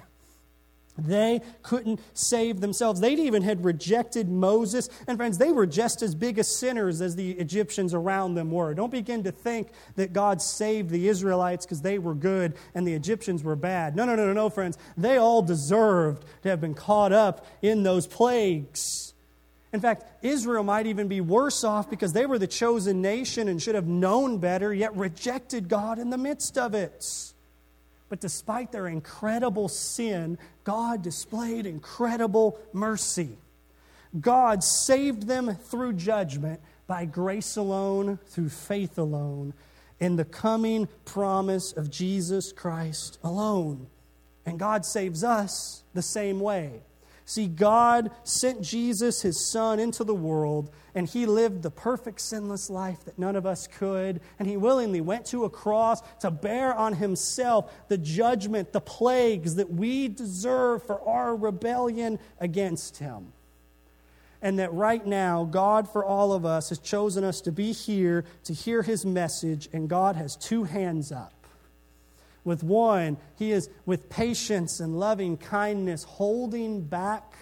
They 1.00 1.42
couldn't 1.64 2.00
save 2.14 2.62
themselves. 2.62 3.00
They 3.00 3.14
even 3.14 3.42
had 3.42 3.66
rejected 3.66 4.30
Moses. 4.30 4.90
And 5.08 5.18
friends, 5.18 5.40
they 5.40 5.52
were 5.52 5.66
just 5.66 6.04
as 6.04 6.14
big 6.14 6.38
as 6.38 6.60
sinners 6.60 7.02
as 7.02 7.16
the 7.16 7.32
Egyptians 7.32 7.96
around 7.96 8.36
them 8.36 8.52
were. 8.52 8.76
Don't 8.76 8.92
begin 8.92 9.24
to 9.24 9.32
think 9.32 9.70
that 9.96 10.14
God 10.14 10.44
saved 10.44 10.92
the 10.92 11.08
Israelites 11.08 11.66
because 11.66 11.82
they 11.82 11.98
were 11.98 12.14
good 12.14 12.54
and 12.76 12.86
the 12.86 12.94
Egyptians 12.94 13.44
were 13.44 13.56
bad. 13.56 13.96
No, 13.96 14.06
no, 14.06 14.16
no, 14.16 14.28
no, 14.28 14.34
no, 14.34 14.52
friends. 14.52 14.78
They 14.96 15.18
all 15.18 15.42
deserved 15.42 16.24
to 16.44 16.50
have 16.50 16.62
been 16.62 16.76
caught 16.76 17.12
up 17.12 17.48
in 17.64 17.82
those 17.82 18.06
plagues. 18.06 19.13
In 19.74 19.80
fact, 19.80 20.06
Israel 20.24 20.64
might 20.64 20.86
even 20.86 21.08
be 21.08 21.20
worse 21.20 21.64
off 21.64 21.90
because 21.90 22.14
they 22.14 22.28
were 22.28 22.38
the 22.38 22.46
chosen 22.48 23.02
nation 23.02 23.48
and 23.48 23.60
should 23.60 23.74
have 23.74 23.88
known 23.88 24.38
better, 24.38 24.72
yet 24.72 24.96
rejected 24.96 25.68
God 25.68 25.98
in 25.98 26.12
the 26.12 26.18
midst 26.18 26.60
of 26.60 26.76
it. 26.76 27.34
But 28.08 28.22
despite 28.22 28.72
their 28.72 28.88
incredible 28.88 29.68
sin, 29.68 30.38
God 30.64 31.02
displayed 31.02 31.66
incredible 31.66 32.60
mercy. 32.72 33.40
God 34.22 34.64
saved 34.64 35.24
them 35.24 35.56
through 35.56 35.94
judgment 35.94 36.62
by 36.86 37.06
grace 37.06 37.56
alone, 37.56 38.20
through 38.28 38.50
faith 38.50 39.00
alone, 39.00 39.56
in 40.00 40.18
the 40.18 40.26
coming 40.26 40.88
promise 41.06 41.72
of 41.72 41.90
Jesus 41.90 42.52
Christ 42.52 43.18
alone. 43.24 43.88
And 44.46 44.60
God 44.60 44.86
saves 44.86 45.24
us 45.24 45.82
the 45.96 46.04
same 46.04 46.40
way. 46.40 46.82
See, 47.26 47.48
God 47.48 48.12
sent 48.24 48.62
Jesus, 48.62 49.22
his 49.22 49.40
son, 49.40 49.80
into 49.80 50.04
the 50.04 50.14
world, 50.14 50.70
and 50.94 51.08
he 51.08 51.26
lived 51.26 51.64
the 51.64 51.72
perfect, 51.72 52.20
sinless 52.20 52.70
life 52.70 53.06
that 53.06 53.18
none 53.18 53.38
of 53.38 53.46
us 53.46 53.66
could. 53.66 54.20
And 54.40 54.48
he 54.48 54.58
willingly 54.58 55.00
went 55.00 55.26
to 55.28 55.46
a 55.46 55.50
cross 55.50 56.02
to 56.20 56.30
bear 56.30 56.74
on 56.74 56.94
himself 56.94 57.72
the 57.88 57.98
judgment, 57.98 58.74
the 58.74 58.82
plagues 58.82 59.56
that 59.56 59.72
we 59.72 60.10
deserve 60.10 60.86
for 60.86 61.02
our 61.08 61.36
rebellion 61.36 62.20
against 62.40 62.98
him. 62.98 63.32
And 64.42 64.60
that 64.60 64.74
right 64.74 65.06
now, 65.06 65.46
God, 65.46 65.90
for 65.90 66.04
all 66.04 66.34
of 66.34 66.46
us, 66.46 66.68
has 66.68 66.80
chosen 66.80 67.24
us 67.24 67.40
to 67.42 67.52
be 67.54 67.72
here 67.72 68.26
to 68.44 68.54
hear 68.54 68.82
his 68.82 69.06
message, 69.06 69.70
and 69.72 69.88
God 69.88 70.18
has 70.18 70.36
two 70.36 70.66
hands 70.66 71.14
up. 71.14 71.34
With 72.44 72.64
one, 72.64 73.18
he 73.38 73.52
is 73.52 73.70
with 73.86 74.10
patience 74.10 74.80
and 74.80 75.00
loving 75.00 75.38
kindness 75.38 76.04
holding 76.04 76.82
back 76.82 77.34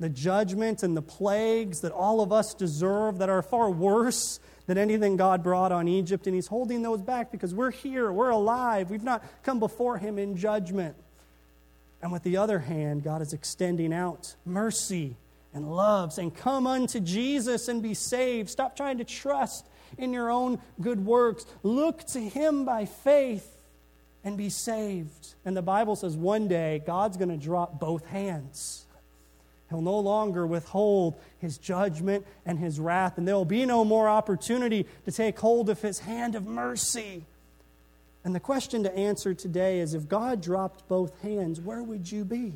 the 0.00 0.08
judgment 0.08 0.82
and 0.82 0.96
the 0.96 1.02
plagues 1.02 1.80
that 1.80 1.92
all 1.92 2.20
of 2.20 2.32
us 2.32 2.52
deserve 2.52 3.18
that 3.18 3.28
are 3.28 3.42
far 3.42 3.70
worse 3.70 4.40
than 4.66 4.76
anything 4.76 5.16
God 5.16 5.42
brought 5.42 5.72
on 5.72 5.88
Egypt. 5.88 6.26
And 6.26 6.34
he's 6.34 6.46
holding 6.46 6.82
those 6.82 7.00
back 7.00 7.30
because 7.30 7.54
we're 7.54 7.70
here, 7.70 8.12
we're 8.12 8.30
alive, 8.30 8.90
we've 8.90 9.02
not 9.02 9.24
come 9.42 9.60
before 9.60 9.98
him 9.98 10.18
in 10.18 10.36
judgment. 10.36 10.96
And 12.02 12.12
with 12.12 12.22
the 12.22 12.36
other 12.36 12.58
hand, 12.58 13.02
God 13.02 13.22
is 13.22 13.32
extending 13.32 13.94
out 13.94 14.34
mercy 14.44 15.16
and 15.54 15.74
love, 15.74 16.12
saying, 16.12 16.32
Come 16.32 16.66
unto 16.66 17.00
Jesus 17.00 17.68
and 17.68 17.82
be 17.82 17.94
saved. 17.94 18.50
Stop 18.50 18.76
trying 18.76 18.98
to 18.98 19.04
trust 19.04 19.66
in 19.96 20.12
your 20.12 20.30
own 20.30 20.60
good 20.80 21.06
works. 21.06 21.46
Look 21.62 22.04
to 22.08 22.20
him 22.20 22.66
by 22.66 22.84
faith 22.84 23.53
and 24.24 24.36
be 24.36 24.48
saved. 24.48 25.34
And 25.44 25.56
the 25.56 25.62
Bible 25.62 25.96
says 25.96 26.16
one 26.16 26.48
day 26.48 26.82
God's 26.86 27.16
going 27.16 27.28
to 27.28 27.36
drop 27.36 27.78
both 27.78 28.06
hands. 28.06 28.86
He'll 29.68 29.82
no 29.82 29.98
longer 29.98 30.46
withhold 30.46 31.16
his 31.38 31.58
judgment 31.58 32.26
and 32.44 32.58
his 32.58 32.80
wrath, 32.80 33.18
and 33.18 33.26
there 33.26 33.34
will 33.34 33.44
be 33.44 33.66
no 33.66 33.84
more 33.84 34.08
opportunity 34.08 34.86
to 35.04 35.12
take 35.12 35.38
hold 35.38 35.68
of 35.68 35.80
his 35.80 36.00
hand 36.00 36.34
of 36.34 36.46
mercy. 36.46 37.24
And 38.24 38.34
the 38.34 38.40
question 38.40 38.84
to 38.84 38.96
answer 38.96 39.34
today 39.34 39.80
is 39.80 39.94
if 39.94 40.08
God 40.08 40.40
dropped 40.40 40.88
both 40.88 41.20
hands, 41.22 41.60
where 41.60 41.82
would 41.82 42.10
you 42.10 42.24
be? 42.24 42.54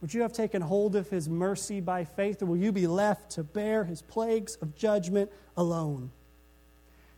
Would 0.00 0.14
you 0.14 0.22
have 0.22 0.32
taken 0.32 0.62
hold 0.62 0.94
of 0.96 1.08
his 1.10 1.28
mercy 1.28 1.80
by 1.80 2.04
faith, 2.04 2.42
or 2.42 2.46
will 2.46 2.56
you 2.56 2.72
be 2.72 2.86
left 2.86 3.32
to 3.32 3.42
bear 3.42 3.84
his 3.84 4.00
plagues 4.02 4.56
of 4.56 4.76
judgment 4.76 5.30
alone? 5.56 6.10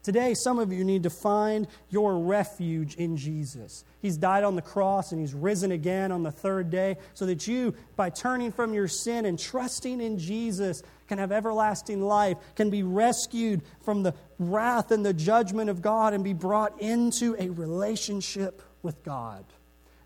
Today, 0.03 0.33
some 0.33 0.59
of 0.59 0.73
you 0.73 0.83
need 0.83 1.03
to 1.03 1.11
find 1.11 1.69
your 1.91 2.19
refuge 2.19 2.95
in 2.95 3.19
Jesus. 3.19 3.85
He's 4.01 4.17
died 4.17 4.45
on 4.45 4.57
the 4.57 4.63
cross 4.63 5.13
and 5.13 5.21
He's 5.21 5.35
risen 5.35 5.73
again 5.73 6.11
on 6.11 6.23
the 6.23 6.31
third 6.31 6.71
day 6.71 6.97
so 7.13 7.27
that 7.27 7.47
you, 7.47 7.75
by 7.97 8.09
turning 8.09 8.51
from 8.51 8.73
your 8.73 8.89
sin 8.89 9.27
and 9.27 9.39
trusting 9.39 10.01
in 10.01 10.19
Jesus, 10.19 10.83
can 11.07 11.19
have 11.19 11.33
everlasting 11.33 12.01
life, 12.01 12.39
can 12.55 12.71
be 12.71 12.83
rescued 12.83 13.61
from 13.83 14.03
the 14.03 14.15
wrath 14.39 14.91
and 14.91 15.05
the 15.05 15.13
judgment 15.13 15.69
of 15.69 15.83
God, 15.83 16.15
and 16.15 16.25
be 16.25 16.33
brought 16.33 16.81
into 16.81 17.37
a 17.39 17.51
relationship 17.51 18.63
with 18.83 19.03
God. 19.03 19.45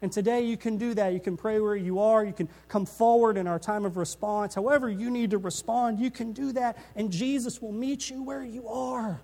And 0.03 0.11
today 0.11 0.40
you 0.40 0.57
can 0.57 0.76
do 0.76 0.92
that. 0.95 1.12
You 1.12 1.20
can 1.20 1.36
pray 1.36 1.61
where 1.61 1.76
you 1.76 2.01
are. 2.01 2.24
You 2.24 2.32
can 2.32 2.49
come 2.66 2.84
forward 2.84 3.36
in 3.36 3.47
our 3.47 3.61
time 3.61 3.84
of 3.84 3.97
response. 3.97 4.57
However, 4.57 4.90
you 4.90 5.09
need 5.09 5.30
to 5.30 5.38
respond, 5.38 6.01
you 6.01 6.11
can 6.11 6.32
do 6.32 6.51
that, 6.53 6.78
and 6.97 7.12
Jesus 7.12 7.62
will 7.62 7.72
meet 7.72 8.11
you 8.11 8.24
where 8.24 8.42
you 8.42 8.66
are 8.66 9.22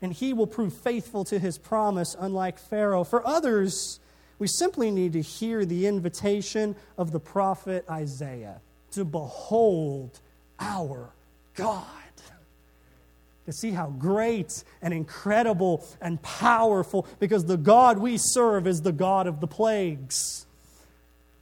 and 0.00 0.12
he 0.12 0.32
will 0.32 0.46
prove 0.46 0.72
faithful 0.72 1.24
to 1.24 1.38
his 1.38 1.58
promise, 1.58 2.16
unlike 2.18 2.58
Pharaoh. 2.58 3.04
For 3.04 3.26
others, 3.26 4.00
we 4.38 4.46
simply 4.46 4.90
need 4.90 5.12
to 5.14 5.22
hear 5.22 5.64
the 5.64 5.86
invitation 5.86 6.76
of 6.96 7.12
the 7.12 7.20
prophet 7.20 7.84
Isaiah 7.90 8.60
to 8.92 9.04
behold 9.04 10.20
our 10.58 11.10
God. 11.54 11.84
To 13.46 13.52
see 13.52 13.70
how 13.70 13.86
great 13.86 14.62
and 14.82 14.92
incredible 14.92 15.82
and 16.02 16.20
powerful, 16.20 17.06
because 17.18 17.46
the 17.46 17.56
God 17.56 17.96
we 17.96 18.18
serve 18.18 18.66
is 18.66 18.82
the 18.82 18.92
God 18.92 19.26
of 19.26 19.40
the 19.40 19.46
plagues. 19.46 20.44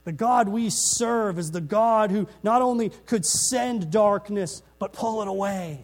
The 0.05 0.13
God 0.13 0.47
we 0.47 0.69
serve 0.69 1.37
is 1.37 1.51
the 1.51 1.59
God 1.59 2.11
who 2.11 2.29
not 2.43 2.61
only 2.61 2.91
could 3.07 3.25
send 3.25 3.91
darkness, 3.91 4.63
but 4.79 4.93
pull 4.93 5.21
it 5.21 5.27
away. 5.27 5.83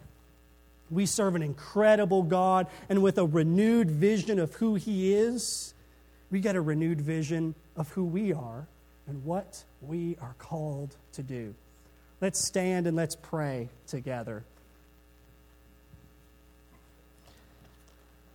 We 0.94 1.06
serve 1.06 1.36
an 1.36 1.41
incredible 1.41 2.24
God, 2.24 2.68
and 2.89 3.02
with 3.02 3.18
a 3.18 3.26
renewed 3.26 3.89
vision 3.89 4.39
of 4.39 4.54
who 4.56 4.76
He 4.76 5.14
is, 5.14 5.74
we 6.32 6.39
get 6.39 6.56
a 6.56 6.62
renewed 6.62 7.02
vision 7.02 7.56
of 7.76 7.89
who 7.89 8.04
we 8.04 8.34
are 8.34 8.68
and 9.08 9.24
what 9.26 9.64
we 9.82 10.18
are 10.22 10.36
called 10.38 10.96
to 11.14 11.24
do. 11.24 11.54
Let's 12.22 12.44
stand 12.44 12.88
and 12.88 12.96
let's 12.96 13.16
pray 13.16 13.70
together. 13.88 14.44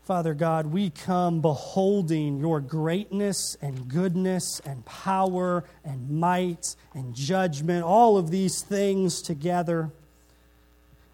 Father 0.04 0.32
God, 0.32 0.66
we 0.66 0.88
come 0.88 1.42
beholding 1.42 2.38
your 2.38 2.61
greatness 2.61 3.59
and 3.61 3.88
goodness 3.88 4.59
and 4.64 4.82
power 4.86 5.64
and 5.84 6.09
might 6.11 6.76
and 6.94 7.14
judgment, 7.14 7.84
all 7.84 8.16
of 8.16 8.30
these 8.30 8.62
things 8.62 9.20
together 9.20 9.90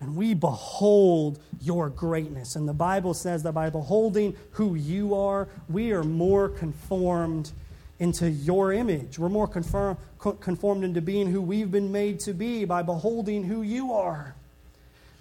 and 0.00 0.16
we 0.16 0.34
behold 0.34 1.38
your 1.60 1.88
greatness. 1.88 2.56
And 2.56 2.68
the 2.68 2.74
Bible 2.74 3.14
says 3.14 3.42
that 3.44 3.52
by 3.52 3.70
beholding 3.70 4.36
who 4.52 4.74
you 4.74 5.14
are, 5.14 5.48
we 5.68 5.92
are 5.92 6.04
more 6.04 6.48
conformed 6.48 7.52
into 7.98 8.28
your 8.28 8.72
image. 8.72 9.18
We're 9.18 9.28
more 9.28 9.48
conform, 9.48 9.96
conformed 10.18 10.84
into 10.84 11.00
being 11.00 11.30
who 11.30 11.40
we've 11.40 11.70
been 11.70 11.92
made 11.92 12.20
to 12.20 12.34
be 12.34 12.64
by 12.64 12.82
beholding 12.82 13.44
who 13.44 13.62
you 13.62 13.92
are. 13.92 14.34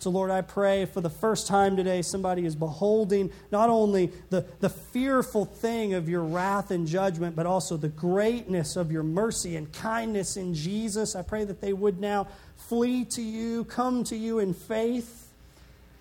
So, 0.03 0.09
Lord, 0.09 0.31
I 0.31 0.41
pray 0.41 0.83
for 0.83 0.99
the 0.99 1.09
first 1.09 1.47
time 1.47 1.77
today, 1.77 2.01
somebody 2.01 2.45
is 2.45 2.57
beholding 2.57 3.31
not 3.53 3.69
only 3.69 4.11
the, 4.31 4.45
the 4.59 4.67
fearful 4.67 5.45
thing 5.45 5.93
of 5.93 6.09
your 6.09 6.23
wrath 6.23 6.71
and 6.71 6.85
judgment, 6.85 7.37
but 7.37 7.45
also 7.45 7.77
the 7.77 7.87
greatness 7.87 8.75
of 8.75 8.91
your 8.91 9.03
mercy 9.03 9.55
and 9.55 9.71
kindness 9.71 10.35
in 10.35 10.55
Jesus. 10.55 11.15
I 11.15 11.21
pray 11.21 11.45
that 11.45 11.61
they 11.61 11.71
would 11.71 12.01
now 12.01 12.27
flee 12.57 13.05
to 13.05 13.21
you, 13.21 13.63
come 13.63 14.03
to 14.03 14.17
you 14.17 14.39
in 14.39 14.53
faith. 14.53 15.29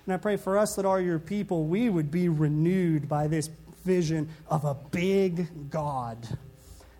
And 0.06 0.12
I 0.12 0.16
pray 0.16 0.36
for 0.36 0.58
us 0.58 0.74
that 0.74 0.84
are 0.84 1.00
your 1.00 1.20
people, 1.20 1.66
we 1.66 1.88
would 1.88 2.10
be 2.10 2.28
renewed 2.28 3.08
by 3.08 3.28
this 3.28 3.50
vision 3.84 4.28
of 4.48 4.64
a 4.64 4.74
big 4.74 5.70
God 5.70 6.26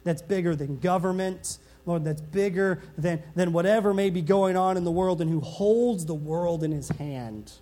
that's 0.05 0.23
bigger 0.23 0.55
than 0.55 0.79
government, 0.79 1.59
Lord, 1.85 2.05
that's 2.05 2.21
bigger 2.21 2.81
than, 2.97 3.23
than 3.35 3.53
whatever 3.53 3.93
may 3.93 4.11
be 4.11 4.23
going 4.23 4.57
on 4.57 4.77
in 4.77 4.85
the 4.85 4.91
world 4.91 5.21
and 5.21 5.31
who 5.31 5.41
holds 5.41 6.07
the 6.07 6.15
world 6.15 6.63
in 6.63 6.71
his 6.71 6.89
hand 6.91 7.53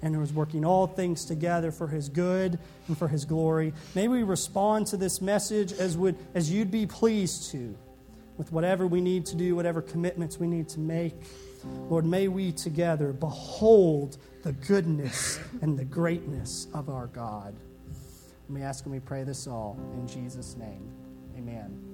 and 0.00 0.14
who 0.14 0.22
is 0.22 0.32
working 0.32 0.64
all 0.64 0.86
things 0.86 1.24
together 1.24 1.70
for 1.70 1.86
his 1.86 2.08
good 2.08 2.58
and 2.88 2.98
for 2.98 3.08
his 3.08 3.24
glory. 3.24 3.72
May 3.94 4.08
we 4.08 4.22
respond 4.22 4.88
to 4.88 4.96
this 4.96 5.20
message 5.20 5.72
as, 5.72 5.96
would, 5.96 6.16
as 6.34 6.50
you'd 6.50 6.70
be 6.70 6.86
pleased 6.86 7.50
to 7.52 7.76
with 8.36 8.50
whatever 8.52 8.86
we 8.86 9.00
need 9.00 9.26
to 9.26 9.36
do, 9.36 9.54
whatever 9.54 9.80
commitments 9.80 10.38
we 10.38 10.46
need 10.46 10.68
to 10.70 10.80
make. 10.80 11.14
Lord, 11.88 12.04
may 12.04 12.26
we 12.28 12.50
together 12.50 13.12
behold 13.12 14.16
the 14.42 14.52
goodness 14.52 15.38
and 15.60 15.78
the 15.78 15.84
greatness 15.84 16.66
of 16.74 16.88
our 16.88 17.06
God. 17.06 17.54
Let 18.48 18.50
me 18.50 18.62
ask 18.62 18.84
and 18.84 18.92
we 18.92 19.00
pray 19.00 19.22
this 19.22 19.46
all 19.46 19.78
in 19.94 20.08
Jesus' 20.08 20.56
name. 20.56 20.90
Amen. 21.36 21.91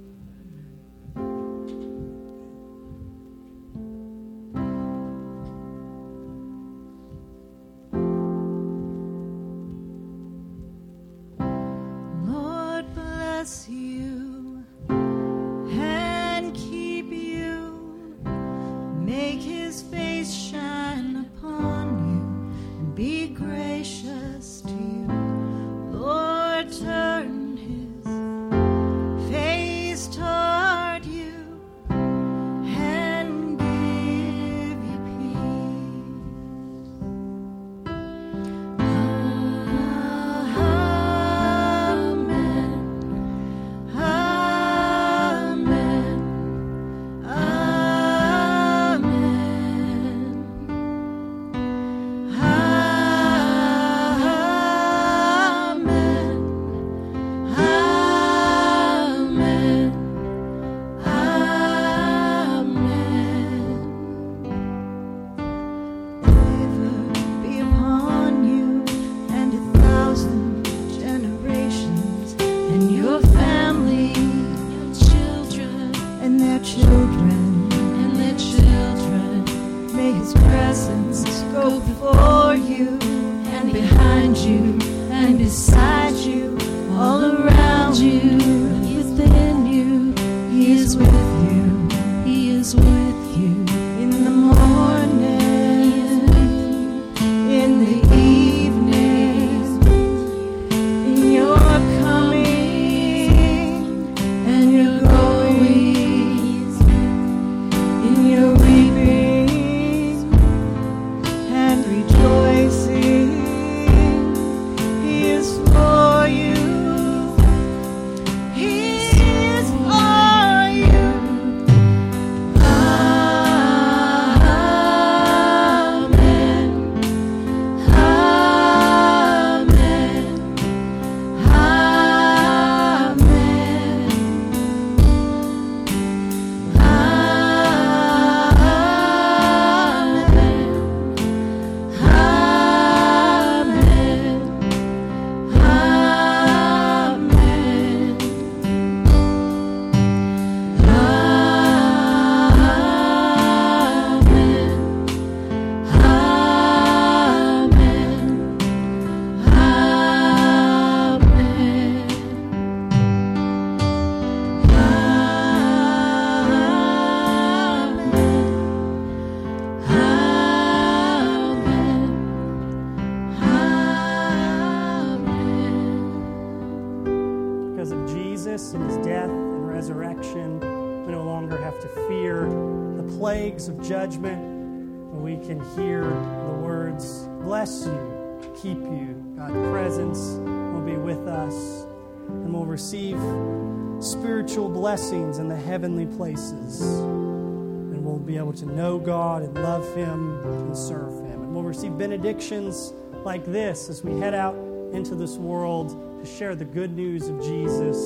Heavenly 195.79 196.07
places. 196.17 196.81
And 196.81 198.05
we'll 198.05 198.19
be 198.19 198.37
able 198.37 198.53
to 198.55 198.67
know 198.67 198.99
God 198.99 199.45
and 199.45 199.55
love 199.55 199.87
Him 199.95 200.41
and 200.45 200.77
serve 200.77 201.13
Him. 201.25 201.41
And 201.41 201.55
we'll 201.55 201.63
receive 201.63 201.97
benedictions 201.97 202.93
like 203.25 203.45
this 203.45 203.89
as 203.89 204.03
we 204.03 204.19
head 204.19 204.35
out 204.35 204.57
into 204.93 205.15
this 205.15 205.37
world 205.37 205.91
to 206.21 206.27
share 206.29 206.57
the 206.57 206.65
good 206.65 206.97
news 206.97 207.29
of 207.29 207.41
Jesus 207.41 207.97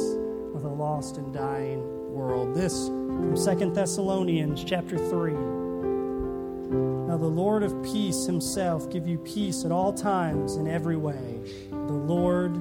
with 0.53 0.65
a 0.65 0.69
lost 0.69 1.17
and 1.17 1.33
dying 1.33 1.81
world. 2.13 2.55
This 2.55 2.89
from 2.89 3.39
Second 3.39 3.75
Thessalonians 3.75 4.63
chapter 4.65 4.99
3. 4.99 5.33
Now 5.33 7.17
the 7.17 7.25
Lord 7.25 7.63
of 7.63 7.83
peace 7.83 8.27
himself 8.27 8.91
give 8.91 9.09
you 9.09 9.17
peace 9.17 9.65
at 9.65 9.73
all 9.73 9.95
times 9.95 10.57
in 10.57 10.69
every 10.69 10.99
way. 10.99 11.41
The 11.71 11.77
Lord 11.77 12.55